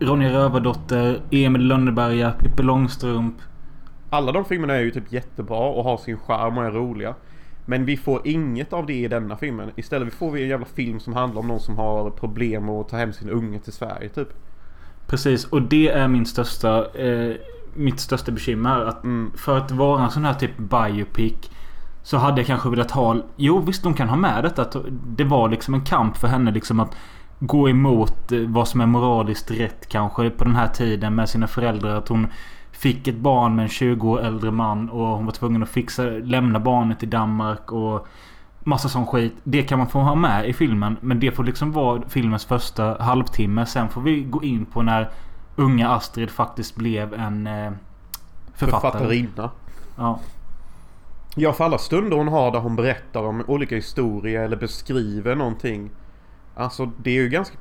Ronja 0.00 0.32
Rövardotter. 0.32 1.20
Emil 1.30 1.62
Lönneberga. 1.62 2.30
Pippi 2.30 2.62
Långstrump. 2.62 3.34
Alla 4.10 4.32
de 4.32 4.44
filmerna 4.44 4.74
är 4.74 4.80
ju 4.80 4.90
typ 4.90 5.12
jättebra 5.12 5.58
och 5.58 5.84
har 5.84 5.96
sin 5.96 6.18
charm 6.18 6.58
och 6.58 6.64
är 6.64 6.70
roliga. 6.70 7.14
Men 7.64 7.84
vi 7.84 7.96
får 7.96 8.26
inget 8.26 8.72
av 8.72 8.86
det 8.86 8.94
i 8.94 9.08
denna 9.08 9.36
filmen. 9.36 9.70
Istället 9.76 10.14
får 10.14 10.30
vi 10.30 10.42
en 10.42 10.48
jävla 10.48 10.66
film 10.66 11.00
som 11.00 11.14
handlar 11.14 11.40
om 11.40 11.48
någon 11.48 11.60
som 11.60 11.76
har 11.76 12.10
problem 12.10 12.68
att 12.68 12.88
ta 12.88 12.96
hem 12.96 13.12
sin 13.12 13.30
unge 13.30 13.58
till 13.58 13.72
Sverige 13.72 14.08
typ. 14.08 14.28
Precis, 15.06 15.44
och 15.44 15.62
det 15.62 15.88
är 15.88 16.08
min 16.08 16.26
största... 16.26 16.94
Eh, 16.94 17.36
mitt 17.74 18.00
största 18.00 18.32
bekymmer. 18.32 18.84
Att 18.84 19.04
Mm. 19.04 19.32
För 19.36 19.58
att 19.58 19.70
vara 19.70 20.04
en 20.04 20.10
sån 20.10 20.24
här 20.24 20.34
typ 20.34 20.58
biopic. 20.58 21.50
Så 22.02 22.16
hade 22.16 22.40
jag 22.40 22.46
kanske 22.46 22.68
velat 22.68 22.90
ha... 22.90 23.16
Jo 23.36 23.60
visst, 23.60 23.82
de 23.82 23.94
kan 23.94 24.08
ha 24.08 24.16
med 24.16 24.44
detta. 24.44 24.62
Att 24.62 24.76
det 24.90 25.24
var 25.24 25.48
liksom 25.48 25.74
en 25.74 25.84
kamp 25.84 26.16
för 26.16 26.28
henne 26.28 26.50
liksom 26.50 26.80
att 26.80 26.96
gå 27.38 27.68
emot 27.68 28.32
eh, 28.32 28.40
vad 28.40 28.68
som 28.68 28.80
är 28.80 28.86
moraliskt 28.86 29.50
rätt 29.50 29.88
kanske 29.88 30.30
på 30.30 30.44
den 30.44 30.56
här 30.56 30.68
tiden 30.68 31.14
med 31.14 31.28
sina 31.28 31.46
föräldrar. 31.46 31.96
Att 31.96 32.08
hon 32.08 32.26
fick 32.72 33.08
ett 33.08 33.16
barn 33.16 33.56
med 33.56 33.62
en 33.62 33.68
20 33.68 34.10
år 34.10 34.20
äldre 34.20 34.50
man 34.50 34.90
och 34.90 35.06
hon 35.06 35.24
var 35.24 35.32
tvungen 35.32 35.62
att 35.62 35.68
fixa, 35.68 36.02
lämna 36.02 36.60
barnet 36.60 37.02
i 37.02 37.06
Danmark 37.06 37.72
och 37.72 38.06
Massa 38.68 38.88
sån 38.88 39.06
skit. 39.06 39.34
Det 39.44 39.62
kan 39.62 39.78
man 39.78 39.88
få 39.88 39.98
ha 39.98 40.14
med 40.14 40.48
i 40.48 40.52
filmen. 40.52 40.96
Men 41.00 41.20
det 41.20 41.32
får 41.32 41.44
liksom 41.44 41.72
vara 41.72 42.02
filmens 42.08 42.44
första 42.44 43.02
halvtimme. 43.02 43.66
Sen 43.66 43.88
får 43.88 44.00
vi 44.00 44.22
gå 44.22 44.42
in 44.42 44.66
på 44.66 44.82
när 44.82 45.10
unga 45.56 45.88
Astrid 45.90 46.30
faktiskt 46.30 46.76
blev 46.76 47.14
en 47.14 47.46
eh, 47.46 47.72
författare. 48.54 48.90
Författarinna. 48.90 49.50
Ja. 49.96 50.20
Ja, 51.34 51.52
för 51.52 51.64
alla 51.64 51.78
stunder 51.78 52.16
hon 52.16 52.28
har 52.28 52.52
där 52.52 52.58
hon 52.58 52.76
berättar 52.76 53.22
om 53.22 53.44
olika 53.46 53.74
historier 53.74 54.44
eller 54.44 54.56
beskriver 54.56 55.34
någonting. 55.34 55.90
Alltså 56.56 56.92
det 57.02 57.10
är 57.10 57.14
ju 57.14 57.28
ganska 57.28 57.56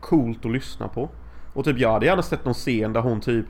coolt 0.00 0.44
att 0.44 0.52
lyssna 0.52 0.88
på. 0.88 1.10
Och 1.52 1.64
typ 1.64 1.78
jag 1.78 1.92
hade 1.92 2.06
gärna 2.06 2.22
sett 2.22 2.44
någon 2.44 2.54
scen 2.54 2.92
där 2.92 3.00
hon 3.00 3.20
typ 3.20 3.46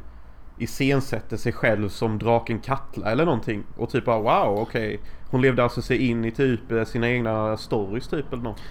iscensätter 0.58 1.36
sig 1.36 1.52
själv 1.52 1.88
som 1.88 2.18
draken 2.18 2.60
Katla 2.60 3.10
eller 3.10 3.24
någonting. 3.24 3.64
Och 3.76 3.90
typ 3.90 4.04
bara 4.04 4.18
wow, 4.18 4.58
okej. 4.58 5.00
Hon 5.30 5.40
levde 5.42 5.62
alltså 5.62 5.82
sig 5.82 6.08
in 6.08 6.24
i 6.24 6.30
typ 6.30 6.72
eh, 6.72 6.84
sina 6.84 7.08
egna 7.08 7.56
stories 7.56 8.08
typ 8.08 8.32
eller 8.32 8.42
något. 8.42 8.62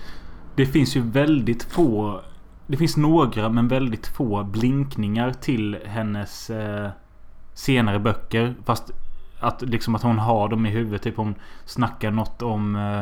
Det 0.55 0.65
finns 0.65 0.95
ju 0.95 1.01
väldigt 1.01 1.63
få... 1.63 2.21
Det 2.67 2.77
finns 2.77 2.97
några 2.97 3.49
men 3.49 3.67
väldigt 3.67 4.07
få 4.07 4.43
blinkningar 4.43 5.33
till 5.33 5.77
hennes 5.85 6.49
eh, 6.49 6.89
senare 7.53 7.99
böcker. 7.99 8.55
Fast 8.65 8.91
att 9.39 9.61
liksom 9.61 9.95
att 9.95 10.03
hon 10.03 10.19
har 10.19 10.49
dem 10.49 10.65
i 10.65 10.69
huvudet. 10.69 11.01
Typ 11.01 11.17
hon 11.17 11.35
snackar 11.65 12.11
något 12.11 12.41
om... 12.41 12.75
Eh, 12.75 13.01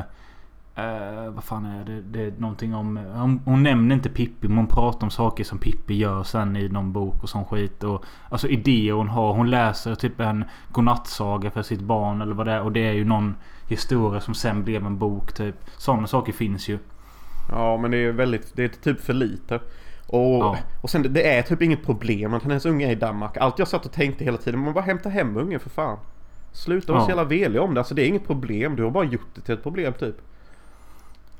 eh, 0.80 1.32
vad 1.32 1.44
fan 1.44 1.66
är 1.66 1.86
det? 1.86 2.02
Det 2.02 2.22
är 2.26 2.34
någonting 2.38 2.76
om... 2.76 2.98
Hon, 2.98 3.42
hon 3.46 3.64
nämner 3.64 3.96
inte 3.96 4.10
Pippi 4.10 4.48
men 4.48 4.58
hon 4.58 4.68
pratar 4.68 5.04
om 5.08 5.12
saker 5.12 5.44
som 5.44 5.58
Pippi 5.58 5.94
gör 5.98 6.24
sen 6.24 6.56
i 6.58 6.70
någon 6.70 6.94
bok 6.94 7.24
och 7.24 7.30
sån 7.30 7.46
skit. 7.46 7.84
Och, 7.84 8.04
alltså 8.30 8.48
idéer 8.48 8.94
hon 8.94 9.08
har. 9.10 9.34
Hon 9.34 9.50
läser 9.50 9.96
typ 9.96 10.20
en 10.20 10.44
godnattsaga 10.72 11.52
för 11.52 11.62
sitt 11.62 11.82
barn 11.82 12.22
eller 12.22 12.36
vad 12.36 12.46
det 12.48 12.52
är. 12.54 12.62
Och 12.62 12.72
det 12.72 12.88
är 12.88 12.94
ju 12.94 13.06
någon 13.06 13.36
historia 13.68 14.22
som 14.22 14.34
sen 14.34 14.64
blev 14.64 14.86
en 14.86 14.98
bok 14.98 15.34
typ. 15.34 15.56
Sådana 15.78 16.08
saker 16.08 16.34
finns 16.34 16.68
ju. 16.70 16.78
Ja 17.52 17.78
men 17.78 17.92
det 17.92 17.98
är 17.98 18.12
väldigt, 18.12 18.56
det 18.56 18.64
är 18.64 18.68
typ 18.68 19.02
för 19.02 19.14
lite. 19.14 19.56
Och, 20.08 20.20
Ja. 20.40 20.58
och 20.82 20.90
sen 20.90 21.14
det- 21.14 21.38
är 21.38 21.42
typ 21.42 21.62
inget 21.62 21.86
problem 21.86 22.34
att 22.34 22.44
hennes 22.44 22.66
unge 22.66 22.88
är 22.88 22.92
i 22.92 22.96
Danmark. 22.96 23.38
Allt 23.38 23.60
jag 23.60 23.68
satt 23.68 23.86
och 23.86 23.92
tänkte 23.92 24.24
hela 24.24 24.38
tiden, 24.38 24.60
man 24.60 24.74
bara 24.74 24.84
hämta 24.84 25.10
hem 25.10 25.38
ungen 25.38 25.60
för 25.60 25.70
fan. 25.70 25.98
Sluta 26.52 26.94
vara 26.94 27.02
så 27.02 27.12
Ja. 27.12 27.16
jävla 27.16 27.24
velig 27.30 27.62
om 27.62 27.74
det. 27.74 27.80
Alltså 27.80 27.96
det 27.96 28.02
är 28.02 28.08
inget 28.08 28.28
problem. 28.28 28.76
Du 28.76 28.84
har 28.84 28.92
bara 28.92 29.04
gjort 29.04 29.28
det 29.36 29.42
till 29.42 29.54
ett 29.54 29.64
problem 29.64 29.94
typ. 29.94 30.16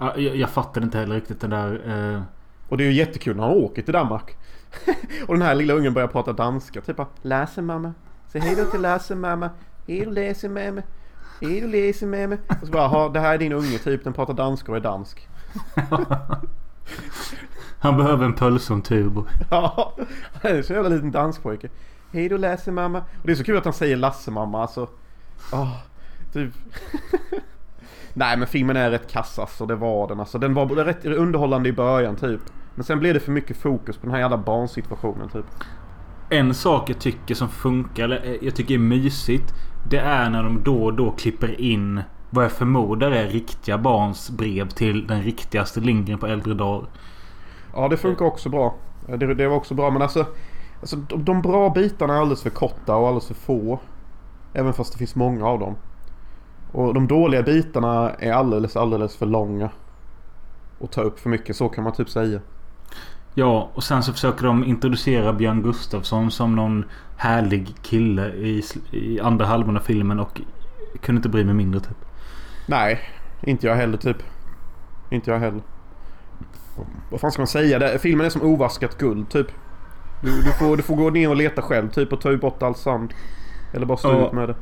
Ja, 0.02 0.18
jag, 0.18 0.36
jag 0.36 0.50
fattar 0.50 0.82
inte 0.82 0.98
heller 0.98 1.16
riktigt 1.16 1.42
den 1.42 1.50
där... 1.50 1.82
Eh, 2.16 2.22
Och 2.70 2.78
det 2.78 2.84
är 2.84 2.86
ju 2.86 2.94
jättekul 2.94 3.36
när 3.36 3.44
han 3.44 3.52
åker 3.52 3.82
till 3.82 3.94
Danmark. 3.94 4.38
och 5.28 5.34
den 5.34 5.42
här 5.42 5.56
lilla 5.56 5.74
ungen 5.74 5.94
börjar 5.94 6.08
prata 6.08 6.34
danska. 6.34 6.82
Typ 6.82 6.98
Läser 7.22 7.62
mamma. 7.62 7.94
Säg 8.28 8.42
hej 8.42 8.56
då 8.56 8.66
till 8.66 8.82
Lasse 8.82 9.16
mamma. 9.16 9.50
Hej 9.88 10.06
då 10.06 10.12
läser 10.12 10.50
mamma. 10.50 10.82
Hej 11.42 11.62
då 11.62 11.68
läser 11.68 12.08
mamma. 12.08 12.38
Och 12.62 12.68
så 12.68 12.72
bara, 12.72 12.88
"Ha, 12.88 13.10
det 13.10 13.20
här 13.20 13.34
är 13.34 13.38
din 13.38 13.54
unge 13.54 13.78
typ. 13.78 14.04
Den 14.04 14.14
pratar 14.14 14.34
danska 14.34 14.72
och 14.72 14.78
är 14.78 14.82
dansk. 14.82 15.28
han 17.80 17.98
behöver 17.98 18.26
en 18.26 18.34
pölse 18.34 18.74
och 18.74 18.84
turbo. 18.84 19.26
Ja, 19.52 19.96
han 20.42 20.52
är 20.52 20.62
så 20.62 20.74
jävla 20.74 20.90
liten 20.90 21.12
danspojke. 21.12 21.70
Hej 22.14 22.30
då 22.30 22.38
läser 22.38 22.72
mamma. 22.72 23.00
Och 23.00 23.26
det 23.28 23.32
är 23.32 23.36
så 23.36 23.44
kul 23.44 23.58
att 23.58 23.64
han 23.66 23.74
säger 23.74 23.96
Lasse 23.98 24.32
mamma 24.32 24.62
alltså. 24.62 24.88
Åh, 25.52 25.78
typ. 26.34 26.54
Nej 28.14 28.38
men 28.38 28.48
filmen 28.48 28.78
är 28.78 28.92
rätt 28.92 29.12
kass 29.12 29.40
alltså, 29.40 29.66
det 29.66 29.76
var 29.76 30.08
den 30.08 30.20
alltså. 30.20 30.38
Den 30.38 30.54
var 30.54 30.66
rätt 30.66 31.06
underhållande 31.06 31.70
i 31.70 31.74
början 31.74 32.16
typ. 32.16 32.42
Men 32.76 32.84
sen 32.84 33.00
blev 33.00 33.14
det 33.14 33.20
för 33.20 33.32
mycket 33.32 33.58
fokus 33.58 33.98
på 33.98 34.06
den 34.06 34.12
här 34.12 34.22
jävla 34.22 34.38
barnsituationen 34.38 35.30
typ. 35.30 35.46
En 36.30 36.54
sak 36.54 36.90
jag 36.90 37.00
tycker 37.00 37.36
som 37.36 37.50
funkar, 37.50 38.04
eller 38.04 38.26
eh, 38.26 38.36
jag 38.42 38.56
tycker 38.56 38.74
är 38.74 38.80
mysigt. 38.80 39.54
Det 39.90 39.98
är 39.98 40.30
när 40.30 40.44
de 40.44 40.64
då 40.64 40.84
och 40.84 40.94
då 40.94 41.12
klipper 41.12 41.62
in 41.62 42.02
vad 42.30 42.46
jag 42.46 42.52
förmodar 42.52 43.12
är 43.12 43.28
riktiga 43.28 43.78
barns 43.78 44.30
brev 44.30 44.70
till 44.70 45.08
den 45.08 45.22
riktigaste 45.22 45.80
Lindgren 45.80 46.20
på 46.20 46.28
äldre 46.28 46.54
dagar. 46.54 46.90
Ja 47.74 47.88
det 47.88 47.98
funkar 47.98 48.26
också 48.26 48.50
bra. 48.50 48.76
Det, 49.08 49.34
det 49.34 49.48
var 49.48 49.56
också 49.56 49.74
bra 49.74 49.90
men 49.90 50.02
alltså. 50.02 50.26
alltså 50.80 50.96
de, 50.96 51.24
de 51.24 51.42
bra 51.42 51.70
bitarna 51.70 52.14
är 52.14 52.18
alldeles 52.18 52.44
för 52.44 52.50
korta 52.50 52.96
och 52.96 53.08
alldeles 53.08 53.28
för 53.28 53.34
få. 53.34 53.80
Även 54.54 54.74
fast 54.74 54.94
det 54.94 54.98
finns 54.98 55.16
många 55.16 55.46
av 55.46 55.60
dem. 55.60 55.76
Och 56.72 56.94
de 56.94 57.08
dåliga 57.08 57.44
bitarna 57.44 58.12
är 58.20 58.32
alldeles, 58.32 58.76
alldeles 58.78 59.16
för 59.16 59.26
långa. 59.26 59.70
Och 60.80 60.92
ta 60.92 61.02
upp 61.02 61.20
för 61.20 61.30
mycket, 61.30 61.56
så 61.56 61.70
kan 61.70 61.84
man 61.84 61.94
typ 61.94 62.10
säga. 62.10 62.40
Ja, 63.34 63.70
och 63.74 63.84
sen 63.84 64.04
så 64.04 64.14
försöker 64.14 64.46
de 64.46 64.64
introducera 64.64 65.34
Björn 65.34 65.62
Gustafsson 65.62 66.32
som 66.32 66.56
någon 66.56 66.86
härlig 67.18 67.76
kille 67.82 68.28
i, 68.28 68.64
i 68.92 69.20
andra 69.20 69.46
halvan 69.46 69.78
av 69.78 69.82
filmen 69.82 70.20
och 70.20 70.42
kunde 71.02 71.20
inte 71.20 71.30
bry 71.30 71.44
mig 71.44 71.54
mindre 71.54 71.80
typ. 71.80 71.98
Nej, 72.68 73.00
inte 73.42 73.68
jag 73.68 73.76
heller 73.76 73.98
typ. 73.98 74.18
Inte 75.10 75.32
jag 75.32 75.40
heller. 75.40 75.62
Vad 77.12 77.22
fan 77.22 77.32
ska 77.32 77.42
man 77.42 77.48
säga? 77.48 77.80
Det, 77.80 78.00
filmen 78.00 78.26
är 78.26 78.30
som 78.30 78.42
ovaskat 78.42 78.98
guld 78.98 79.30
typ. 79.30 79.48
Du, 80.22 80.42
du, 80.42 80.52
får, 80.52 80.78
du 80.78 80.84
får 80.84 80.96
gå 80.96 81.10
ner 81.10 81.30
och 81.30 81.36
leta 81.36 81.62
själv 81.62 81.90
typ 81.90 82.14
och 82.14 82.22
ta 82.22 82.38
bort 82.38 82.64
all 82.64 82.76
sand. 82.76 83.14
Eller 83.74 83.86
bara 83.86 83.98
stå 83.98 84.28
ut 84.28 84.34
med 84.34 84.50
det. 84.50 84.56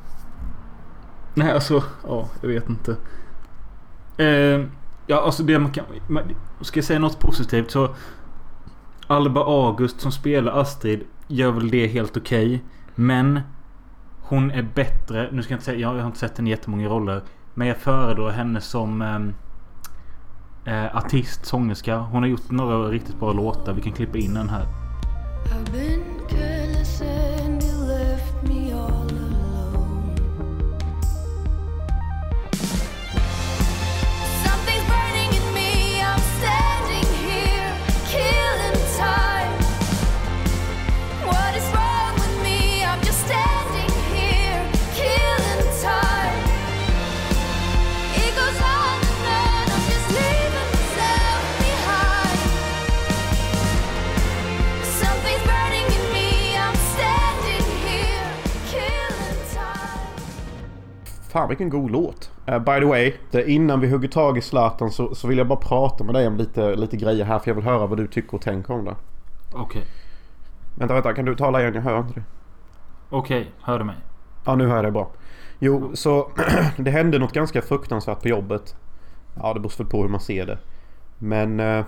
Nej, 1.38 1.52
alltså... 1.52 1.84
Ja, 2.08 2.30
jag 2.42 2.50
vet 2.50 2.70
inte. 2.70 2.96
Eh, 4.18 4.66
ja, 5.08 5.22
alltså 5.22 5.44
det 5.44 5.60
man 5.60 5.72
kan... 5.72 5.86
Man, 6.08 6.24
ska 6.62 6.78
jag 6.78 6.86
säga 6.86 7.00
något 7.00 7.20
positivt 7.20 7.72
så... 7.72 7.96
Alba 9.08 9.42
August 9.42 10.02
som 10.02 10.12
spelar 10.12 10.52
Astrid 10.52 11.04
gör 11.28 11.52
väl 11.52 11.70
det 11.70 11.88
helt 11.88 12.18
okej. 12.18 12.64
men 12.96 13.40
hon 14.22 14.52
är 14.52 14.64
bättre. 14.76 15.30
Nu 15.32 15.44
ska 15.44 15.54
jag 15.54 15.56
inte 15.56 15.66
säga... 15.66 15.80
Jag 15.80 15.94
har 15.94 16.08
inte 16.08 16.20
sett 16.20 16.38
henne 16.38 16.50
i 16.50 16.52
jättemånga 16.52 16.90
roller. 16.90 17.22
Men 17.54 17.68
jag 17.68 17.78
föredrar 17.78 18.30
henne 18.30 18.62
som... 18.62 19.02
Ehm, 19.02 19.34
eh, 20.66 20.98
artist, 20.98 21.46
sångerska. 21.46 21.98
Hon 21.98 22.24
har 22.24 22.30
gjort 22.30 22.52
några 22.52 22.90
riktigt 22.90 23.20
bra 23.20 23.34
låtar. 23.34 23.74
Vi 23.74 23.82
kan 23.82 23.94
klippa 23.94 24.18
in 24.18 24.34
den 24.34 24.50
här. 24.50 24.66
Fan 61.30 61.48
vilken 61.48 61.70
god 61.70 61.92
låt. 61.92 62.32
Eh, 62.46 62.60
by 62.60 62.80
the 62.80 62.86
way, 62.86 63.14
innan 63.46 63.80
vi 63.80 63.90
hugger 63.90 64.08
tag 64.08 64.38
i 64.38 64.42
Zlatan 64.42 64.92
så, 64.92 65.16
så 65.16 65.28
vill 65.28 65.38
jag 65.38 65.48
bara 65.48 65.60
prata 65.60 66.04
med 66.04 66.16
dig 66.16 66.28
om 66.28 66.38
lite, 66.38 66.76
lite 66.76 66.98
grejer 66.98 67.26
här. 67.26 67.40
För 67.40 67.50
jag 67.50 67.56
vill 67.56 67.66
höra 67.66 67.88
vad 67.88 67.98
du 67.98 68.08
tycker 68.08 68.36
och 68.36 68.42
tänker 68.42 68.74
om 68.74 68.86
det. 68.86 68.96
Okej. 69.54 69.84
Vänta, 70.76 70.94
vänta. 70.94 71.14
Kan 71.14 71.26
du 71.26 71.36
tala 71.36 71.62
igen? 71.62 71.74
Jag 71.74 71.82
hör 71.82 72.00
inte 72.00 72.14
det. 72.14 72.24
Okej, 73.10 73.52
hör 73.62 73.80
du 73.80 73.86
mig? 73.86 73.96
Ja, 74.46 74.56
nu 74.56 74.68
hör 74.68 74.76
jag 74.76 74.86
dig 74.86 74.92
bra. 74.92 75.12
Jo, 75.60 75.92
så 75.94 76.32
det 76.78 76.92
hände 76.92 77.20
något 77.20 77.34
ganska 77.34 77.62
fruktansvärt 77.62 78.22
på 78.22 78.28
jobbet. 78.28 78.76
Ja, 79.36 79.54
det 79.54 79.60
beror 79.60 79.78
väl 79.78 79.88
på 79.88 80.02
hur 80.02 80.10
man 80.10 80.20
ser 80.20 80.46
det. 80.46 80.58
Men 81.18 81.60
eh, 81.60 81.86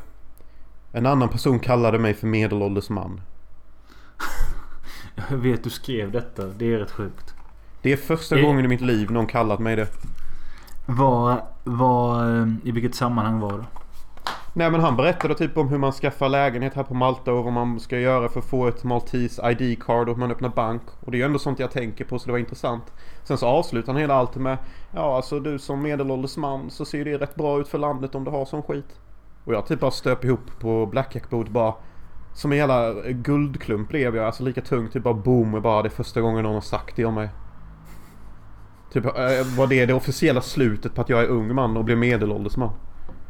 en 0.92 1.06
annan 1.06 1.30
person 1.30 1.60
kallade 1.60 2.00
mig 2.00 2.14
för 2.14 2.28
medelålders 2.28 2.90
man. 2.90 3.22
Jag 5.30 5.38
vet 5.38 5.64
du 5.64 5.70
skrev 5.70 6.12
detta. 6.12 6.46
Det 6.46 6.74
är 6.74 6.78
rätt 6.78 6.92
sjukt. 6.92 7.36
Det 7.82 7.92
är 7.92 7.98
första 7.98 8.36
Det- 8.36 8.42
gången 8.42 8.66
i 8.66 8.68
mitt 8.68 8.82
liv 8.82 9.12
någon 9.12 9.28
kallat 9.28 9.60
mig 9.60 9.76
det. 9.76 9.88
Vad... 10.86 11.42
Vad... 11.64 12.42
eh, 12.42 12.48
I 12.64 12.72
vilket 12.72 12.96
sammanhang 12.96 13.40
var 13.40 13.52
det? 13.58 13.66
Nej 14.54 14.72
men 14.72 14.82
han 14.82 14.96
berättade 14.96 15.36
typ 15.36 15.58
om 15.58 15.68
hur 15.70 15.78
man 15.78 15.92
skaffar 15.92 16.30
lägenhet 16.30 16.74
här 16.74 16.84
på 16.84 16.94
Malta 16.94 17.34
och 17.34 17.44
vad 17.44 17.54
man 17.54 17.80
ska 17.80 18.00
göra 18.00 18.30
för 18.30 18.40
att 18.40 18.46
få 18.46 18.68
ett 18.68 18.84
Maltese 18.84 19.52
ID-card 19.52 20.10
och 20.10 20.16
hur 20.16 20.20
man 20.20 20.32
öppnar 20.32 20.50
bank. 20.50 20.82
Och 21.06 21.12
det 21.12 21.18
är 21.18 21.20
ju 21.20 21.26
ändå 21.26 21.40
sånt 21.40 21.60
jag 21.60 21.72
tänker 21.72 22.06
på 22.06 22.20
så 22.20 22.26
det 22.26 22.32
var 22.32 22.40
intressant. 22.40 22.84
Sen 23.24 23.38
så 23.38 23.48
avslutar 23.48 23.94
han 23.94 24.02
hela 24.02 24.14
allt 24.16 24.36
med 24.36 24.58
Ja 24.92 25.16
alltså 25.16 25.40
du 25.40 25.60
som 25.60 25.82
medelålders 25.82 26.38
man 26.38 26.70
så 26.70 26.86
ser 26.86 27.06
det 27.06 27.18
rätt 27.18 27.36
bra 27.36 27.60
ut 27.60 27.68
för 27.68 27.78
landet 27.78 28.16
om 28.16 28.24
du 28.24 28.32
har 28.32 28.46
sån 28.46 28.64
skit. 28.64 29.00
Och 29.46 29.54
jag 29.54 29.66
typ 29.66 29.80
bara 29.80 29.92
stöp 29.92 30.24
ihop 30.26 30.60
på 30.60 30.86
blackjackbordet 30.86 31.52
bara 31.54 31.74
Som 32.34 32.52
en 32.52 32.58
jävla 32.58 32.94
guldklump 33.10 33.90
blev 33.90 34.16
jag. 34.16 34.26
Alltså 34.26 34.44
lika 34.44 34.62
tung 34.62 34.88
typ 34.90 35.04
bara 35.04 35.14
boom 35.14 35.54
och 35.54 35.62
bara 35.62 35.82
det 35.82 35.88
är 35.88 35.92
första 35.92 36.22
gången 36.22 36.44
någon 36.44 36.54
har 36.54 36.62
sagt 36.62 36.96
det 36.96 37.06
om 37.06 37.14
mig. 37.16 37.30
Typ 38.94 39.06
eh, 39.06 39.12
var 39.58 39.68
det 39.68 39.86
det 39.86 39.94
officiella 39.94 40.42
slutet 40.42 40.96
på 40.96 41.02
att 41.02 41.10
jag 41.10 41.22
är 41.22 41.28
ung 41.28 41.56
man 41.56 41.78
och 41.78 41.84
blir 41.84 41.96
medelålders 41.96 42.58
man? 42.58 42.70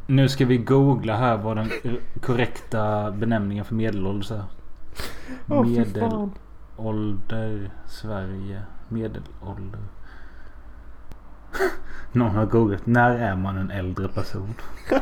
Nu 0.07 0.29
ska 0.29 0.45
vi 0.45 0.57
googla 0.57 1.17
här 1.17 1.37
vad 1.37 1.57
den 1.57 1.69
korrekta 2.21 3.11
benämningen 3.11 3.65
för 3.65 3.75
medelålders 3.75 4.31
är. 4.31 4.43
Fan. 5.47 5.71
Medelålder 5.71 7.71
Sverige. 7.87 8.61
Medelålder. 8.87 9.81
Någon 12.11 12.35
har 12.35 12.45
googlat. 12.45 12.85
När 12.85 13.15
är 13.15 13.35
man 13.35 13.57
en 13.57 13.71
äldre 13.71 14.07
person? 14.07 14.53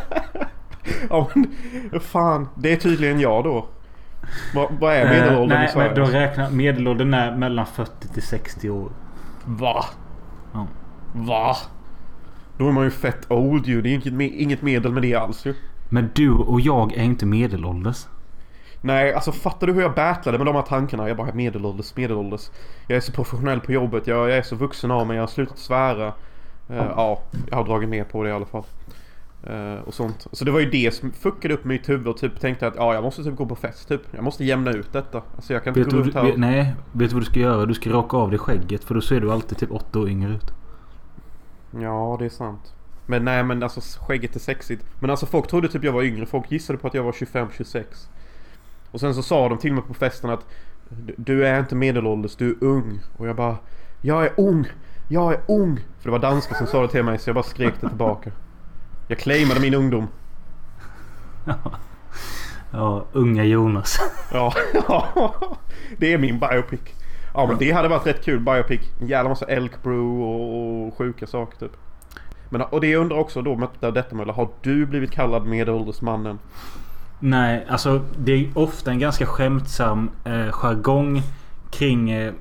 Ja 1.09 1.27
men 1.33 1.55
fan. 1.99 2.47
Det 2.55 2.73
är 2.73 2.77
tydligen 2.77 3.19
jag 3.19 3.43
då. 3.43 3.65
Vad, 4.55 4.71
vad 4.79 4.93
är 4.93 5.09
medelåldern 5.09 5.57
i 5.57 5.61
nej, 5.61 5.71
Sverige? 5.73 5.91
men 5.95 6.05
de 6.05 6.11
räknar 6.11 6.51
medelåldern 6.51 7.13
är 7.13 7.35
mellan 7.35 7.65
40 7.65 8.07
till 8.07 8.23
60 8.23 8.69
år. 8.69 8.91
Va? 9.45 9.85
Ja. 10.57 10.67
Va? 11.13 11.55
Då 12.57 12.67
är 12.67 12.71
man 12.71 12.83
ju 12.83 12.91
fett 12.91 13.31
old 13.31 13.65
ju. 13.65 13.81
Det 13.81 13.89
är 13.89 13.93
inget, 13.93 14.33
inget 14.33 14.61
medel 14.61 14.91
med 14.91 15.01
det 15.01 15.15
alls 15.15 15.45
ju. 15.45 15.55
Men 15.89 16.09
du 16.15 16.31
och 16.31 16.61
jag 16.61 16.93
är 16.93 17.03
inte 17.03 17.25
medelålders. 17.25 18.05
Nej, 18.81 19.13
alltså 19.13 19.31
fattar 19.31 19.67
du 19.67 19.73
hur 19.73 19.81
jag 19.81 19.93
battlade 19.93 20.37
med 20.37 20.47
de 20.47 20.55
här 20.55 20.61
tankarna? 20.61 21.07
Jag 21.07 21.17
bara 21.17 21.33
medelålders, 21.33 21.95
medelålders. 21.95 22.49
Jag 22.87 22.97
är 22.97 23.01
så 23.01 23.11
professionell 23.11 23.59
på 23.59 23.71
jobbet. 23.71 24.07
Jag, 24.07 24.29
jag 24.29 24.37
är 24.37 24.41
så 24.41 24.55
vuxen 24.55 24.91
av 24.91 25.07
mig. 25.07 25.15
Jag 25.15 25.23
har 25.23 25.27
slutat 25.27 25.57
svära. 25.57 26.07
Eh, 26.69 26.85
ja, 26.95 27.21
jag 27.49 27.57
har 27.57 27.65
dragit 27.65 27.89
med 27.89 28.09
på 28.09 28.23
det 28.23 28.29
i 28.29 28.33
alla 28.33 28.45
fall. 28.45 28.63
Eh, 29.43 29.79
och 29.85 29.93
sånt. 29.93 30.27
Så 30.31 30.45
det 30.45 30.51
var 30.51 30.59
ju 30.59 30.69
det 30.69 30.93
som 30.93 31.11
fuckade 31.11 31.53
upp 31.53 31.65
mitt 31.65 31.89
huvud 31.89 32.07
och 32.07 32.17
typ 32.17 32.39
tänkte 32.39 32.67
att 32.67 32.75
ja, 32.75 32.93
jag 32.93 33.03
måste 33.03 33.23
typ 33.23 33.35
gå 33.35 33.45
på 33.45 33.55
fest 33.55 33.87
typ. 33.87 34.01
Jag 34.11 34.23
måste 34.23 34.45
jämna 34.45 34.71
ut 34.71 34.93
detta. 34.93 35.21
Alltså 35.35 35.53
jag 35.53 35.63
kan 35.63 35.71
inte 35.71 35.79
Vet 35.79 35.89
gå 35.91 35.97
du, 35.97 36.03
runt 36.03 36.15
här 36.15 36.31
och... 36.33 36.39
nej, 36.39 36.75
vet 36.91 37.09
du 37.09 37.13
vad 37.15 37.21
du 37.21 37.25
ska 37.25 37.39
göra? 37.39 37.65
Du 37.65 37.73
ska 37.73 37.89
raka 37.89 38.17
av 38.17 38.29
dig 38.29 38.39
skägget 38.39 38.83
för 38.83 38.95
då 38.95 39.01
ser 39.01 39.19
du 39.19 39.31
alltid 39.31 39.57
typ 39.57 39.71
8 39.71 39.99
år 39.99 40.09
yngre 40.09 40.31
ut. 40.33 40.51
Ja, 41.79 42.15
det 42.19 42.25
är 42.25 42.29
sant. 42.29 42.73
Men 43.05 43.25
nej 43.25 43.43
men 43.43 43.63
alltså 43.63 43.81
skägget 44.07 44.35
är 44.35 44.39
sexigt. 44.39 44.85
Men 44.99 45.09
alltså 45.09 45.25
folk 45.25 45.47
trodde 45.47 45.67
typ 45.67 45.83
jag 45.83 45.91
var 45.91 46.03
yngre. 46.03 46.25
Folk 46.25 46.51
gissade 46.51 46.79
på 46.79 46.87
att 46.87 46.93
jag 46.93 47.03
var 47.03 47.11
25-26. 47.11 47.83
Och 48.91 48.99
sen 48.99 49.15
så 49.15 49.21
sa 49.23 49.49
de 49.49 49.57
till 49.57 49.73
mig 49.73 49.83
på 49.83 49.93
festen 49.93 50.29
att 50.29 50.45
"Du- 50.89 51.15
Du 51.17 51.47
är 51.47 51.59
inte 51.59 51.75
medelålders, 51.75 52.35
du 52.35 52.49
är 52.49 52.63
ung. 52.63 52.99
Och 53.17 53.27
jag 53.27 53.35
bara 53.35 53.57
Jag 54.01 54.25
är 54.25 54.31
ung! 54.37 54.65
Jag 55.07 55.33
är 55.33 55.39
ung! 55.47 55.77
För 55.99 56.03
det 56.03 56.11
var 56.11 56.19
danskar 56.19 56.55
som 56.55 56.67
sa 56.67 56.81
det 56.81 56.87
till 56.87 57.03
mig 57.03 57.17
så 57.19 57.29
jag 57.29 57.35
bara 57.35 57.43
skrek 57.43 57.73
det 57.81 57.87
tillbaka. 57.87 58.31
Jag 59.07 59.19
claimade 59.19 59.59
min 59.59 59.73
ungdom. 59.73 60.07
Ja, 62.71 63.05
unga 63.11 63.43
Jonas. 63.43 63.99
Ja, 64.31 64.53
det 65.97 66.13
är 66.13 66.17
min 66.17 66.39
biopic. 66.39 66.79
Ja 67.33 67.47
men 67.47 67.57
det 67.57 67.71
hade 67.71 67.87
varit 67.87 68.07
rätt 68.07 68.25
kul 68.25 68.39
biopic. 68.39 68.81
En 69.01 69.07
jävla 69.07 69.29
massa 69.29 69.45
elk 69.45 69.83
brew 69.83 70.23
och, 70.23 70.87
och 70.87 70.97
sjuka 70.97 71.27
saker 71.27 71.57
typ. 71.57 71.71
Men 72.49 72.61
och 72.61 72.81
det 72.81 72.87
jag 72.87 73.01
undrar 73.01 73.17
också 73.17 73.41
då 73.41 73.55
med 73.55 73.69
detta 73.79 74.15
Möller. 74.15 74.33
Har 74.33 74.49
du 74.61 74.85
blivit 74.85 75.11
kallad 75.11 75.45
medelåldersmannen? 75.45 76.39
Nej, 77.19 77.65
alltså 77.69 78.01
det 78.17 78.31
är 78.31 78.49
ofta 78.53 78.91
en 78.91 78.99
ganska 78.99 79.25
skämtsam 79.25 80.09
eh, 80.23 80.51
jargong 80.51 81.21
kring 81.71 82.11
eh, 82.11 82.33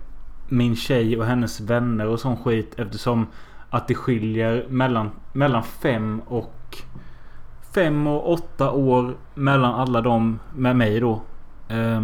min 0.49 0.77
tjej 0.77 1.19
och 1.19 1.27
hennes 1.27 1.61
vänner 1.61 2.07
och 2.07 2.21
sån 2.21 2.37
skit 2.37 2.75
eftersom 2.79 3.27
att 3.71 3.89
det 3.89 3.95
skiljer 3.95 4.67
mellan, 4.69 5.11
mellan 5.33 5.63
fem 5.63 6.23
och 6.27 6.79
fem 7.75 8.07
och 8.07 8.33
åtta 8.33 8.71
år 8.71 9.17
mellan 9.35 9.75
alla 9.75 10.01
dem 10.01 10.39
med 10.55 10.77
mig 10.77 11.01
då. 11.01 11.23
Eh, 11.69 12.03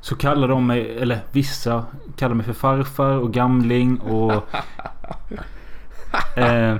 så 0.00 0.16
kallar 0.16 0.48
de 0.48 0.66
mig, 0.66 0.98
eller 0.98 1.18
vissa 1.32 1.84
kallar 2.16 2.34
mig 2.34 2.46
för 2.46 2.52
farfar 2.52 3.10
och 3.10 3.32
gamling 3.32 4.00
och... 4.00 4.32
eh, 6.36 6.76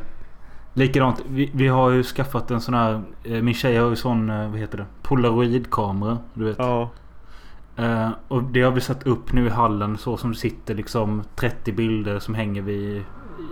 likadant, 0.73 1.23
vi, 1.29 1.51
vi 1.55 1.69
har 1.69 1.91
ju 1.91 2.03
skaffat 2.03 2.51
en 2.51 2.61
sån 2.61 2.75
här... 2.75 3.03
Eh, 3.25 3.43
min 3.43 3.55
tjej 3.55 3.77
har 3.77 3.91
ju 3.91 3.97
sån, 3.97 4.31
eh, 4.31 4.51
vad 4.51 4.61
heter 4.61 4.79
det? 4.79 4.87
Polaroidkamera. 5.03 6.19
Du 6.35 6.45
vet. 6.45 6.59
Ja. 6.59 6.91
Eh, 7.77 8.11
och 8.29 8.43
det 8.43 8.63
har 8.63 8.71
vi 8.71 8.81
satt 8.81 9.07
upp 9.07 9.33
nu 9.33 9.47
i 9.47 9.51
hallen 9.51 9.99
så 9.99 10.17
som 10.17 10.33
det 10.33 10.39
sitter 10.39 10.75
liksom 10.75 11.23
30 11.35 11.73
bilder 11.73 12.19
som 12.19 12.35
hänger 12.35 12.63
vid... 12.63 13.03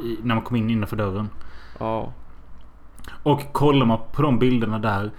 I, 0.05 0.19
när 0.23 0.35
man 0.35 0.45
kommer 0.45 0.61
in 0.61 0.71
innanför 0.71 0.97
dörren. 0.97 1.29
Ja. 1.79 2.13
Och 3.23 3.53
kollar 3.53 3.87
man 3.87 3.99
på 4.13 4.23
de 4.23 4.39
bilderna 4.39 4.79
där. 4.79 5.11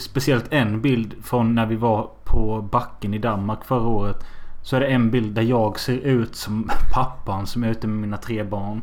Speciellt 0.00 0.52
en 0.52 0.80
bild 0.80 1.14
från 1.22 1.54
när 1.54 1.66
vi 1.66 1.76
var 1.76 2.10
på 2.24 2.62
backen 2.62 3.14
i 3.14 3.18
Danmark 3.18 3.64
förra 3.64 3.86
året. 3.86 4.24
Så 4.62 4.76
är 4.76 4.80
det 4.80 4.86
en 4.86 5.10
bild 5.10 5.34
där 5.34 5.42
jag 5.42 5.78
ser 5.78 5.98
ut 5.98 6.36
som 6.36 6.70
pappan 6.92 7.46
som 7.46 7.64
är 7.64 7.70
ute 7.70 7.86
med 7.86 7.98
mina 8.00 8.16
tre 8.16 8.44
barn. 8.44 8.82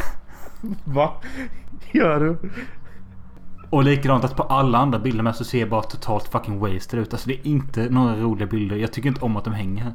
Va? 0.84 1.12
Gör 1.92 2.20
du? 2.20 2.50
Och 3.70 3.84
likadant 3.84 4.24
att 4.24 4.36
på 4.36 4.42
alla 4.42 4.78
andra 4.78 4.98
bilder 4.98 5.22
med 5.22 5.36
så 5.36 5.44
ser 5.44 5.60
jag 5.60 5.68
bara 5.68 5.82
totalt 5.82 6.28
fucking 6.28 6.58
wasted 6.58 7.00
ut. 7.00 7.12
Alltså 7.12 7.28
det 7.28 7.34
är 7.34 7.46
inte 7.46 7.88
några 7.90 8.16
roliga 8.16 8.46
bilder. 8.46 8.76
Jag 8.76 8.92
tycker 8.92 9.08
inte 9.08 9.24
om 9.24 9.36
att 9.36 9.44
de 9.44 9.54
hänger. 9.54 9.94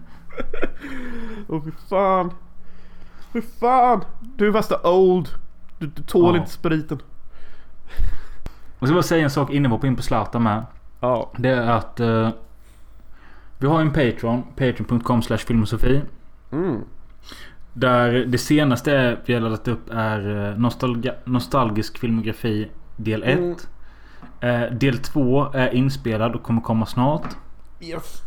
Åh 1.47 1.63
fy 1.63 1.71
fan. 1.89 2.31
Fy 3.35 3.41
fan. 3.41 4.03
Du 4.21 4.47
är 4.47 4.51
värsta 4.51 4.89
old. 4.89 5.29
Du, 5.79 5.87
du 5.87 6.03
tål 6.03 6.35
Ja. 6.35 6.39
inte 6.41 6.51
spriten. 6.51 6.99
Och 8.79 8.87
så 8.87 8.93
bara 8.93 9.03
säga 9.03 9.23
en 9.23 9.29
sak 9.29 9.49
innan 9.51 9.71
vi 9.71 9.75
hoppar 9.75 9.87
in 9.87 9.95
på 9.95 10.01
Zlatan 10.01 10.43
med. 10.43 10.65
Ja. 10.99 11.31
Det 11.37 11.49
är 11.49 11.69
att 11.71 11.99
eh, 11.99 12.29
vi 13.57 13.67
har 13.67 13.81
en 13.81 13.91
Patreon. 13.91 14.43
Patreon.com 14.43 15.21
slash 15.21 15.37
filmosofi. 15.37 16.01
Mm. 16.51 16.81
Där 17.73 18.11
det 18.25 18.37
senaste 18.37 19.17
vi 19.25 19.33
har 19.33 19.41
laddat 19.41 19.67
upp 19.67 19.89
är 19.91 20.49
eh, 20.51 20.57
nostalga, 20.57 21.13
nostalgisk 21.25 21.97
filmografi 21.97 22.71
del 22.95 23.23
1. 23.23 23.39
Mm. 23.39 23.55
Eh, 24.39 24.71
del 24.73 24.97
2 24.97 25.51
är 25.53 25.73
inspelad 25.73 26.35
och 26.35 26.43
kommer 26.43 26.61
komma 26.61 26.85
snart. 26.85 27.27
Yes. 27.81 28.21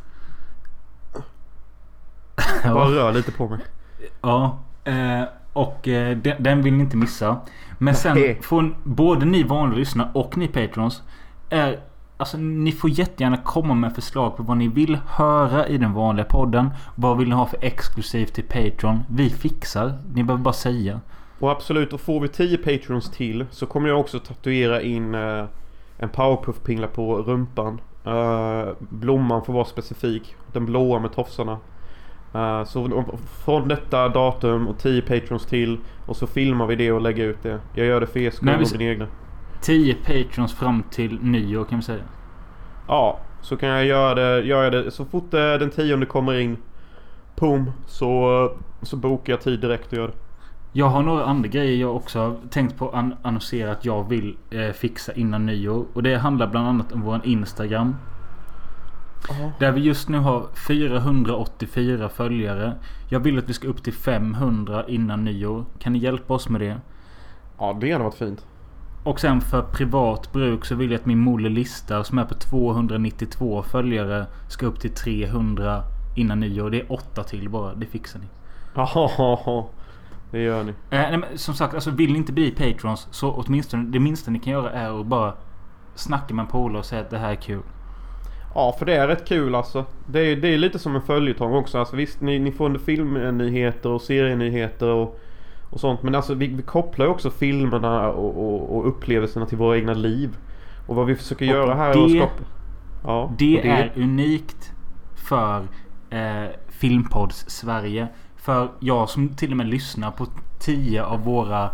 Bara 2.64 2.90
rör 2.90 3.12
lite 3.12 3.32
på 3.32 3.48
mig. 3.48 3.60
Ja. 4.20 4.58
Eh, 4.88 5.28
och 5.52 5.88
eh, 5.88 6.16
den, 6.16 6.42
den 6.42 6.62
vill 6.62 6.74
ni 6.74 6.82
inte 6.82 6.96
missa. 6.96 7.40
Men 7.78 7.94
sen 7.94 8.14
Nej. 8.14 8.38
får 8.42 8.76
både 8.84 9.26
ni 9.26 9.42
vanliga 9.42 9.78
lyssnare 9.78 10.08
och 10.14 10.36
ni 10.36 10.48
patrons. 10.48 11.02
Är, 11.50 11.80
alltså 12.16 12.36
ni 12.36 12.72
får 12.72 12.90
jättegärna 12.90 13.36
komma 13.36 13.74
med 13.74 13.94
förslag 13.94 14.36
på 14.36 14.42
vad 14.42 14.56
ni 14.56 14.68
vill 14.68 14.98
höra 15.06 15.66
i 15.66 15.78
den 15.78 15.92
vanliga 15.92 16.24
podden. 16.24 16.70
Vad 16.94 17.18
vill 17.18 17.28
ni 17.28 17.34
ha 17.34 17.46
för 17.46 17.58
exklusivt 17.60 18.34
till 18.34 18.44
Patreon? 18.44 19.00
Vi 19.10 19.30
fixar. 19.30 19.98
Ni 20.14 20.24
behöver 20.24 20.44
bara 20.44 20.54
säga. 20.54 21.00
Och 21.38 21.50
absolut, 21.50 21.92
och 21.92 22.00
får 22.00 22.20
vi 22.20 22.28
10 22.28 22.58
patrons 22.58 23.10
till 23.10 23.46
så 23.50 23.66
kommer 23.66 23.88
jag 23.88 24.00
också 24.00 24.18
tatuera 24.18 24.82
in 24.82 25.14
eh, 25.14 25.44
en 25.98 26.08
powerpuff-pingla 26.08 26.86
på 26.86 27.16
rumpan. 27.16 27.80
Eh, 28.04 28.68
blomman 28.78 29.44
får 29.44 29.52
vara 29.52 29.64
specifik. 29.64 30.36
Den 30.52 30.66
blåa 30.66 30.98
med 30.98 31.12
tofsarna. 31.12 31.58
Eh, 32.34 32.64
så 32.64 33.04
från 33.44 33.68
detta 33.68 34.08
datum 34.08 34.68
och 34.68 34.78
10 34.78 35.02
patrons 35.02 35.46
till 35.46 35.78
och 36.06 36.16
så 36.16 36.26
filmar 36.26 36.66
vi 36.66 36.76
det 36.76 36.92
och 36.92 37.00
lägger 37.00 37.24
ut 37.24 37.42
det. 37.42 37.60
Jag 37.74 37.86
gör 37.86 38.00
det 38.00 38.06
för 38.06 38.20
er 38.20 38.30
skull 38.30 38.48
och 38.62 38.78
min 38.78 38.88
egna. 38.88 39.06
10 39.60 39.94
patrons 39.94 40.54
fram 40.54 40.82
till 40.90 41.18
nyår 41.22 41.64
kan 41.64 41.78
vi 41.78 41.84
säga. 41.84 42.02
Ja, 42.88 43.18
så 43.40 43.56
kan 43.56 43.68
jag 43.68 43.84
göra 43.86 44.14
det, 44.14 44.46
göra 44.46 44.70
det 44.70 44.90
så 44.90 45.04
fort 45.04 45.34
eh, 45.34 45.40
den 45.40 45.70
tionde 45.70 46.06
kommer 46.06 46.34
in. 46.40 46.56
Pum, 47.36 47.70
så, 47.86 48.50
så 48.82 48.96
bokar 48.96 49.32
jag 49.32 49.40
tid 49.40 49.60
direkt 49.60 49.92
och 49.92 49.98
gör 49.98 50.06
det. 50.06 50.14
Jag 50.72 50.86
har 50.86 51.02
några 51.02 51.24
andra 51.24 51.48
grejer 51.48 51.76
jag 51.80 51.96
också 51.96 52.18
har 52.20 52.36
tänkt 52.50 52.78
på 52.78 52.88
att 52.88 52.94
an- 52.94 53.14
annonsera 53.22 53.72
att 53.72 53.84
jag 53.84 54.08
vill 54.08 54.36
eh, 54.50 54.72
fixa 54.72 55.12
innan 55.12 55.46
nyår. 55.46 55.84
Och 55.92 56.02
det 56.02 56.14
handlar 56.16 56.46
bland 56.46 56.68
annat 56.68 56.92
om 56.92 57.00
vår 57.00 57.20
Instagram. 57.24 57.96
Där 59.58 59.72
vi 59.72 59.80
just 59.80 60.08
nu 60.08 60.18
har 60.18 60.46
484 60.68 62.08
följare. 62.08 62.74
Jag 63.08 63.20
vill 63.20 63.38
att 63.38 63.48
vi 63.48 63.52
ska 63.52 63.68
upp 63.68 63.82
till 63.82 63.92
500 63.92 64.84
innan 64.88 65.24
nyår. 65.24 65.64
Kan 65.78 65.92
ni 65.92 65.98
hjälpa 65.98 66.34
oss 66.34 66.48
med 66.48 66.60
det? 66.60 66.80
Ja, 67.58 67.78
det 67.80 67.92
hade 67.92 68.04
varit 68.04 68.14
fint. 68.14 68.46
Och 69.04 69.20
sen 69.20 69.40
för 69.40 69.62
privat 69.62 70.32
bruk 70.32 70.64
så 70.64 70.74
vill 70.74 70.90
jag 70.90 70.98
att 71.00 71.06
min 71.06 71.18
Molle 71.18 71.48
Lista 71.48 72.04
som 72.04 72.18
är 72.18 72.24
på 72.24 72.34
292 72.34 73.62
följare 73.62 74.26
ska 74.48 74.66
upp 74.66 74.80
till 74.80 74.94
300 74.94 75.82
innan 76.16 76.40
nyår. 76.40 76.70
Det 76.70 76.80
är 76.80 76.92
åtta 76.92 77.22
till 77.24 77.48
bara. 77.48 77.74
Det 77.74 77.86
fixar 77.86 78.20
ni. 78.20 78.26
Ja, 78.74 79.70
det 80.30 80.38
gör 80.38 80.64
ni. 80.64 80.70
Eh, 80.70 80.76
nej, 80.90 81.16
men 81.16 81.38
som 81.38 81.54
sagt, 81.54 81.74
alltså 81.74 81.90
vill 81.90 82.12
ni 82.12 82.18
inte 82.18 82.32
bli 82.32 82.50
patrons 82.50 83.08
så 83.10 83.32
åtminstone 83.32 83.84
det 83.90 83.98
minsta 83.98 84.30
ni 84.30 84.38
kan 84.38 84.52
göra 84.52 84.70
är 84.70 85.00
att 85.00 85.06
bara 85.06 85.34
snacka 85.94 86.34
med 86.34 86.42
en 86.42 86.50
polare 86.50 86.78
och 86.78 86.84
säga 86.84 87.00
att 87.00 87.10
det 87.10 87.18
här 87.18 87.30
är 87.30 87.34
kul. 87.34 87.62
Ja, 88.58 88.74
för 88.78 88.86
det 88.86 88.96
är 88.96 89.08
rätt 89.08 89.28
kul 89.28 89.54
alltså. 89.54 89.84
Det 90.06 90.20
är, 90.20 90.36
det 90.36 90.48
är 90.48 90.58
lite 90.58 90.78
som 90.78 90.94
en 90.96 91.02
följetong 91.02 91.54
också. 91.54 91.78
Alltså, 91.78 91.96
visst, 91.96 92.20
ni, 92.20 92.38
ni 92.38 92.52
får 92.52 92.78
filmnyheter 92.78 93.90
och 93.90 94.02
serienyheter 94.02 94.88
och, 94.88 95.20
och 95.70 95.80
sånt. 95.80 96.02
Men 96.02 96.14
alltså 96.14 96.34
vi, 96.34 96.46
vi 96.46 96.62
kopplar 96.62 97.06
ju 97.06 97.12
också 97.12 97.30
filmerna 97.30 98.08
och, 98.08 98.54
och, 98.54 98.76
och 98.76 98.88
upplevelserna 98.88 99.46
till 99.46 99.58
våra 99.58 99.76
egna 99.76 99.92
liv. 99.94 100.36
Och 100.86 100.96
vad 100.96 101.06
vi 101.06 101.14
försöker 101.14 101.44
Och 101.44 101.50
göra 101.54 101.74
här 101.74 101.84
är 101.86 101.90
att 102.04 102.08
det- 102.12 102.18
skapa... 102.18 102.32
Ja, 103.04 103.32
Det, 103.38 103.58
och 103.58 103.64
är 103.64 103.92
unikt 103.96 104.72
för 105.28 105.60
eh, 106.10 106.48
Filmpodds 106.68 107.50
Sverige. 107.50 108.08
För 108.36 108.68
jag 108.80 109.08
som 109.08 109.28
till 109.28 109.50
och 109.50 109.56
med 109.56 109.66
lyssnar 109.66 110.10
på 110.10 110.26
10 110.58 111.04
av 111.04 111.24
våra 111.24 111.70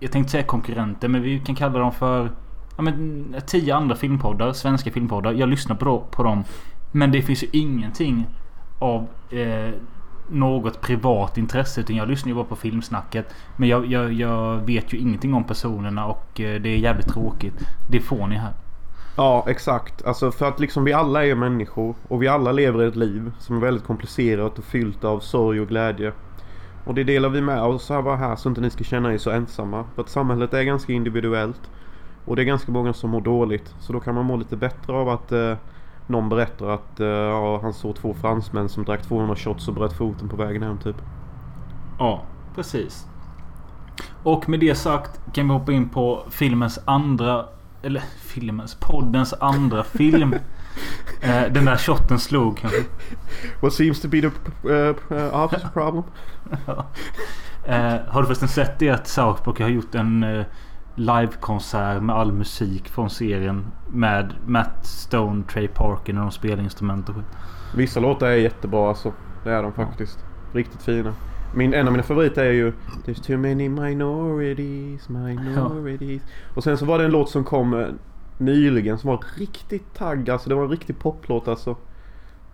Jag 0.00 0.12
tänkte 0.12 0.30
säga 0.32 0.42
konkurrenter 0.44 1.08
men 1.08 1.22
vi 1.22 1.38
kan 1.38 1.54
kalla 1.54 1.78
dem 1.78 1.92
för 1.92 2.30
Ja 2.76 2.82
men 2.82 3.34
10 3.46 3.74
andra 3.74 3.96
filmpoddar, 3.96 4.52
svenska 4.52 4.90
filmpoddar. 4.90 5.32
Jag 5.32 5.48
lyssnar 5.48 5.76
på, 5.76 6.00
på 6.10 6.22
dem. 6.22 6.44
Men 6.92 7.12
det 7.12 7.22
finns 7.22 7.42
ju 7.42 7.48
ingenting 7.52 8.26
av 8.78 9.06
eh, 9.30 9.70
något 10.28 10.80
privat 10.80 11.38
intresse. 11.38 11.80
Utan 11.80 11.96
jag 11.96 12.08
lyssnar 12.08 12.30
ju 12.30 12.34
bara 12.34 12.44
på 12.44 12.56
filmsnacket. 12.56 13.34
Men 13.56 13.68
jag, 13.68 13.86
jag, 13.86 14.12
jag 14.12 14.56
vet 14.56 14.92
ju 14.92 14.98
ingenting 14.98 15.34
om 15.34 15.44
personerna 15.44 16.06
och 16.06 16.40
eh, 16.40 16.60
det 16.60 16.68
är 16.68 16.78
jävligt 16.78 17.08
tråkigt. 17.08 17.68
Det 17.90 18.00
får 18.00 18.26
ni 18.26 18.36
här. 18.36 18.52
Ja, 19.16 19.44
exakt. 19.48 20.06
Alltså 20.06 20.32
för 20.32 20.48
att 20.48 20.60
liksom 20.60 20.84
vi 20.84 20.92
alla 20.92 21.26
är 21.26 21.34
människor 21.34 21.94
och 22.08 22.22
vi 22.22 22.28
alla 22.28 22.52
lever 22.52 22.84
ett 22.84 22.96
liv 22.96 23.32
som 23.38 23.56
är 23.56 23.60
väldigt 23.60 23.84
komplicerat 23.84 24.58
och 24.58 24.64
fyllt 24.64 25.04
av 25.04 25.20
sorg 25.20 25.60
och 25.60 25.68
glädje. 25.68 26.12
Och 26.84 26.94
det 26.94 27.04
delar 27.04 27.28
vi 27.28 27.40
med 27.40 27.62
oss 27.62 27.90
av 27.90 28.16
här 28.16 28.36
så 28.36 28.48
inte 28.48 28.60
ni 28.60 28.70
ska 28.70 28.84
känna 28.84 29.14
er 29.14 29.18
så 29.18 29.30
ensamma. 29.30 29.84
För 29.94 30.02
att 30.02 30.08
samhället 30.08 30.54
är 30.54 30.62
ganska 30.62 30.92
individuellt. 30.92 31.70
Och 32.26 32.36
det 32.36 32.42
är 32.42 32.44
ganska 32.44 32.72
många 32.72 32.92
som 32.92 33.10
mår 33.10 33.20
dåligt. 33.20 33.74
Så 33.80 33.92
då 33.92 34.00
kan 34.00 34.14
man 34.14 34.24
må 34.24 34.36
lite 34.36 34.56
bättre 34.56 34.92
av 34.92 35.08
att 35.08 35.32
eh, 35.32 35.56
någon 36.06 36.28
berättar 36.28 36.68
att 36.68 37.00
eh, 37.00 37.06
ja, 37.06 37.60
han 37.62 37.72
såg 37.72 37.96
två 37.96 38.14
fransmän 38.14 38.68
som 38.68 38.84
drack 38.84 39.02
200 39.02 39.36
shots 39.36 39.68
och 39.68 39.74
bröt 39.74 39.92
foten 39.92 40.28
på 40.28 40.36
vägen 40.36 40.62
hem 40.62 40.78
typ. 40.78 40.96
Ja, 41.98 42.22
precis. 42.54 43.06
Och 44.22 44.48
med 44.48 44.60
det 44.60 44.74
sagt 44.74 45.20
kan 45.32 45.48
vi 45.48 45.54
hoppa 45.54 45.72
in 45.72 45.88
på 45.88 46.24
filmens 46.30 46.78
andra... 46.84 47.44
Eller 47.82 48.02
filmens? 48.18 48.74
Poddens 48.74 49.34
andra 49.40 49.84
film. 49.84 50.34
Eh, 51.20 51.52
Den 51.52 51.64
där 51.64 51.76
shotten 51.76 52.18
slog 52.18 52.58
kanske. 52.58 52.82
What 53.60 53.72
seems 53.72 54.00
to 54.00 54.08
be 54.08 54.20
the 54.20 54.26
uh, 54.68 54.96
uh, 55.10 55.44
office 55.44 55.68
problem? 55.72 56.02
Eh, 57.68 57.96
har 58.08 58.20
du 58.20 58.26
förresten 58.26 58.48
sett 58.48 58.78
det 58.78 58.90
att 58.90 59.08
South 59.08 59.42
Park 59.42 59.60
har 59.60 59.68
gjort 59.68 59.94
en 59.94 60.22
eh, 60.22 60.44
livekonsert 60.96 62.02
med 62.02 62.16
all 62.16 62.32
musik 62.32 62.88
från 62.88 63.10
serien. 63.10 63.66
Med 63.92 64.34
Matt 64.46 64.86
Stone, 64.86 65.42
Trey 65.42 65.68
Parker 65.68 66.12
när 66.12 66.20
de 66.20 66.30
spelar 66.30 66.62
instrument 66.62 67.08
och 67.08 67.14
skit. 67.14 67.24
Vissa 67.76 68.00
låtar 68.00 68.26
är 68.26 68.36
jättebra 68.36 68.88
alltså. 68.88 69.12
Det 69.44 69.50
är 69.50 69.62
de 69.62 69.72
faktiskt. 69.72 70.18
Riktigt 70.52 70.82
fina. 70.82 71.14
Min, 71.54 71.74
en 71.74 71.86
av 71.86 71.92
mina 71.92 72.02
favoriter 72.02 72.44
är 72.44 72.52
ju 72.52 72.72
There's 73.04 73.26
too 73.26 73.38
many 73.38 73.68
minorities, 73.68 75.08
minorities. 75.08 76.22
Och 76.54 76.64
sen 76.64 76.78
så 76.78 76.84
var 76.84 76.98
det 76.98 77.04
en 77.04 77.10
låt 77.10 77.30
som 77.30 77.44
kom 77.44 77.74
eh, 77.80 77.86
nyligen 78.38 78.98
som 78.98 79.10
var 79.10 79.24
riktigt 79.36 79.94
tagg. 79.94 80.30
Alltså 80.30 80.48
det 80.48 80.54
var 80.54 80.64
en 80.64 80.70
riktig 80.70 80.98
poplåt 80.98 81.48
alltså. 81.48 81.70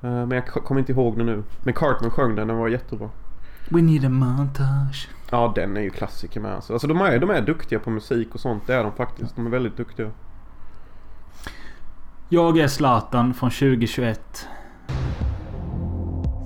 Eh, 0.03 0.11
men 0.11 0.31
jag 0.31 0.47
kommer 0.47 0.79
inte 0.79 0.93
ihåg 0.93 1.17
den 1.17 1.27
nu. 1.27 1.43
Men 1.63 1.75
Cartman 1.75 2.11
sjöng 2.11 2.37
den, 2.37 2.49
den 2.49 2.57
var 2.57 2.69
jättebra. 2.69 3.11
We 3.69 3.83
need 3.83 4.05
a 4.05 4.09
montage. 4.09 5.09
Ja 5.33 5.53
den 5.55 5.77
är 5.77 5.81
ju 5.81 5.91
klassiker 5.91 6.41
med 6.41 6.55
alltså. 6.55 6.73
Alltså 6.73 6.87
de 6.87 7.01
är, 7.01 7.19
de 7.19 7.31
är 7.31 7.41
duktiga 7.41 7.79
på 7.79 7.91
musik 7.91 8.35
och 8.35 8.41
sånt. 8.41 8.67
Det 8.67 8.75
är 8.75 8.83
de 8.85 8.93
faktiskt. 8.93 9.37
De 9.37 9.47
är 9.47 9.51
väldigt 9.51 9.77
duktiga. 9.77 10.11
Jag 12.29 12.59
är 12.59 12.69
Zlatan 12.69 13.35
från 13.35 13.51
2021. 13.51 14.49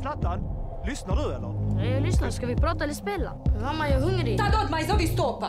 Zlatan, 0.01 0.41
lyssnar 0.87 1.17
du 1.17 1.23
eller? 1.23 1.93
Jag 1.93 2.03
lyssnar. 2.03 2.31
Ska 2.31 2.47
vi 2.47 2.57
prata 2.57 2.85
eller 2.85 2.95
spela? 2.95 3.33
Mamma, 3.63 3.89
jag 3.89 4.01
är 4.01 4.05
hungrig. 4.05 4.39
Tá 4.39 4.45
doido, 4.45 4.71
mas 4.71 4.89
eu 4.89 4.97
vi 4.99 5.05
estopa. 5.05 5.47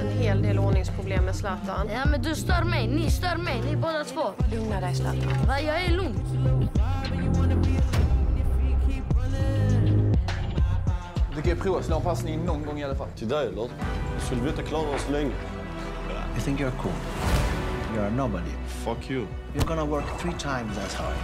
En 0.00 0.18
hel 0.18 0.42
del 0.42 0.58
ordningsproblem 0.58 1.24
med 1.24 1.36
Zlatan. 1.36 1.88
Ja, 1.94 2.04
men 2.10 2.22
du 2.22 2.34
stör 2.34 2.64
mig. 2.64 2.88
Ni 2.88 3.10
stör 3.10 3.36
mig. 3.36 3.62
Ni 3.70 3.76
båda 3.76 4.04
två. 4.04 4.22
Lugna 4.56 4.80
dig 4.80 4.94
Zlatan. 4.94 5.46
Va, 5.48 5.60
jag 5.60 5.84
är 5.84 5.92
lugn. 5.92 6.14
Du 11.34 11.42
kan 11.42 11.50
ju 11.50 11.56
prova 11.56 11.78
att 11.78 11.84
slå 11.84 11.96
en 11.96 12.02
passning 12.02 12.44
någon 12.44 12.66
gång 12.66 12.78
i 12.78 12.84
alla 12.84 12.94
fall. 12.94 13.08
Till 13.16 13.28
dig 13.28 13.48
eller? 13.48 13.68
Skulle 14.18 14.40
vi 14.40 14.48
inte 14.48 14.62
klara 14.62 14.88
oss 14.88 15.08
länge? 15.10 15.32
You 16.34 16.40
think 16.44 16.60
you're 16.60 16.82
cool? 16.82 16.92
You're 17.94 18.06
a 18.06 18.10
nobody. 18.10 18.50
Fuck 18.84 19.10
you. 19.10 19.26
You're 19.54 19.66
gonna 19.66 19.84
work 19.84 20.04
three 20.18 20.32
times 20.32 20.78
as 20.78 20.94
hard. 20.94 21.16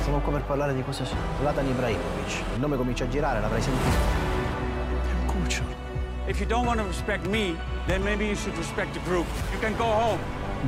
Siamo 0.00 0.20
qua 0.20 0.32
per 0.32 0.42
parlare 0.42 0.74
di 0.74 0.82
cosa 0.82 1.04
c'è. 1.04 1.16
Zlatan 1.40 1.66
Ibrahimovic. 1.66 2.44
Il 2.54 2.60
nome 2.60 2.76
comincia 2.76 3.04
a 3.04 3.08
girare, 3.08 3.40
l'avrai 3.40 3.62
sentito. 3.62 3.96
È 5.08 5.20
un 5.20 5.26
cucciolo. 5.26 5.68
If 6.26 6.40
you 6.40 6.48
don't 6.48 6.66
want 6.66 6.80
to 6.80 6.86
respect 6.86 7.26
me, 7.26 7.56
then 7.86 8.02
maybe 8.02 8.24
you 8.24 8.34
should 8.34 8.56
respect 8.56 8.92
the 8.92 9.00
group. 9.10 9.26
You 9.52 9.60
can 9.60 9.76
go 9.76 9.84
home. 9.84 10.18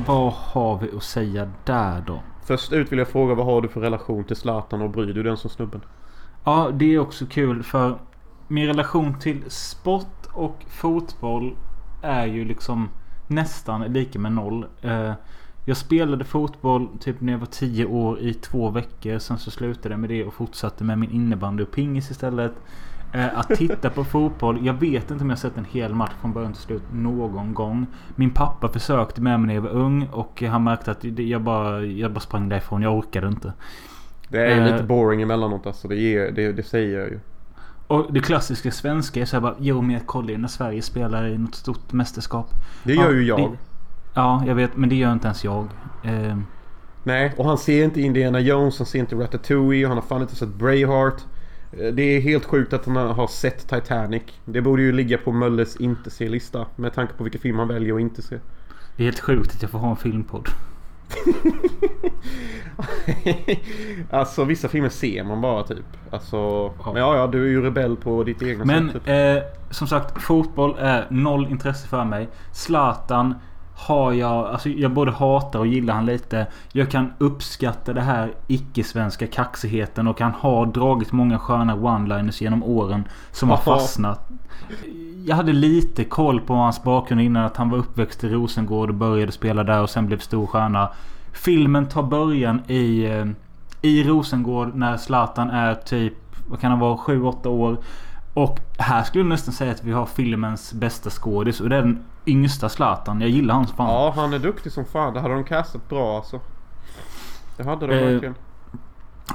Vad 0.05 0.33
har 0.33 0.77
vi 0.77 0.97
att 0.97 1.03
säga 1.03 1.51
där 1.63 2.01
då? 2.01 2.21
Först 2.47 2.73
ut 2.73 2.91
vill 2.91 2.99
jag 2.99 3.07
fråga 3.07 3.33
vad 3.33 3.45
har 3.45 3.61
du 3.61 3.67
för 3.67 3.81
relation 3.81 4.23
till 4.23 4.35
Zlatan 4.35 4.81
och 4.81 4.89
bryr 4.89 5.13
du 5.13 5.23
dig 5.23 5.37
som 5.37 5.49
snubben? 5.49 5.81
Ja, 6.43 6.71
det 6.73 6.93
är 6.93 6.99
också 6.99 7.25
kul 7.25 7.63
för 7.63 7.99
min 8.47 8.67
relation 8.67 9.19
till 9.19 9.43
sport 9.47 10.25
och 10.33 10.65
fotboll 10.67 11.55
är 12.01 12.25
ju 12.25 12.45
liksom 12.45 12.89
nästan 13.27 13.81
lika 13.81 14.19
med 14.19 14.31
noll. 14.31 14.65
Eh, 14.81 15.13
jag 15.65 15.77
spelade 15.77 16.25
fotboll 16.25 16.87
typ 16.99 17.21
när 17.21 17.33
jag 17.33 17.39
var 17.39 17.47
10 17.47 17.85
år 17.85 18.19
i 18.19 18.33
två 18.33 18.69
veckor. 18.69 19.19
Sen 19.19 19.37
så 19.37 19.51
slutade 19.51 19.93
jag 19.93 19.99
med 19.99 20.09
det 20.09 20.23
och 20.23 20.33
fortsatte 20.33 20.83
med 20.83 20.99
min 20.99 21.11
innebandy 21.11 21.63
och 21.63 21.71
pingis 21.71 22.11
istället. 22.11 22.53
Eh, 23.13 23.39
Att 23.39 23.47
titta 23.49 23.89
på 23.89 24.03
fotboll. 24.03 24.65
Jag 24.65 24.73
vet 24.73 25.11
inte 25.11 25.23
om 25.23 25.29
jag 25.29 25.39
sett 25.39 25.57
en 25.57 25.65
hel 25.65 25.93
match 25.93 26.11
från 26.21 26.33
början 26.33 26.53
till 26.53 26.61
slut 26.61 26.83
någon 26.93 27.53
gång. 27.53 27.87
Min 28.15 28.29
pappa 28.31 28.69
försökte 28.69 29.21
med 29.21 29.39
mig 29.39 29.47
när 29.47 29.53
jag 29.55 29.61
var 29.61 29.69
ung 29.69 30.07
och 30.11 30.41
han 30.41 30.63
märkte 30.63 30.91
att 30.91 31.03
jag 31.03 31.41
bara, 31.41 31.81
jag 31.85 32.11
bara 32.13 32.19
sprang 32.19 32.49
därifrån. 32.49 32.81
Jag 32.81 32.97
orkade 32.97 33.27
inte. 33.27 33.53
Det 34.29 34.37
är 34.37 34.55
ju 34.55 34.61
Eh. 34.67 34.71
lite 34.73 34.83
boring 34.83 35.21
emellanåt 35.21 35.67
alltså. 35.67 35.87
Det, 35.87 35.95
ger, 35.95 36.31
det, 36.31 36.51
det 36.51 36.63
säger 36.63 36.99
jag 36.99 37.07
ju. 37.09 37.19
Och 37.87 38.13
det 38.13 38.19
klassiska 38.19 38.71
svenska 38.71 39.21
är 39.21 39.25
så 39.25 39.35
här 39.35 39.41
bara 39.41 39.55
Jo 39.59 39.81
men 39.81 39.91
jag 39.91 40.05
kollar 40.05 40.29
ju 40.29 40.37
när 40.37 40.47
Sverige 40.47 40.81
spelar 40.81 41.27
i 41.27 41.37
något 41.37 41.55
stort 41.55 41.91
mästerskap. 41.93 42.49
Det 42.83 42.93
gör 42.93 43.03
Ja, 43.03 43.11
ju 43.11 43.23
jag. 43.23 43.39
det- 43.39 43.57
Ja 44.13 44.43
jag 44.47 44.55
vet 44.55 44.77
men 44.77 44.89
det 44.89 44.95
gör 44.95 45.13
inte 45.13 45.27
ens 45.27 45.43
jag. 45.43 45.67
Eh, 46.03 46.37
Nej, 47.03 47.33
och 47.37 47.45
han 47.45 47.57
ser 47.57 47.83
inte 47.83 48.01
Indiana 48.01 48.39
Jones, 48.39 48.77
han 48.79 48.85
ser 48.85 48.99
inte 48.99 49.15
Ratatouille 49.15 49.87
han 49.87 49.97
har 49.97 50.01
fan 50.03 50.21
inte 50.21 50.35
sett 50.35 50.49
Braveheart. 50.55 51.21
Det 51.93 52.01
är 52.01 52.21
helt 52.21 52.45
sjukt 52.45 52.73
att 52.73 52.85
han 52.85 52.95
har 52.95 53.27
sett 53.27 53.67
Titanic. 53.69 54.23
Det 54.45 54.61
borde 54.61 54.81
ju 54.81 54.91
ligga 54.91 55.17
på 55.17 55.31
Mölles 55.31 55.75
inte 55.75 56.09
se-lista. 56.09 56.65
Med 56.75 56.93
tanke 56.93 57.13
på 57.13 57.23
vilka 57.23 57.39
film 57.39 57.59
han 57.59 57.67
väljer 57.67 57.93
att 57.95 58.01
inte 58.01 58.21
se. 58.21 58.35
det 58.95 59.03
är 59.03 59.05
helt 59.05 59.19
sjukt 59.19 59.55
att 59.55 59.61
jag 59.61 59.71
får 59.71 59.79
ha 59.79 59.89
en 59.89 59.95
filmpodd. 59.97 60.49
alltså 64.09 64.43
vissa 64.43 64.67
filmer 64.67 64.89
ser 64.89 65.23
man 65.23 65.41
bara 65.41 65.63
typ. 65.63 65.85
Alltså, 66.11 66.37
Ja. 66.37 66.73
men 66.93 66.95
ja, 67.01 67.15
ja, 67.17 67.27
du 67.27 67.43
är 67.43 67.47
ju 67.49 67.61
rebell 67.61 67.95
på 67.95 68.23
ditt 68.23 68.41
egna 68.41 68.65
Men 68.65 68.91
sätt. 68.91 69.03
Typ. 69.05 69.07
eh, 69.07 69.43
som 69.71 69.87
sagt 69.87 70.21
fotboll 70.21 70.75
är 70.79 71.07
noll 71.09 71.47
intresse 71.47 71.87
för 71.87 72.05
mig. 72.05 72.29
Zlatan 72.51 73.35
har 73.77 74.13
jag, 74.13 74.45
alltså 74.47 74.69
jag 74.69 74.91
både 74.91 75.11
hatar 75.11 75.59
och 75.59 75.67
gillar 75.67 75.93
han 75.93 76.05
lite. 76.05 76.47
Jag 76.71 76.91
kan 76.91 77.13
uppskatta 77.17 77.93
det 77.93 78.01
här 78.01 78.33
icke-svenska 78.47 79.27
kaxigheten 79.27 80.07
och 80.07 80.21
han 80.21 80.31
har 80.31 80.65
dragit 80.65 81.11
många 81.11 81.39
sköna 81.39 81.75
one-liners 81.75 82.43
genom 82.43 82.63
åren 82.63 83.07
som 83.31 83.49
har 83.49 83.57
fastnat. 83.57 84.29
Jag 85.25 85.35
hade 85.35 85.53
lite 85.53 86.03
koll 86.03 86.41
på 86.41 86.53
hans 86.53 86.83
bakgrund 86.83 87.21
innan 87.21 87.45
att 87.45 87.57
han 87.57 87.69
var 87.69 87.77
uppväxt 87.77 88.23
i 88.23 88.29
Rosengård 88.29 88.89
och 88.89 88.95
började 88.95 89.31
spela 89.31 89.63
där 89.63 89.81
och 89.81 89.89
sen 89.89 90.07
blev 90.07 90.19
stor 90.19 90.47
stjärna. 90.47 90.89
Filmen 91.33 91.89
tar 91.89 92.03
början 92.03 92.61
i, 92.67 93.05
eh, 93.05 93.25
i 93.81 94.03
Rosengård 94.03 94.75
när 94.75 94.97
Zlatan 94.97 95.49
är 95.49 95.75
typ, 95.75 96.13
vad 96.47 96.59
kan 96.59 96.71
han 96.71 96.79
vara, 96.79 96.97
7-8 96.97 97.47
år. 97.47 97.77
Och 98.33 98.59
här 98.77 99.03
skulle 99.03 99.23
jag 99.23 99.29
nästan 99.29 99.53
säga 99.53 99.71
att 99.71 99.83
vi 99.83 99.91
har 99.91 100.05
filmens 100.05 100.73
bästa 100.73 101.09
skådis 101.09 101.61
och 101.61 101.69
det 101.69 101.75
är 101.75 101.81
den 101.81 102.03
yngsta 102.29 102.69
Zlatan. 102.69 103.21
Jag 103.21 103.29
gillar 103.29 103.55
hans 103.55 103.71
fan. 103.71 103.87
Ja, 103.89 104.13
han 104.15 104.33
är 104.33 104.39
duktig 104.39 104.71
som 104.71 104.85
fan. 104.85 105.13
Det 105.13 105.19
hade 105.19 105.33
de 105.33 105.43
castat 105.43 105.89
bra 105.89 106.15
alltså. 106.17 106.39
Det 107.57 107.63
hade 107.63 107.87
de 107.87 107.93
Eh, 107.95 108.05
verkligen. 108.11 108.35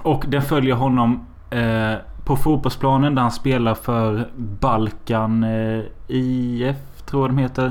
Och 0.02 0.24
den 0.28 0.42
följer 0.42 0.74
honom 0.74 1.26
eh, 1.50 1.94
på 2.24 2.36
fotbollsplanen 2.36 3.14
där 3.14 3.22
han 3.22 3.30
spelar 3.30 3.74
för 3.74 4.28
Balkan 4.36 5.44
eh, 5.44 5.82
IF 6.08 6.76
tror 7.06 7.22
jag 7.22 7.30
de 7.30 7.38
heter. 7.38 7.70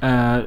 Eh, 0.00 0.38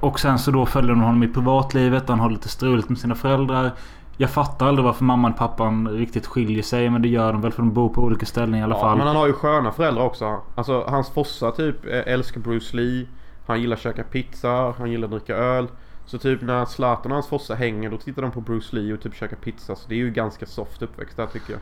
och 0.00 0.20
sen 0.20 0.38
så 0.38 0.50
då 0.50 0.66
följer 0.66 0.90
de 0.90 1.00
honom 1.00 1.22
i 1.22 1.28
privatlivet. 1.28 2.08
Han 2.08 2.20
har 2.20 2.30
lite 2.30 2.48
struligt 2.48 2.88
med 2.88 2.98
sina 2.98 3.14
föräldrar. 3.14 3.70
Jag 4.16 4.30
fattar 4.30 4.66
aldrig 4.68 4.84
varför 4.84 5.04
mamman 5.04 5.32
och 5.32 5.38
pappan 5.38 5.88
riktigt 5.88 6.26
skiljer 6.26 6.62
sig. 6.62 6.90
Men 6.90 7.02
det 7.02 7.08
gör 7.08 7.32
de 7.32 7.40
väl 7.42 7.52
för 7.52 7.62
de 7.62 7.72
bor 7.72 7.88
på 7.88 8.02
olika 8.02 8.26
ställen 8.26 8.54
i 8.54 8.62
alla 8.62 8.74
Ja, 8.74 8.80
fall. 8.80 8.98
men 8.98 9.06
han 9.06 9.16
har 9.16 9.26
ju 9.26 9.32
sköna 9.32 9.72
föräldrar 9.72 10.02
också. 10.04 10.40
Alltså 10.54 10.84
hans 10.88 11.10
fossa 11.10 11.50
typ 11.50 11.86
eh, 11.86 12.12
älskar 12.12 12.40
Bruce 12.40 12.76
Lee. 12.76 13.06
Han 13.46 13.60
gillar 13.60 13.76
att 13.76 13.82
käka 13.82 14.04
pizza. 14.04 14.74
Han 14.78 14.90
gillar 14.90 15.04
att 15.04 15.10
dricka 15.10 15.34
öl. 15.34 15.68
Så 16.06 16.18
typ 16.18 16.42
när 16.42 16.64
Zlatan 16.64 17.12
och 17.12 17.16
hans 17.16 17.28
fossa 17.28 17.54
hänger 17.54 17.90
då 17.90 17.96
tittar 17.96 18.22
de 18.22 18.30
på 18.30 18.40
Bruce 18.40 18.76
Lee 18.76 18.94
och 18.94 19.00
typ 19.00 19.14
käkar 19.14 19.36
pizza. 19.36 19.76
Så 19.76 19.88
det 19.88 19.94
är 19.94 19.98
ju 19.98 20.10
ganska 20.10 20.46
soft 20.46 20.82
uppväxt 20.82 21.16
där 21.16 21.26
tycker 21.26 21.52
jag. 21.52 21.60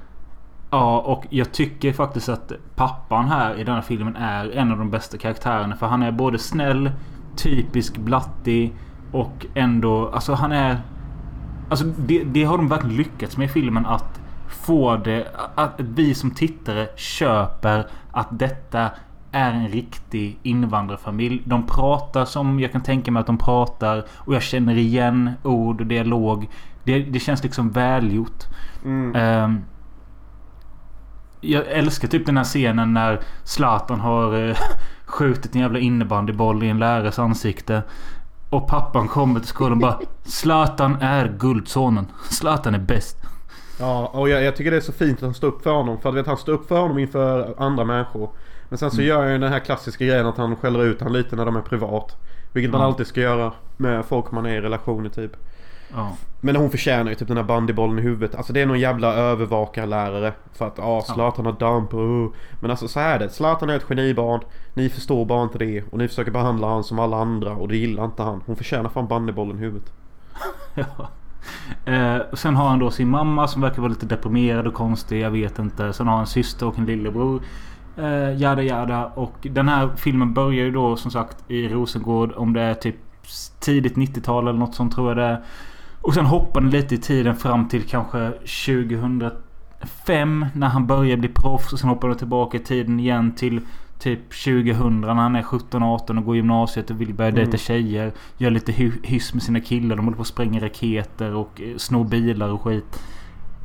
Ja, 0.71 1.01
och 1.01 1.25
jag 1.31 1.53
tycker 1.53 1.93
faktiskt 1.93 2.29
att 2.29 2.53
pappan 2.75 3.29
här 3.29 3.61
i 3.61 3.65
denna 3.65 3.83
filmen 3.83 4.17
är 4.17 4.51
en 4.51 4.73
av 4.73 4.79
de 4.79 4.91
bästa 4.91 5.19
karaktärerna. 5.19 5.77
För 5.77 5.87
han 5.87 6.03
är 6.03 6.13
både 6.13 6.39
snäll, 6.39 6.91
typisk 7.37 7.97
blattig 7.97 8.75
och 9.13 9.47
ändå... 9.55 10.09
Alltså 10.09 10.33
han 10.33 10.53
är... 10.53 10.77
Alltså 11.69 11.85
det, 11.85 12.25
det 12.25 12.45
har 12.45 12.57
de 12.57 12.69
verkligen 12.69 12.97
lyckats 12.97 13.37
med 13.37 13.45
i 13.45 13.49
filmen 13.49 13.87
att 13.87 14.21
få 14.49 14.97
det... 14.97 15.27
Att 15.55 15.75
vi 15.79 16.15
som 16.15 16.31
tittare 16.31 16.89
köper 16.97 17.87
att 18.11 18.29
detta 18.31 18.91
är 19.33 19.53
en 19.53 19.69
riktig 19.69 20.39
invandrarfamilj. 20.43 21.43
De 21.45 21.67
pratar 21.67 22.25
som 22.25 22.61
jag 22.61 22.73
kan 22.73 22.83
tänka 22.83 23.11
mig 23.11 23.21
att 23.21 23.27
de 23.27 23.39
pratar. 23.39 24.05
Och 24.15 24.35
jag 24.35 24.43
känner 24.43 24.77
igen 24.77 25.31
ord 25.43 25.81
och 25.81 25.87
dialog. 25.87 26.49
Det, 26.85 26.99
det 26.99 27.21
känns 27.21 27.43
liksom 27.43 27.71
välgjort. 27.71 28.45
Mm. 28.85 29.15
Ehm, 29.15 29.65
jag 31.41 31.67
älskar 31.67 32.09
typ 32.09 32.27
den 32.27 32.37
här 32.37 32.45
scenen 32.45 32.95
när 32.95 33.21
Zlatan 33.45 34.01
har 34.01 34.49
eh, 34.49 34.57
skjutit 35.07 35.55
en 35.55 35.61
jävla 35.61 35.79
innebandyboll 35.79 36.63
i 36.63 36.69
en 36.69 36.79
lärares 36.79 37.19
ansikte. 37.19 37.83
Och 38.51 38.69
pappan 38.69 39.09
kommer 39.09 39.41
till 39.41 39.49
skolan 39.49 39.73
och 39.73 39.79
bara 39.79 39.99
Zlatan 40.25 40.97
är 41.01 41.37
guldsonen. 41.39 42.07
Zlatan 42.31 42.75
är 42.75 42.79
bäst. 42.79 43.17
Ja, 43.81 44.11
och 44.13 44.29
jag, 44.29 44.43
jag 44.43 44.57
tycker 44.57 44.71
det 44.71 44.77
är 44.77 44.81
så 44.81 44.93
fint 44.93 45.19
att 45.19 45.23
han 45.23 45.35
står 45.35 45.49
upp 45.49 45.63
för 45.63 45.73
honom. 45.73 46.01
För 46.01 46.09
att 46.09 46.15
vet, 46.15 46.27
han 46.27 46.37
står 46.37 46.53
upp 46.53 46.69
för 46.69 46.81
honom 46.81 46.99
inför 46.99 47.55
andra 47.59 47.85
människor. 47.85 48.31
Men 48.73 48.79
sen 48.79 48.91
så 48.91 48.97
Mm. 48.97 49.09
gör 49.09 49.23
jag 49.23 49.33
ju 49.33 49.39
den 49.39 49.53
här 49.53 49.59
klassiska 49.61 50.05
grejen 50.05 50.27
att 50.27 50.37
han 50.37 50.57
skäller 50.57 50.83
ut 50.85 51.01
honom 51.01 51.13
lite 51.15 51.37
när 51.37 51.45
de 51.47 51.57
är 51.57 51.61
privat. 51.61 52.17
Vilket 52.53 52.73
man 52.73 52.81
Ja. 52.81 52.87
alltid 52.87 53.07
ska 53.07 53.21
göra 53.21 53.53
med 53.77 54.05
folk 54.05 54.31
man 54.33 54.47
är 54.47 54.51
i 54.55 54.61
relationer 54.61 55.09
typ. 55.09 55.37
Ja. 55.95 56.13
Men 56.41 56.57
hon 56.57 56.71
förtjänar 56.71 57.11
ju 57.11 57.15
typ 57.15 57.29
den 57.29 57.37
här 57.37 57.45
bandybollen 57.45 57.99
i 57.99 58.03
huvudet. 58.03 58.35
Alltså 58.35 58.53
det 58.53 58.61
är 58.61 58.67
någon 58.67 58.81
jävla 58.81 59.15
övervakarlärare. 59.15 60.33
För 60.53 60.67
att 60.67 60.75
ja, 60.79 61.03
Zlatan 61.07 61.47
har 61.47 61.53
damp 61.53 61.95
och... 61.95 62.35
Men 62.61 62.71
alltså 62.71 62.89
så 62.89 63.01
här 63.01 63.15
är 63.15 63.19
det. 63.19 63.29
Zlatan 63.29 63.71
är 63.71 63.77
ett 63.77 63.85
genibarn. 63.89 64.41
Ni 64.75 64.89
förstår 64.89 65.25
bara 65.25 65.43
inte 65.43 65.59
det. 65.59 65.83
Och 65.91 65.99
ni 65.99 66.09
försöker 66.09 66.31
behandla 66.31 66.69
han 66.69 66.85
som 66.85 66.99
alla 66.99 67.17
andra. 67.17 67.53
Och 67.53 67.69
det 67.69 67.77
gillar 67.77 68.05
inte 68.05 68.23
han. 68.23 68.43
Hon 68.47 68.57
förtjänar 68.57 68.91
fan 68.91 69.09
bandybollen 69.09 69.57
i 69.57 69.61
huvudet. 69.61 69.93
ja. 70.75 71.09
Eh, 71.93 72.17
och 72.33 72.39
sen 72.39 72.57
har 72.57 72.69
han 72.69 72.79
då 72.79 72.91
sin 72.91 73.09
mamma 73.09 73.49
som 73.49 73.63
verkar 73.63 73.83
vara 73.83 73.89
lite 73.91 74.07
deprimerad 74.07 74.67
och 74.67 74.75
konstig. 74.75 75.21
Jag 75.21 75.31
vet 75.31 75.59
inte. 75.59 75.93
Sen 75.93 76.07
har 76.07 76.15
han 76.15 76.21
en 76.21 76.27
syster 76.27 76.67
och 76.67 76.79
en 76.79 76.85
lillebror. 76.87 77.41
Eh, 77.97 78.41
jada 78.41 78.63
jada. 78.63 79.07
Och 79.07 79.35
den 79.43 79.69
här 79.69 79.91
filmen 79.97 80.35
börjar 80.35 80.65
ju 80.65 80.71
då 80.71 80.97
som 80.97 81.11
sagt 81.11 81.37
i 81.51 81.69
Rosengård. 81.69 82.33
Om 82.37 82.53
det 82.53 82.61
är 82.61 82.75
typ 82.75 82.97
tidigt 83.61 83.95
90-tal 83.97 84.49
eller 84.49 84.59
något 84.59 84.75
sånt 84.75 84.95
tror 84.95 85.09
jag 85.09 85.17
det 85.17 85.25
är. 85.25 85.43
Och 86.01 86.15
sen 86.15 86.27
hoppar 86.27 86.61
den 86.61 86.71
lite 86.71 86.95
i 86.95 86.99
tiden 86.99 87.37
fram 87.37 87.69
till 87.69 87.83
kanske 87.83 88.33
2005 89.81 90.47
när 90.55 90.69
han 90.69 90.87
börjar 90.87 91.17
bli 91.17 91.29
proffs. 91.29 91.73
Och 91.73 91.79
sen 91.79 91.89
hoppar 91.89 92.09
den 92.09 92.19
tillbaka 92.19 92.57
i 92.57 92.61
tiden 92.61 93.01
igen 93.01 93.33
till 93.35 93.61
typ 93.99 94.21
2000 94.45 95.01
när 95.01 95.09
han 95.15 95.37
är 95.37 95.43
17-18 95.43 96.19
och 96.19 96.25
går 96.25 96.37
gymnasiet 96.37 96.91
och 96.91 97.01
vill 97.01 97.15
börja 97.15 97.31
Mm. 97.31 97.45
dejta 97.45 97.57
tjejer. 97.59 98.13
Gör 98.39 98.51
lite 98.51 98.73
hy- 98.73 99.01
hyss 99.07 99.35
med 99.35 99.43
sina 99.43 99.61
killar. 99.61 99.97
De 99.97 100.05
håller 100.05 100.17
på 100.17 100.23
att 100.23 100.29
spränga 100.29 100.61
raketer 100.65 101.35
och 101.35 101.61
eh, 101.61 101.77
snor 101.77 102.05
bilar 102.05 102.49
och 102.49 102.63
skit. 102.63 103.03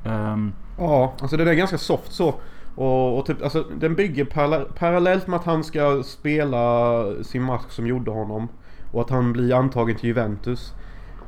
Ehm, 0.06 0.54
Ja, 0.80 1.14
alltså 1.22 1.38
det 1.38 1.52
är 1.52 1.54
ganska 1.54 1.78
soft 1.78 2.12
så. 2.14 2.36
Och, 2.78 3.20
och 3.20 3.26
typ, 3.26 3.44
alltså 3.44 3.64
den 3.80 3.96
bygger 3.96 4.26
parallell- 4.26 4.72
parallellt 4.76 5.28
med 5.28 5.40
att 5.40 5.46
han 5.46 5.64
ska 5.64 6.04
spela 6.04 7.04
sin 7.24 7.44
match 7.44 7.70
som 7.70 7.88
gjorde 7.88 8.12
honom. 8.12 8.48
Och 8.92 9.02
att 9.02 9.10
han 9.10 9.34
blir 9.34 9.54
antagen 9.54 9.96
till 9.96 10.08
Juventus. 10.08 10.74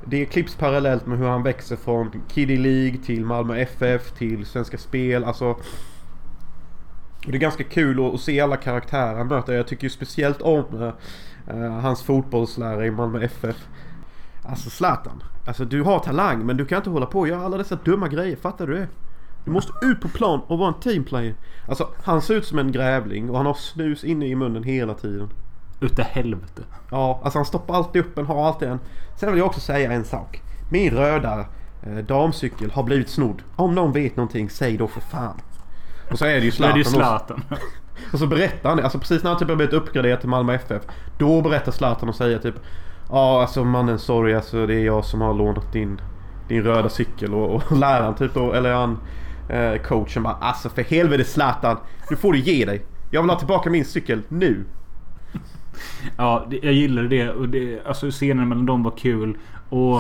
Det 0.06 0.26
klipps 0.26 0.56
parallellt 0.56 1.06
med 1.06 1.18
hur 1.18 1.28
han 1.28 1.43
växer 1.43 1.76
från 1.76 2.12
Kiddy 2.28 2.58
League 2.58 2.97
till 2.97 3.26
Malmö 3.26 3.58
FF 3.58 4.12
till 4.12 4.45
Svenska 4.45 4.78
Spel. 4.78 5.24
Alltså... 5.24 5.56
Det 7.26 7.36
är 7.36 7.39
ganska 7.39 7.64
kul 7.64 8.08
att, 8.08 8.14
att 8.14 8.22
se 8.22 8.39
alla 8.39 8.58
karaktärer 8.58 9.18
han 9.18 9.28
möter. 9.28 9.54
Jag 9.54 9.68
tycker 9.68 9.84
ju 9.84 9.89
speciellt 9.89 10.41
om 10.41 10.66
eh, 10.82 11.56
eh 11.56 11.72
hans 11.72 12.04
fotbollslärare 12.04 12.86
i 12.86 12.91
Malmö 12.91 13.22
FF. 13.24 13.68
Alltså 14.43 14.70
Zlatan. 14.70 15.24
Alltså 15.47 15.66
du 15.66 15.82
har 15.82 16.00
talang 16.00 16.45
men 16.45 16.58
du 16.58 16.66
kan 16.66 16.78
inte 16.78 16.89
hålla 16.89 17.06
på 17.06 17.20
och 17.20 17.28
göra 17.28 17.45
alla 17.45 17.58
dessa 17.58 17.76
dumma 17.76 18.08
grejer. 18.08 18.36
Fattar 18.36 18.68
du 18.68 18.74
det? 18.74 18.88
Du 19.46 19.52
måste 19.52 19.72
ut 19.82 20.02
på 20.02 20.08
plan 20.08 20.42
och 20.48 20.58
vara 20.58 20.68
en 20.68 20.80
teamplayer. 20.80 21.36
Alltså 21.68 21.88
han 22.04 22.22
ser 22.22 22.34
ut 22.34 22.46
som 22.46 22.60
en 22.60 22.72
grävling 22.72 23.30
och 23.30 23.38
han 23.38 23.46
har 23.46 23.54
snus 23.54 24.04
inne 24.04 24.28
i 24.28 24.36
munnen 24.36 24.64
hela 24.64 24.94
tiden. 24.94 25.30
utav 25.82 26.06
helvete. 26.06 26.62
Ja, 26.92 27.20
alltså 27.24 27.40
han 27.40 27.46
stoppar 27.46 27.76
alltid 27.76 28.02
upp 28.06 28.18
en, 28.18 28.26
har 28.26 28.48
alltid 28.48 28.68
en. 28.68 28.80
Sen 29.16 29.30
vill 29.30 29.38
jag 29.38 29.48
också 29.48 29.60
säga 29.60 29.92
en 29.92 30.06
sak. 30.06 30.42
Min 30.72 30.94
röda 30.94 31.46
eh, 31.84 31.98
damcykel 31.98 32.72
har 32.72 32.84
blivit 32.84 33.10
snodd. 33.10 33.42
Om 33.56 33.76
någon 33.76 33.92
vet 33.92 34.16
någonting, 34.16 34.50
säg 34.50 34.78
då 34.78 34.88
för 34.88 35.02
fan. 35.02 35.42
Och 36.12 36.18
så 36.20 36.26
är 36.26 36.30
det 36.30 36.40
ju 36.40 36.48
är 36.48 36.50
det 36.50 36.52
Zlatan. 36.52 36.78
ju. 36.78 36.84
Zlatan. 36.84 37.44
Och 38.14 38.20
så 38.20 38.28
berättar 38.28 38.70
han 38.70 38.78
det. 38.78 38.84
Alltså 38.84 39.00
precis 39.00 39.24
när 39.24 39.30
han 39.30 39.40
typ 39.40 39.50
har 39.50 39.56
blivit 39.56 39.74
uppgraderad 39.74 40.20
till 40.20 40.30
Malmö 40.30 40.54
FF. 40.54 40.82
Då 41.18 41.42
berättar 41.42 41.72
Zlatan 41.72 42.10
och 42.10 42.16
säger 42.16 42.40
typ 42.40 42.56
Ja 43.10 43.42
alltså 43.42 43.64
mannen 43.64 44.00
sorry 44.00 44.34
alltså 44.34 44.66
det 44.68 44.76
är 44.76 44.86
jag 44.86 45.06
som 45.06 45.22
har 45.22 45.34
lånat 45.34 45.74
din, 45.74 46.02
din 46.48 46.64
röda 46.64 46.90
cykel. 46.90 47.34
Och, 47.34 47.56
och 47.56 47.72
läraren 47.78 48.16
typ 48.16 48.34
då, 48.34 48.54
eller 48.54 48.74
han 48.74 48.98
Eh, 49.50 49.82
coachen 49.82 50.24
bara 50.24 50.34
Alltså 50.34 50.70
för 50.70 50.84
helvete 50.84 51.24
Zlatan. 51.24 51.78
Nu 52.10 52.16
får 52.16 52.34
du 52.34 52.39
ge 52.39 52.66
dig. 52.66 52.86
Jag 53.12 53.22
vill 53.22 53.30
ha 53.30 53.38
tillbaka 53.38 53.70
min 53.70 53.86
cykel 53.86 54.22
nu. 54.28 54.66
Ja, 56.18 56.47
det, 56.50 56.60
jag 56.64 56.74
gillade 56.74 57.08
det. 57.08 57.30
Och 57.30 57.50
det 57.50 57.86
alltså 57.86 58.12
scenen 58.12 58.50
mellan 58.50 58.66
dem 58.66 58.84
var 58.84 58.91
kul. 58.97 59.38
Och... 59.70 60.00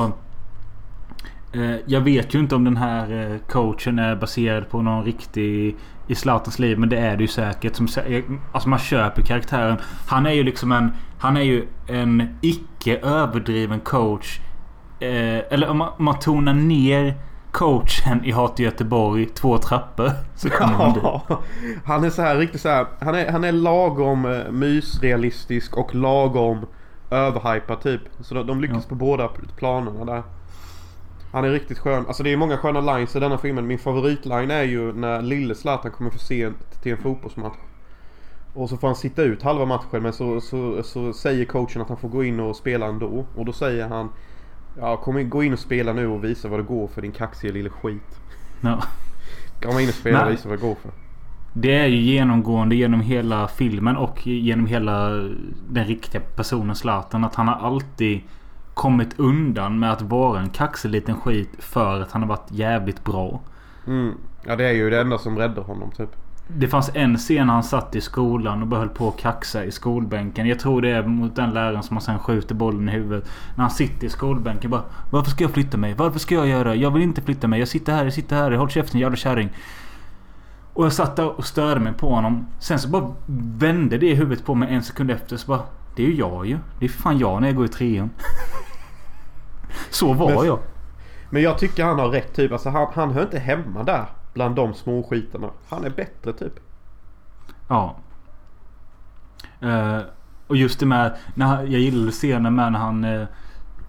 Eh, 1.53 1.75
jag 1.85 2.01
vet 2.01 2.35
ju 2.35 2.39
inte 2.39 2.55
om 2.55 2.63
den 2.63 2.77
här 2.77 3.31
eh, 3.31 3.37
coachen 3.47 3.99
är 3.99 4.15
baserad 4.15 4.69
på 4.69 4.81
någon 4.81 5.05
riktig 5.05 5.75
i 6.07 6.15
Zlatans 6.15 6.59
liv. 6.59 6.79
Men 6.79 6.89
det 6.89 6.97
är 6.97 7.17
det 7.17 7.21
ju 7.21 7.27
säkert. 7.27 7.75
Som, 7.75 7.87
eh, 8.07 8.23
alltså 8.51 8.69
man 8.69 8.79
köper 8.79 9.21
karaktären. 9.21 9.77
Han 10.07 10.25
är 10.25 10.31
ju 10.31 10.43
liksom 10.43 10.71
en... 10.71 10.91
Han 11.19 11.37
är 11.37 11.41
ju 11.41 11.67
en 11.87 12.37
icke 12.41 12.97
överdriven 12.97 13.79
coach. 13.79 14.39
Eh, 14.99 15.53
eller 15.53 15.69
om 15.69 15.77
man, 15.77 15.89
om 15.97 16.05
man 16.05 16.19
tonar 16.19 16.53
ner 16.53 17.15
coachen 17.59 18.25
i 18.25 18.31
Hat 18.31 18.59
Göteborg 18.59 19.25
två 19.25 19.57
trappor. 19.57 20.11
Så 20.35 20.49
kommer 20.49 20.73
han 20.73 20.93
dit. 20.93 21.03
Ja, 21.03 21.21
han 21.85 22.03
är 22.03 22.09
så 22.09 22.21
här 22.21 22.35
riktigt 22.37 22.61
så 22.61 22.69
här. 22.69 22.85
Han 22.99 23.15
är, 23.15 23.31
han 23.31 23.43
är 23.43 23.51
lagom 23.51 24.25
eh, 24.25 24.51
mysrealistisk 24.51 25.77
och 25.77 25.95
lagom 25.95 26.65
överhypad 27.11 27.81
typ. 27.81 28.01
Så 28.19 28.33
de, 28.35 28.47
de 28.47 28.61
lyckas 28.61 28.83
Ja. 28.83 28.89
på 28.89 28.95
båda 28.95 29.27
planerna 29.57 30.05
där. 30.05 30.23
Han 31.31 31.45
är 31.45 31.49
riktigt 31.49 31.79
skön. 31.79 32.05
Alltså 32.07 32.23
det 32.23 32.33
är 32.33 32.37
många 32.37 32.57
sköna 32.57 32.81
lines 32.95 33.15
i 33.15 33.19
denna 33.19 33.37
filmen. 33.37 33.67
Min 33.67 33.79
favoritline 33.79 34.51
är 34.51 34.63
ju 34.63 34.93
när 34.93 35.21
lille 35.21 35.55
Zlatan 35.55 35.91
kommer 35.91 36.11
för 36.11 36.19
sent 36.19 36.81
till 36.81 36.91
en 36.91 36.97
fotbollsmatch. 36.97 37.57
Och 38.53 38.69
så 38.69 38.77
får 38.77 38.87
han 38.87 38.95
sitta 38.95 39.21
ut 39.21 39.43
halva 39.43 39.65
matchen 39.65 40.03
men 40.03 40.13
så, 40.13 40.41
så, 40.41 40.83
så 40.83 41.13
säger 41.13 41.45
coachen 41.45 41.81
att 41.81 41.87
han 41.87 41.97
får 41.97 42.09
gå 42.09 42.23
in 42.23 42.39
och 42.39 42.55
spela 42.55 42.85
ändå. 42.85 43.25
Och 43.35 43.45
då 43.45 43.53
säger 43.53 43.87
han 43.87 44.09
Ja 44.77 44.97
kom 44.97 45.17
in, 45.17 45.29
gå 45.29 45.43
in 45.43 45.53
och 45.53 45.59
spela 45.59 45.93
nu 45.93 46.07
och 46.07 46.23
visa 46.23 46.47
vad 46.47 46.59
det 46.59 46.63
går 46.63 46.87
för 46.87 47.01
din 47.01 47.11
kaxiga 47.11 47.53
lille 47.53 47.69
skit. 47.69 48.19
Ja. 48.61 48.83
Kom 49.61 49.79
in 49.79 49.89
och 49.89 49.95
spela 49.95 50.25
och 50.25 50.31
visa 50.31 50.49
vad 50.49 50.57
det 50.57 50.61
går 50.61 50.75
för. 50.75 50.91
Det 51.53 51.75
är 51.75 51.87
ju 51.87 51.97
genomgående 51.97 52.75
genom 52.75 53.01
hela 53.01 53.47
filmen 53.47 53.97
och 53.97 54.27
genom 54.27 54.67
hela 54.67 55.09
den 55.69 55.85
riktiga 55.85 56.21
personen 56.35 56.75
Zlatan. 56.75 57.23
Att 57.23 57.35
han 57.35 57.47
har 57.47 57.55
alltid 57.55 58.21
kommit 58.73 59.19
undan 59.19 59.79
med 59.79 59.91
att 59.91 60.01
vara 60.01 60.39
en 60.39 60.49
kaxig 60.49 60.89
liten 60.89 61.15
skit 61.15 61.49
för 61.59 62.01
att 62.01 62.11
han 62.11 62.21
har 62.21 62.29
varit 62.29 62.51
jävligt 62.51 63.03
bra. 63.03 63.41
Mm. 63.87 64.13
Ja 64.45 64.55
det 64.55 64.65
är 64.65 64.73
ju 64.73 64.89
det 64.89 65.01
enda 65.01 65.17
som 65.17 65.37
räddar 65.37 65.63
honom 65.63 65.91
typ. 65.91 66.15
Det 66.57 66.67
fanns 66.67 66.91
en 66.93 67.17
scen 67.17 67.47
när 67.47 67.53
han 67.53 67.63
satt 67.63 67.95
i 67.95 68.01
skolan 68.01 68.61
och 68.61 68.67
bara 68.67 68.79
höll 68.79 68.89
på 68.89 69.07
att 69.07 69.17
kaxa 69.17 69.65
i 69.65 69.71
skolbänken. 69.71 70.47
Jag 70.47 70.59
tror 70.59 70.81
det 70.81 70.89
är 70.89 71.03
mot 71.03 71.35
den 71.35 71.51
läraren 71.51 71.83
som 71.83 71.97
han 71.97 72.01
sen 72.01 72.19
skjuter 72.19 72.55
bollen 72.55 72.89
i 72.89 72.91
huvudet. 72.91 73.29
När 73.55 73.61
han 73.61 73.71
sitter 73.71 74.07
i 74.07 74.09
skolbänken 74.09 74.71
bara 74.71 74.83
Varför 75.09 75.31
ska 75.31 75.43
jag 75.43 75.51
flytta 75.51 75.77
mig? 75.77 75.93
Varför 75.93 76.19
ska 76.19 76.35
jag 76.35 76.47
göra? 76.47 76.75
Jag 76.75 76.91
vill 76.91 77.01
inte 77.03 77.21
flytta 77.21 77.47
mig. 77.47 77.59
Jag 77.59 77.67
sitter 77.67 77.93
här, 77.93 78.03
jag 78.03 78.13
sitter 78.13 78.35
här. 78.35 78.51
Håll 78.51 78.69
käften 78.69 78.99
jävla 78.99 79.15
kärring. 79.17 79.49
Och 80.73 80.85
jag 80.85 80.93
satt 80.93 81.15
där 81.15 81.37
och 81.39 81.45
störde 81.45 81.79
mig 81.79 81.93
på 81.93 82.09
honom. 82.09 82.47
Sen 82.59 82.79
så 82.79 82.89
bara 82.89 83.13
vände 83.57 83.97
det 83.97 84.09
i 84.09 84.15
huvudet 84.15 84.45
på 84.45 84.55
mig 84.55 84.73
en 84.73 84.83
sekund 84.83 85.11
efter. 85.11 85.37
Så 85.37 85.47
bara 85.47 85.61
Det 85.95 86.03
är 86.03 86.07
ju 86.07 86.15
jag 86.15 86.45
ju. 86.45 86.57
Det 86.79 86.85
är 86.85 86.89
fan 86.89 87.19
jag 87.19 87.41
när 87.41 87.47
jag 87.47 87.55
går 87.55 87.65
i 87.65 87.69
trean. 87.69 88.09
så 89.89 90.13
var 90.13 90.35
Men- 90.35 90.45
jag. 90.45 90.59
Men 91.29 91.41
jag 91.41 91.57
tycker 91.57 91.85
han 91.85 91.99
har 91.99 92.07
rätt 92.07 92.35
typ. 92.35 92.51
Alltså 92.51 92.69
han, 92.69 92.87
han 92.93 93.11
hör 93.11 93.21
inte 93.21 93.39
hemma 93.39 93.83
där. 93.83 94.05
Bland 94.33 94.55
de 94.55 94.73
små 94.73 95.03
skitarna. 95.03 95.49
Han 95.69 95.85
är 95.85 95.89
bättre 95.89 96.33
typ. 96.33 96.53
Ja. 97.67 97.95
Eh, 99.61 99.99
och 100.47 100.55
just 100.55 100.79
det 100.79 100.85
med... 100.85 101.17
När, 101.35 101.55
jag 101.63 101.81
gillade 101.81 102.11
scenen 102.11 102.55
med 102.55 102.71
när 102.71 102.79
han... 102.79 103.03
eh, 103.03 103.27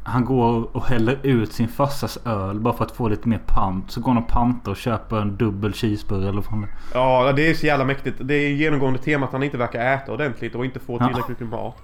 han 0.03 0.25
går 0.25 0.77
och 0.77 0.85
häller 0.87 1.19
ut 1.23 1.53
sin 1.53 1.69
farsas 1.69 2.19
öl 2.27 2.61
bara 2.61 2.75
för 2.75 2.85
att 2.85 2.91
få 2.93 3.09
lite 3.09 3.29
mer 3.29 3.41
pant. 3.47 3.91
Så 3.91 4.01
går 4.01 4.13
han 4.13 4.23
och 4.23 4.29
pantar 4.29 4.71
och 4.71 4.77
köper 4.77 5.17
en 5.17 5.37
dubbel 5.37 5.73
cheeseburgare 5.73 6.29
eller 6.29 6.43
vad 6.51 6.69
Ja 6.95 7.33
det 7.33 7.51
är 7.51 7.55
så 7.55 7.67
jävla 7.67 7.85
mäktigt. 7.85 8.17
Det 8.21 8.35
är 8.35 8.51
genomgående 8.51 8.99
tema 8.99 9.27
att 9.27 9.33
han 9.33 9.43
inte 9.43 9.57
verkar 9.59 9.95
äta 9.95 10.13
ordentligt 10.13 10.55
och 10.55 10.65
inte 10.65 10.81
få 10.81 10.97
Ja. 11.01 11.07
tillräckligt 11.09 11.41
med 11.41 11.49
mat. 11.49 11.77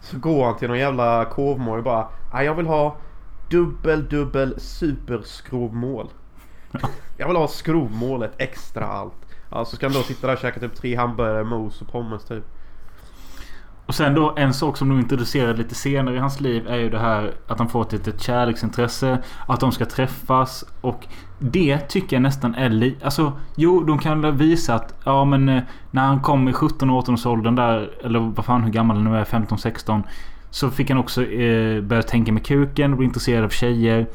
Så 0.00 0.18
går 0.18 0.44
han 0.44 0.56
till 0.56 0.68
någon 0.68 0.78
jävla 0.78 1.24
korvmål 1.24 1.78
och 1.78 1.84
bara 1.84 2.08
"Ah, 2.32 2.42
Jag 2.42 2.54
vill 2.54 2.66
ha 2.66 2.96
dubbel 3.50 4.08
dubbel 4.08 4.54
superskrovmål. 4.60 6.08
Jag 7.16 7.26
vill 7.26 7.36
ha 7.36 7.48
skrovmålet 7.48 8.32
extra 8.38 8.86
allt. 8.86 9.14
Ja, 9.50 9.64
så 9.64 9.76
ska 9.76 9.86
han 9.86 9.92
då 9.92 10.02
sitta 10.02 10.26
där 10.26 10.34
och 10.34 10.40
käka 10.40 10.60
typ 10.60 10.74
tre 10.74 10.96
hamburgare, 10.96 11.44
mos 11.44 11.82
och 11.82 11.88
pommes 11.88 12.24
typ. 12.24 12.44
Och 13.86 13.94
sen 13.94 14.14
då 14.14 14.34
en 14.36 14.54
sak 14.54 14.76
som 14.76 14.88
de 14.88 14.98
introducerade 14.98 15.58
lite 15.58 15.74
senare 15.74 16.16
i 16.16 16.18
hans 16.18 16.40
liv 16.40 16.66
är 16.68 16.76
ju 16.76 16.90
det 16.90 16.98
här 16.98 17.32
att 17.46 17.58
han 17.58 17.68
får 17.68 17.82
ett 17.82 17.92
litet 17.92 18.22
kärleksintresse. 18.22 19.18
Att 19.46 19.60
de 19.60 19.72
ska 19.72 19.84
träffas. 19.84 20.64
Och 20.80 21.06
det 21.38 21.78
tycker 21.78 22.16
jag 22.16 22.22
nästan 22.22 22.54
är 22.54 22.68
lite... 22.68 23.04
Alltså 23.04 23.32
jo, 23.56 23.84
de 23.84 23.98
kan 23.98 24.20
väl 24.20 24.32
visa 24.32 24.74
att 24.74 24.94
ja 25.04 25.24
men 25.24 25.48
eh, 25.48 25.62
när 25.90 26.06
han 26.06 26.20
kom 26.20 26.48
i 26.48 26.52
17-18 26.52 27.12
års 27.12 27.26
åldern 27.26 27.54
där. 27.54 27.90
Eller 28.04 28.18
vad 28.18 28.44
fan 28.44 28.62
hur 28.62 28.70
gammal 28.70 28.96
han 28.96 29.04
nu 29.04 29.18
är. 29.18 29.24
15-16. 29.24 30.02
Så 30.50 30.70
fick 30.70 30.90
han 30.90 30.98
också 30.98 31.26
eh, 31.26 31.82
börja 31.82 32.02
tänka 32.02 32.32
med 32.32 32.46
kuken 32.46 32.92
och 32.92 32.96
bli 32.98 33.06
intresserad 33.06 33.44
av 33.44 33.48
tjejer. 33.48 34.06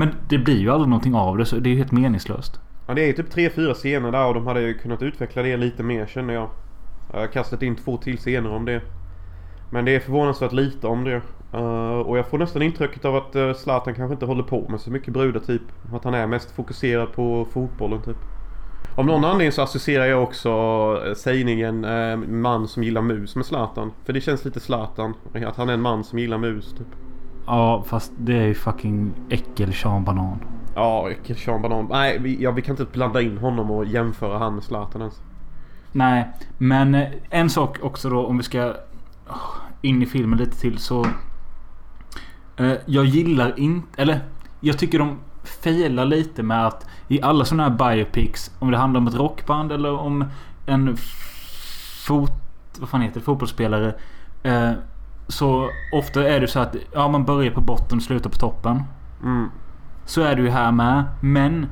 Men 0.00 0.14
det 0.28 0.38
blir 0.38 0.58
ju 0.58 0.70
aldrig 0.70 0.88
någonting 0.88 1.14
av 1.14 1.38
det 1.38 1.46
så 1.46 1.56
det 1.56 1.68
är 1.68 1.70
ju 1.70 1.76
helt 1.76 1.92
meningslöst. 1.92 2.60
Ja, 2.86 2.94
det 2.94 3.08
är 3.08 3.12
typ 3.12 3.30
tre, 3.30 3.50
fyra 3.50 3.74
scener 3.74 4.12
där 4.12 4.26
och 4.26 4.34
de 4.34 4.46
hade 4.46 4.60
ju 4.60 4.74
kunnat 4.78 5.02
utveckla 5.02 5.42
det 5.42 5.56
lite 5.56 5.82
mer 5.82 6.06
känner 6.06 6.34
jag. 6.34 6.50
Jag 7.12 7.20
har 7.20 7.26
kastat 7.26 7.62
in 7.62 7.76
två 7.76 7.96
till 7.96 8.18
scener 8.18 8.50
om 8.50 8.64
det. 8.64 8.82
Men 9.70 9.84
det 9.84 9.94
är 9.94 10.00
förvånansvärt 10.00 10.52
lite 10.52 10.86
om 10.86 11.04
det. 11.04 11.22
Eh, 11.52 11.98
och 11.98 12.18
jag 12.18 12.26
får 12.26 12.38
nästan 12.38 12.62
intrycket 12.62 13.04
av 13.04 13.16
att 13.16 13.36
uh, 13.36 13.54
Zlatan 13.54 13.94
kanske 13.94 14.12
inte 14.12 14.26
håller 14.26 14.42
på 14.42 14.68
med 14.68 14.80
så 14.80 14.90
mycket 14.90 15.12
brudar 15.12 15.40
typ. 15.40 15.62
Att 15.92 16.04
han 16.04 16.14
är 16.14 16.26
mest 16.26 16.50
fokuserad 16.50 17.12
på 17.12 17.46
fotbollen 17.52 18.02
typ. 18.02 18.18
Av 18.96 19.06
någon 19.06 19.24
anledning 19.24 19.52
så 19.52 19.62
associerar 19.62 20.06
jag 20.06 20.22
också 20.22 20.50
eh, 21.06 21.14
sägningen 21.14 21.80
man 22.40 22.68
som 22.68 22.82
gillar 22.82 23.02
mus 23.02 23.36
med 23.36 23.46
Zlatan. 23.46 23.92
För 24.04 24.12
det 24.12 24.20
känns 24.20 24.44
lite 24.44 24.60
Zlatan. 24.60 25.14
Att 25.46 25.56
han 25.56 25.68
är 25.68 25.74
en 25.74 25.82
man 25.82 26.04
som 26.04 26.18
gillar 26.18 26.38
mus 26.38 26.72
typ. 26.72 27.09
Ja 27.46 27.84
fast 27.86 28.12
det 28.18 28.38
är 28.38 28.46
ju 28.46 28.54
fucking 28.54 29.12
äckel 29.28 29.74
Sean 29.74 30.04
Banan. 30.04 30.38
Ja, 30.74 31.10
äckel 31.10 31.36
Sean 31.36 31.62
Banan. 31.62 31.86
Nej, 31.90 32.18
vi, 32.18 32.42
ja, 32.42 32.50
vi 32.50 32.62
kan 32.62 32.72
inte 32.72 32.92
blanda 32.92 33.20
in 33.20 33.38
honom 33.38 33.70
och 33.70 33.84
jämföra 33.84 34.38
han 34.38 34.54
med 34.54 34.64
Zlatan 34.64 35.00
ens. 35.00 35.20
Nej, 35.92 36.28
men 36.58 36.94
eh, 36.94 37.08
en 37.30 37.50
sak 37.50 37.78
också 37.82 38.10
då 38.10 38.26
om 38.26 38.36
vi 38.36 38.42
ska 38.42 38.74
oh, 39.28 39.56
in 39.82 40.02
i 40.02 40.06
filmen 40.06 40.38
lite 40.38 40.60
till 40.60 40.78
så. 40.78 41.06
Eh, 42.56 42.72
jag 42.86 43.04
gillar 43.04 43.58
inte, 43.58 44.02
eller 44.02 44.20
jag 44.60 44.78
tycker 44.78 44.98
de 44.98 45.18
failar 45.44 46.04
lite 46.04 46.42
med 46.42 46.66
att 46.66 46.86
i 47.08 47.22
alla 47.22 47.44
sådana 47.44 47.62
här 47.62 47.94
biopics. 47.94 48.50
Om 48.58 48.70
det 48.70 48.76
handlar 48.76 49.00
om 49.00 49.06
ett 49.06 49.14
rockband 49.14 49.72
eller 49.72 49.92
om 49.92 50.24
en 50.66 50.96
fot... 52.06 52.32
Vad 52.78 52.88
fan 52.88 53.00
heter 53.00 53.20
det? 53.20 53.24
Fotbollsspelare. 53.24 53.94
Eh, 54.42 54.72
så 55.30 55.70
ofta 55.92 56.28
är 56.28 56.40
det 56.40 56.48
så 56.48 56.60
att 56.60 56.76
ja, 56.92 57.08
man 57.08 57.24
börjar 57.24 57.50
på 57.50 57.60
botten 57.60 57.98
och 57.98 58.02
slutar 58.02 58.30
på 58.30 58.38
toppen. 58.38 58.82
Mm. 59.22 59.48
Så 60.04 60.22
är 60.22 60.36
det 60.36 60.42
ju 60.42 60.50
här 60.50 60.72
med. 60.72 61.04
Men 61.20 61.66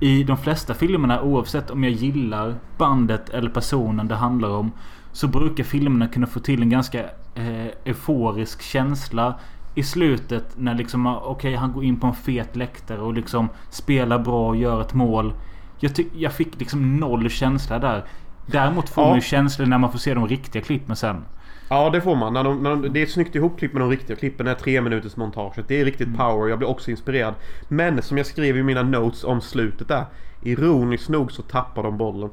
i 0.00 0.24
de 0.24 0.36
flesta 0.36 0.74
filmerna 0.74 1.22
oavsett 1.22 1.70
om 1.70 1.84
jag 1.84 1.92
gillar 1.92 2.54
bandet 2.78 3.28
eller 3.30 3.50
personen 3.50 4.08
det 4.08 4.14
handlar 4.14 4.48
om. 4.48 4.72
Så 5.12 5.28
brukar 5.28 5.64
filmerna 5.64 6.08
kunna 6.08 6.26
få 6.26 6.40
till 6.40 6.62
en 6.62 6.70
ganska 6.70 7.00
eh, 7.34 7.66
euforisk 7.84 8.62
känsla. 8.62 9.34
I 9.74 9.82
slutet 9.82 10.54
när 10.56 10.74
liksom 10.74 11.06
okej 11.06 11.30
okay, 11.30 11.56
han 11.56 11.72
går 11.72 11.84
in 11.84 12.00
på 12.00 12.06
en 12.06 12.14
fet 12.14 12.56
läktare 12.56 13.00
och 13.00 13.14
liksom 13.14 13.48
spelar 13.70 14.18
bra 14.18 14.48
och 14.48 14.56
gör 14.56 14.80
ett 14.80 14.94
mål. 14.94 15.34
Jag, 15.80 15.94
ty- 15.94 16.08
jag 16.16 16.32
fick 16.32 16.58
liksom 16.58 16.96
noll 16.96 17.30
känsla 17.30 17.78
där. 17.78 18.04
Däremot 18.46 18.88
får 18.88 19.04
Ja. 19.04 19.08
man 19.08 19.16
ju 19.16 19.22
känslor 19.22 19.66
när 19.66 19.78
man 19.78 19.92
får 19.92 19.98
se 19.98 20.14
de 20.14 20.28
riktiga 20.28 20.62
klippen 20.62 20.96
sen. 20.96 21.24
Ja 21.72 21.90
det 21.90 22.00
får 22.00 22.16
man. 22.16 22.32
När 22.32 22.44
de, 22.44 22.62
när 22.62 22.70
de, 22.70 22.92
det 22.92 23.00
är 23.00 23.02
ett 23.02 23.10
snyggt 23.10 23.34
ihopklipp 23.34 23.72
med 23.72 23.82
de 23.82 23.90
riktiga 23.90 24.16
klippen. 24.16 24.46
Det 24.46 24.52
här 24.52 24.58
tre 24.58 24.80
minuters 24.80 25.16
montaget. 25.16 25.68
Det 25.68 25.80
är 25.80 25.84
riktigt 25.84 26.16
power. 26.16 26.48
Jag 26.48 26.58
blir 26.58 26.68
också 26.68 26.90
inspirerad. 26.90 27.34
Men 27.68 28.02
som 28.02 28.16
jag 28.16 28.26
skrev 28.26 28.56
i 28.56 28.62
mina 28.62 28.82
notes 28.82 29.24
om 29.24 29.40
slutet 29.40 29.88
där. 29.88 30.04
Ironiskt 30.42 31.08
nog 31.08 31.32
så 31.32 31.42
tappar 31.42 31.82
de 31.82 31.98
bollen. 31.98 32.30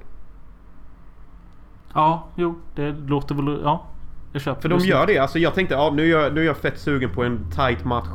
Ja, 1.93 2.27
jo, 2.35 2.55
det 2.75 2.91
låter 2.91 3.35
väl... 3.35 3.61
Ja, 3.63 3.85
jag 4.33 4.41
köper 4.41 4.61
För 4.61 4.69
de 4.69 4.79
gör 4.79 5.07
det. 5.07 5.17
Alltså 5.17 5.39
jag 5.39 5.53
tänkte 5.53 5.75
ja, 5.75 5.91
nu, 5.95 6.03
är 6.03 6.21
jag, 6.21 6.33
nu 6.33 6.41
är 6.41 6.45
jag 6.45 6.57
fett 6.57 6.79
sugen 6.79 7.09
på 7.09 7.23
en 7.23 7.51
tight 7.51 7.85
match. 7.85 8.07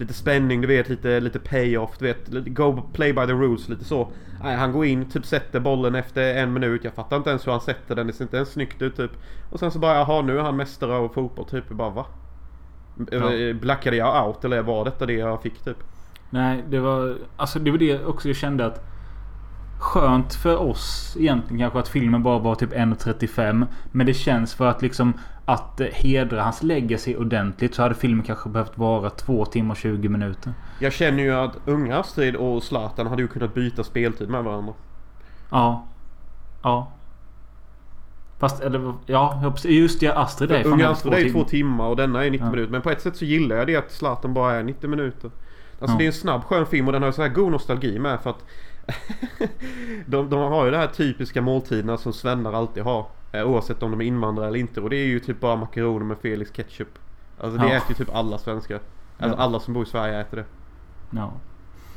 Lite 0.00 0.14
spänning, 0.14 0.60
du 0.60 0.66
vet. 0.66 0.88
Lite, 0.88 1.20
lite 1.20 1.38
payoff. 1.38 1.98
Du 1.98 2.04
vet. 2.04 2.28
Go 2.28 2.82
play 2.92 3.12
by 3.12 3.26
the 3.26 3.32
rules. 3.32 3.68
Lite 3.68 3.84
så. 3.84 4.08
Nej, 4.42 4.56
han 4.56 4.72
går 4.72 4.86
in, 4.86 5.10
typ 5.10 5.26
sätter 5.26 5.60
bollen 5.60 5.94
efter 5.94 6.34
en 6.34 6.52
minut. 6.52 6.84
Jag 6.84 6.94
fattar 6.94 7.16
inte 7.16 7.30
ens 7.30 7.46
hur 7.46 7.52
han 7.52 7.60
sätter 7.60 7.96
den. 7.96 8.06
Det 8.06 8.12
ser 8.12 8.24
inte 8.24 8.36
ens 8.36 8.48
snyggt 8.48 8.82
ut 8.82 8.96
typ. 8.96 9.10
Och 9.50 9.60
sen 9.60 9.70
så 9.70 9.78
bara 9.78 9.94
jaha, 9.94 10.22
nu 10.22 10.38
är 10.38 10.42
han 10.42 10.56
mästare 10.56 10.92
av 10.92 11.08
fotboll 11.08 11.44
typ. 11.44 11.64
Jag 11.68 11.76
bara 11.76 11.90
va? 11.90 12.06
Ja. 13.10 13.30
Blackade 13.60 13.96
jag 13.96 14.26
out 14.26 14.44
eller 14.44 14.62
var 14.62 14.84
detta 14.84 15.06
det 15.06 15.12
jag 15.12 15.42
fick 15.42 15.64
typ? 15.64 15.76
Nej, 16.30 16.64
det 16.68 16.78
var... 16.78 17.16
Alltså 17.36 17.58
det 17.58 17.70
var 17.70 17.78
det 17.78 18.04
också 18.04 18.28
jag 18.28 18.36
kände 18.36 18.66
att... 18.66 18.86
Skönt 19.80 20.34
för 20.34 20.56
oss 20.56 21.16
egentligen 21.20 21.58
kanske 21.60 21.78
att 21.78 21.88
filmen 21.88 22.22
bara 22.22 22.38
var 22.38 22.54
typ 22.54 22.72
1.35. 22.72 23.66
Men 23.92 24.06
det 24.06 24.14
känns 24.14 24.54
för 24.54 24.66
att 24.66 24.82
liksom 24.82 25.12
att 25.44 25.80
eh, 25.80 25.86
hedra 25.86 26.42
hans 26.42 26.62
legacy 26.62 27.16
ordentligt 27.16 27.74
så 27.74 27.82
hade 27.82 27.94
filmen 27.94 28.24
kanske 28.24 28.48
behövt 28.48 28.78
vara 28.78 29.10
2 29.10 29.44
timmar 29.44 29.70
och 29.74 29.76
20 29.76 30.08
minuter. 30.08 30.52
Jag 30.78 30.92
känner 30.92 31.22
ju 31.22 31.34
att 31.34 31.56
unga 31.66 31.98
Astrid 31.98 32.36
och 32.36 32.62
Zlatan 32.62 33.06
hade 33.06 33.22
ju 33.22 33.28
kunnat 33.28 33.54
byta 33.54 33.84
speltid 33.84 34.28
med 34.28 34.44
varandra. 34.44 34.72
Ja. 35.50 35.86
Ja. 36.62 36.92
Fast 38.38 38.60
eller 38.62 38.94
ja, 39.06 39.52
just 39.64 40.00
det. 40.00 40.08
Astrid 40.12 40.50
är 40.50 40.66
Unga 40.66 40.88
Astrid 40.88 41.14
är 41.14 41.18
ju 41.18 41.24
två 41.32 41.44
timmar. 41.44 41.48
timmar 41.74 41.86
och 41.88 41.96
denna 41.96 42.24
är 42.24 42.30
90 42.30 42.44
Ja. 42.46 42.50
minuter. 42.50 42.72
Men 42.72 42.82
på 42.82 42.90
ett 42.90 43.00
sätt 43.00 43.16
så 43.16 43.24
gillar 43.24 43.56
jag 43.56 43.66
det 43.66 43.76
att 43.76 43.92
Zlatan 43.92 44.34
bara 44.34 44.54
är 44.54 44.62
90 44.62 44.90
minuter. 44.90 45.30
Alltså 45.80 45.94
Ja. 45.94 45.98
det 45.98 46.04
är 46.04 46.06
en 46.06 46.12
snabb 46.12 46.44
skön 46.44 46.66
film 46.66 46.86
och 46.86 46.92
den 46.92 47.02
har 47.02 47.12
så 47.12 47.22
här 47.22 47.28
god 47.28 47.52
nostalgi 47.52 47.98
med 47.98 48.20
för 48.20 48.30
att 48.30 48.44
de, 50.06 50.30
de 50.30 50.40
har 50.52 50.64
ju 50.64 50.70
de 50.70 50.76
här 50.76 50.86
typiska 50.86 51.42
måltiderna 51.42 51.96
som 51.96 52.12
svennar 52.12 52.52
alltid 52.52 52.82
har. 52.82 53.06
Eh, 53.32 53.42
Oavsett 53.44 53.82
om 53.82 53.90
de 53.90 54.00
är 54.00 54.04
invandrare 54.04 54.48
eller 54.48 54.58
inte. 54.58 54.80
Och 54.80 54.90
det 54.90 54.96
är 54.96 55.06
ju 55.06 55.20
typ 55.20 55.40
bara 55.40 55.56
makaroner 55.56 56.04
med 56.06 56.18
Felix 56.18 56.50
ketchup. 56.52 56.98
Alltså 57.40 57.58
det 57.58 57.68
Ja. 57.68 57.74
äter 57.76 57.88
ju 57.88 57.94
typ 57.94 58.14
alla 58.14 58.38
svenskar. 58.38 58.80
Alltså 59.18 59.38
Ja. 59.38 59.42
alla 59.44 59.60
som 59.60 59.74
bor 59.74 59.82
i 59.82 59.86
Sverige 59.86 60.20
äter 60.20 60.36
det. 60.36 60.44
Ja. 61.10 61.32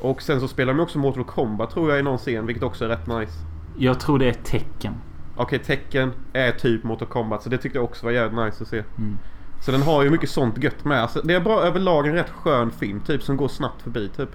Och 0.01 0.21
sen 0.21 0.39
så 0.39 0.47
spelar 0.47 0.73
de 0.73 0.79
också 0.83 0.99
Mortal 0.99 1.23
Kombat 1.23 1.69
tror 1.71 1.89
jag 1.89 1.99
i 1.99 2.03
någon 2.03 2.17
scen, 2.17 2.45
vilket 2.45 2.63
också 2.63 2.85
är 2.85 2.89
rätt 2.89 3.07
nice. 3.07 3.33
Jag 3.77 3.99
tror 3.99 4.19
det 4.19 4.29
är 4.29 4.33
tecken. 4.33 4.93
Okej, 5.35 5.59
tecken 5.59 6.11
är 6.33 6.51
typ 6.51 6.83
Mortal 6.83 7.07
Kombat 7.07 7.43
så 7.43 7.49
det 7.49 7.57
tyckte 7.57 7.77
jag 7.77 7.85
också 7.85 8.05
var 8.05 8.11
jävligt 8.13 8.45
nice 8.45 8.63
att 8.63 8.69
se. 8.69 8.83
Mm. 8.97 9.17
Så 9.61 9.71
den 9.71 9.81
har 9.81 10.03
ju 10.03 10.09
mycket 10.09 10.29
sånt 10.29 10.63
gött 10.63 10.85
med. 10.85 11.01
Alltså, 11.01 11.21
det 11.21 11.33
är 11.35 11.39
bra 11.39 11.61
överlag 11.61 12.07
en 12.07 12.13
rätt 12.13 12.29
skön 12.29 12.71
film 12.71 12.99
typ 12.99 13.23
som 13.23 13.37
går 13.37 13.47
snabbt 13.47 13.81
förbi 13.81 14.09
typ. 14.09 14.29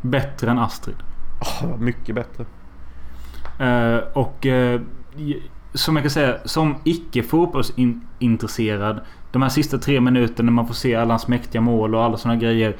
Bättre 0.00 0.50
än 0.50 0.58
Astrid. 0.58 0.96
Oh, 1.40 1.76
mycket 1.78 2.14
bättre. 2.14 2.44
Eh, 3.58 3.98
och 4.12 4.46
j- 5.16 5.42
som 5.74 5.96
jag 5.96 6.02
kan 6.02 6.10
säga, 6.10 6.36
som 6.44 6.74
icke 6.84 7.22
fotbollsintresserad. 7.22 9.00
De 9.32 9.42
här 9.42 9.48
sista 9.48 9.78
tre 9.78 10.00
minuterna 10.00 10.44
när 10.46 10.52
man 10.52 10.66
får 10.66 10.74
se 10.74 10.94
alla 10.94 11.12
hans 11.14 11.28
mäktiga 11.28 11.60
mål 11.60 11.94
och 11.94 12.02
alla 12.04 12.16
såna 12.16 12.36
grejer. 12.36 12.76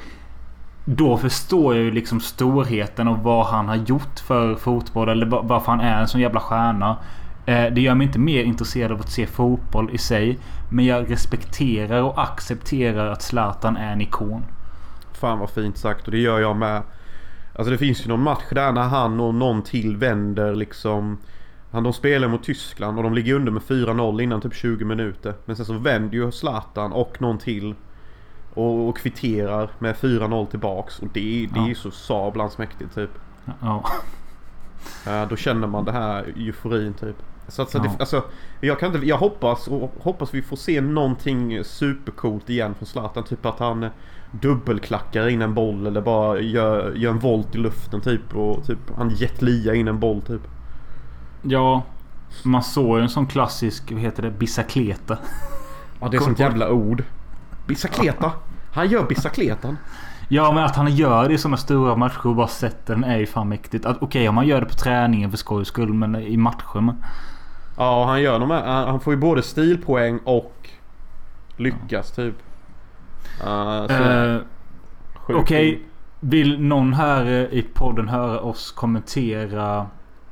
Då 0.85 1.17
förstår 1.17 1.75
jag 1.75 1.83
ju 1.83 1.91
liksom 1.91 2.19
storheten 2.19 3.07
och 3.07 3.17
vad 3.17 3.45
han 3.45 3.67
har 3.67 3.75
gjort 3.75 4.19
för 4.19 4.55
fotboll. 4.55 5.09
Eller 5.09 5.25
va- 5.25 5.41
varför 5.43 5.71
han 5.71 5.81
är 5.81 6.01
en 6.01 6.07
sån 6.07 6.21
jävla 6.21 6.39
stjärna. 6.39 6.97
Eh, 7.45 7.65
det 7.73 7.81
gör 7.81 7.95
mig 7.95 8.07
inte 8.07 8.19
mer 8.19 8.43
intresserad 8.43 8.91
av 8.91 8.99
att 8.99 9.09
se 9.11 9.27
fotboll 9.27 9.89
i 9.91 9.97
sig. 9.97 10.39
Men 10.71 10.85
jag 10.85 11.11
respekterar 11.11 12.01
och 12.01 12.21
accepterar 12.23 13.07
att 13.11 13.21
Zlatan 13.21 13.77
är 13.77 13.93
en 13.93 14.01
ikon. 14.01 14.43
Fan 15.13 15.39
vad 15.39 15.49
fint 15.49 15.77
sagt 15.77 16.05
och 16.05 16.11
det 16.11 16.17
gör 16.19 16.39
jag 16.39 16.55
med. 16.55 16.81
Alltså 17.57 17.71
det 17.71 17.77
finns 17.77 18.05
ju 18.05 18.09
någon 18.09 18.23
match 18.23 18.43
där 18.51 18.71
när 18.71 18.81
han 18.87 19.19
och 19.19 19.35
någon 19.35 19.61
till 19.61 19.97
vänder 19.97 20.55
liksom. 20.55 21.17
Han, 21.71 21.83
de 21.83 21.93
spelar 21.93 22.27
mot 22.27 22.43
Tyskland 22.43 22.97
och 22.97 23.03
de 23.03 23.13
ligger 23.13 23.33
under 23.33 23.51
med 23.51 23.61
4-0 23.61 24.21
innan 24.21 24.41
typ 24.41 24.53
20 24.53 24.85
minuter. 24.85 25.33
Men 25.45 25.55
sen 25.55 25.65
så 25.65 25.73
vänder 25.73 26.15
ju 26.15 26.31
Zlatan 26.31 26.91
och 26.93 27.21
någon 27.21 27.37
till. 27.37 27.75
Och, 28.53 28.87
och 28.87 28.97
kvitterar 28.97 29.69
med 29.79 29.95
4-0 29.95 30.47
tillbaks. 30.47 30.99
Och 30.99 31.07
det, 31.13 31.49
det 31.53 31.59
är 31.59 31.67
ju 31.67 31.75
så 31.75 31.91
sablans 31.91 32.57
mäktigt 32.57 32.95
typ. 32.95 33.09
Ja. 33.61 33.83
Då 35.29 35.35
känner 35.35 35.67
man 35.67 35.85
det 35.85 35.91
här 35.91 36.23
euforin 36.23 36.93
typ. 36.93 37.15
Så 37.47 37.61
att, 37.61 37.69
så 37.69 37.77
Ja. 37.77 37.83
det, 37.83 37.89
alltså, 37.99 38.23
jag, 38.61 38.79
kan 38.79 38.95
inte, 38.95 39.07
jag 39.07 39.17
hoppas 39.17 39.67
och 39.67 39.93
hoppas 39.99 40.33
vi 40.33 40.41
får 40.41 40.55
se 40.57 40.81
någonting 40.81 41.63
supercoolt 41.63 42.49
igen 42.49 42.75
från 42.75 42.85
Zlatan. 42.85 43.23
Typ 43.23 43.45
att 43.45 43.59
han 43.59 43.89
dubbelklackar 44.31 45.27
in 45.27 45.41
en 45.41 45.53
boll 45.53 45.87
eller 45.87 46.01
bara 46.01 46.39
gör, 46.39 46.93
gör 46.93 47.11
en 47.11 47.19
volt 47.19 47.55
i 47.55 47.57
luften 47.57 48.01
typ. 48.01 48.35
Och 48.35 48.65
typ 48.65 48.79
han 48.97 49.09
jetliar 49.09 49.73
in 49.73 49.87
en 49.87 49.99
boll 49.99 50.21
typ. 50.21 50.41
Ja. 51.41 51.83
Man 52.43 52.63
såg 52.63 52.97
ju 52.97 53.03
en 53.03 53.09
sån 53.09 53.27
klassisk, 53.27 53.91
vad 53.91 54.01
heter 54.01 54.23
det, 54.23 54.31
bicicleta. 54.31 55.17
Ja 56.01 56.07
det 56.07 56.17
är 56.17 56.21
sånt 56.21 56.39
jävla 56.39 56.71
ord. 56.71 57.03
Bicicleta. 57.67 58.31
Han 58.73 58.89
gör 58.89 59.03
bicicletan. 59.03 59.77
Ja 60.29 60.51
men 60.51 60.63
att 60.63 60.75
han 60.75 60.95
gör 60.95 61.27
det 61.27 61.33
i 61.33 61.37
såna 61.37 61.57
stora 61.57 61.95
matcher 61.95 62.27
och 62.27 62.35
bara 62.35 62.47
sätter 62.47 62.95
den 62.95 63.03
är 63.03 63.17
ju 63.17 63.25
fan 63.25 63.49
mäktigt. 63.49 63.85
Att, 63.85 63.97
Okej 64.01 64.29
om 64.29 64.35
man 64.35 64.47
gör 64.47 64.61
det 64.61 64.67
på 64.67 64.73
träningen 64.73 65.29
för 65.29 65.37
skojs 65.37 65.67
skull 65.67 65.93
men 65.93 66.15
i 66.15 66.37
matcher 66.37 66.81
men... 66.81 67.03
Ja 67.77 68.05
han 68.05 68.21
gör 68.21 68.39
de 68.39 68.51
här, 68.51 68.65
han 68.65 68.87
han 68.87 68.99
får 68.99 69.13
ju 69.13 69.19
både 69.19 69.41
stilpoäng 69.43 70.19
och 70.23 70.69
lyckas 71.57 72.11
typ. 72.11 72.35
Uh, 73.43 74.41
Okej. 75.27 75.71
fint. 75.71 75.87
Vill 76.19 76.61
någon 76.61 76.93
här 76.93 77.53
i 77.53 77.61
podden 77.61 78.07
höra 78.07 78.39
oss 78.39 78.71
kommentera 78.71 79.87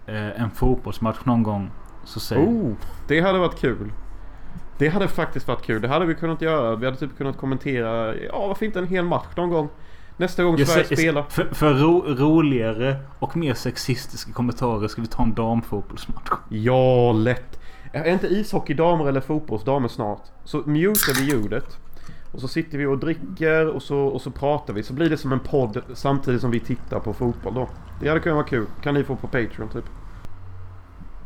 eh, 0.06 0.42
en 0.42 0.52
fotbollsmatch 0.52 1.18
någon 1.24 1.44
gång? 1.44 1.72
Så 2.04 2.20
säg. 2.20 2.38
Oh, 2.38 2.74
det 3.08 3.22
hade 3.22 3.40
varit 3.40 3.60
kul. 3.60 3.92
Det 4.78 4.90
hade 4.90 5.08
faktiskt 5.08 5.48
varit 5.48 5.62
kul. 5.62 5.82
Det 5.82 5.88
hade 5.88 6.06
vi 6.06 6.16
kunnat 6.16 6.42
göra. 6.42 6.76
Vi 6.76 6.86
hade 6.86 6.98
typ 6.98 7.18
kunnat 7.18 7.38
kommentera, 7.38 8.16
ja 8.16 8.48
varför 8.48 8.66
inte 8.66 8.80
en 8.80 8.88
hel 8.88 9.06
match 9.06 9.28
någon 9.36 9.50
gång. 9.50 9.70
Nästa 10.18 10.44
gång 10.44 10.58
Jag 10.58 10.68
Sverige 10.68 10.98
spelar. 10.98 11.26
För, 11.30 11.50
för 11.54 11.74
ro, 11.74 12.04
roligare 12.08 12.96
och 13.20 13.38
mer 13.38 13.54
sexistiska 13.54 14.32
kommentarer 14.32 14.88
ska 14.88 15.02
vi 15.02 15.08
ta 15.08 15.24
en 15.24 15.34
damfotbollsmatch. 15.34 16.30
Ja, 16.50 17.12
lätt. 17.12 17.60
Är 17.92 18.14
inte 18.14 18.28
ishockey 18.28 18.74
damer 18.74 19.08
eller 19.08 19.22
fotbollsdamer 19.22 19.88
snart? 19.88 20.24
Så 20.44 20.58
mutar 20.58 21.22
vi 21.22 21.32
ljudet. 21.32 21.80
Och 22.36 22.42
så 22.42 22.48
sitter 22.48 22.78
vi 22.78 22.86
och 22.86 22.98
dricker 22.98 23.68
och 23.68 23.82
så, 23.82 23.98
och 24.00 24.22
så 24.22 24.32
pratar 24.32 24.74
vi. 24.74 24.84
Så 24.84 24.94
blir 24.94 25.10
det 25.10 25.18
som 25.18 25.32
en 25.32 25.40
podd 25.40 25.82
samtidigt 25.94 26.42
som 26.42 26.52
vi 26.52 26.60
tittar 26.60 27.00
på 27.00 27.14
fotboll 27.14 27.54
då. 27.54 27.70
Det 28.02 28.08
hade 28.08 28.20
kunnat 28.20 28.36
vara 28.36 28.46
kul. 28.46 28.66
Kan 28.82 28.94
ni 28.94 29.04
få 29.04 29.16
på 29.16 29.28
Patreon 29.28 29.70
typ. 29.74 29.86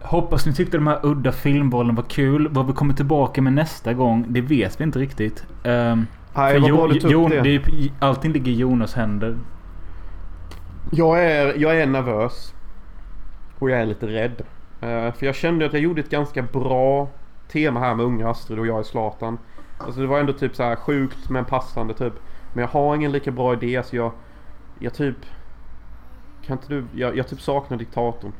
Hoppas 0.01 0.45
ni 0.45 0.53
tyckte 0.53 0.77
de 0.77 0.87
här 0.87 0.99
udda 1.03 1.31
filmvalen 1.31 1.95
var 1.95 2.03
kul. 2.03 2.47
Vad 2.51 2.67
vi 2.67 2.73
kommer 2.73 2.93
tillbaka 2.93 3.41
med 3.41 3.53
nästa 3.53 3.93
gång, 3.93 4.25
det 4.27 4.41
vet 4.41 4.79
vi 4.79 4.83
inte 4.83 4.99
riktigt. 4.99 5.45
Um, 5.63 6.07
Nej, 6.35 6.59
vad 6.59 6.71
bra 6.71 6.87
du 6.87 6.99
tog 6.99 7.13
upp 7.25 7.29
det. 7.31 7.41
det. 7.41 7.55
är- 7.55 7.91
Allting 7.99 8.31
ligger 8.33 8.51
i 8.51 8.55
Jonas 8.55 8.93
händer. 8.93 9.37
Jag 10.91 11.23
är, 11.25 11.53
jag 11.57 11.79
är 11.81 11.87
nervös. 11.87 12.53
Och 13.59 13.69
jag 13.69 13.79
är 13.81 13.85
lite 13.85 14.07
rädd. 14.07 14.41
Eh, 14.81 15.13
för 15.13 15.25
jag 15.25 15.35
kände 15.35 15.65
att 15.65 15.73
jag 15.73 15.81
gjorde 15.81 16.01
ett 16.01 16.09
ganska 16.09 16.41
bra 16.41 17.09
tema 17.51 17.79
här 17.79 17.95
med 17.95 18.05
unga 18.05 18.29
Astrid 18.29 18.59
och 18.59 18.67
jag 18.67 18.79
är 18.79 18.83
Zlatan. 18.83 19.37
Alltså 19.79 20.01
det 20.01 20.07
var 20.07 20.19
ändå 20.19 20.33
typ 20.33 20.55
så 20.55 20.63
här 20.63 20.75
sjukt 20.75 21.29
men 21.29 21.45
passande 21.45 21.93
typ. 21.93 22.13
Men 22.53 22.61
jag 22.61 22.69
har 22.69 22.95
ingen 22.95 23.11
lika 23.11 23.31
bra 23.31 23.53
idé 23.53 23.83
så 23.83 23.95
jag... 23.95 24.11
Jag 24.79 24.93
typ... 24.93 25.15
Kan 26.45 26.57
inte 26.57 26.73
du... 26.73 26.85
Jag, 26.95 27.17
jag 27.17 27.27
typ 27.27 27.41
saknar 27.41 27.77
diktatorn. 27.77 28.31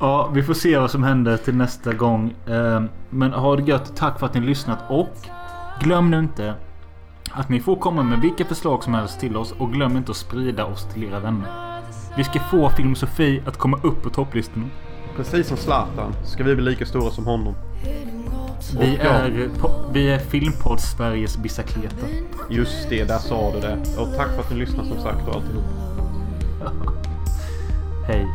Ja, 0.00 0.30
vi 0.34 0.42
får 0.42 0.54
se 0.54 0.78
vad 0.78 0.90
som 0.90 1.02
händer 1.02 1.36
till 1.36 1.54
nästa 1.54 1.92
gång. 1.92 2.34
Ehm, 2.46 2.88
Men 3.10 3.32
ha 3.32 3.56
det 3.56 3.62
gött. 3.62 3.96
Tack 3.96 4.18
för 4.18 4.26
att 4.26 4.34
ni 4.34 4.40
lyssnat. 4.40 4.78
Och 4.88 5.16
glöm 5.80 6.10
nu 6.10 6.18
inte 6.18 6.54
att 7.30 7.48
ni 7.48 7.60
får 7.60 7.76
komma 7.76 8.02
med 8.02 8.20
vilka 8.20 8.44
förslag 8.44 8.82
som 8.82 8.94
helst 8.94 9.20
till 9.20 9.36
oss. 9.36 9.52
Och 9.58 9.72
glöm 9.72 9.96
inte 9.96 10.10
att 10.10 10.16
sprida 10.16 10.64
oss 10.64 10.88
till 10.92 11.04
era 11.04 11.20
vänner. 11.20 11.80
Vi 12.16 12.24
ska 12.24 12.40
få 12.40 12.70
Film 12.70 12.94
Sofie 12.94 13.42
att 13.46 13.58
komma 13.58 13.78
upp 13.82 14.02
på 14.02 14.10
topplistan. 14.10 14.70
Precis 15.16 15.48
som 15.48 15.56
Zlatan 15.56 16.12
ska 16.24 16.44
vi 16.44 16.54
bli 16.54 16.64
lika 16.64 16.86
stora 16.86 17.10
som 17.10 17.26
honom. 17.26 17.54
Vi 18.80 18.96
är, 18.96 19.48
vi 19.92 20.10
är 20.10 20.18
Filmpodd 20.18 20.80
Sveriges 20.80 21.36
Bicicleta. 21.36 22.06
Just 22.50 22.88
det, 22.88 23.04
där 23.04 23.18
sa 23.18 23.52
du 23.54 23.60
det. 23.60 23.76
Och 23.98 24.16
tack 24.16 24.28
för 24.34 24.40
att 24.40 24.50
ni 24.50 24.56
lyssnar 24.56 24.84
som 24.84 25.02
sagt 25.02 25.28
och 25.28 25.34
alltihop. 25.34 25.64
Hej. 28.06 28.26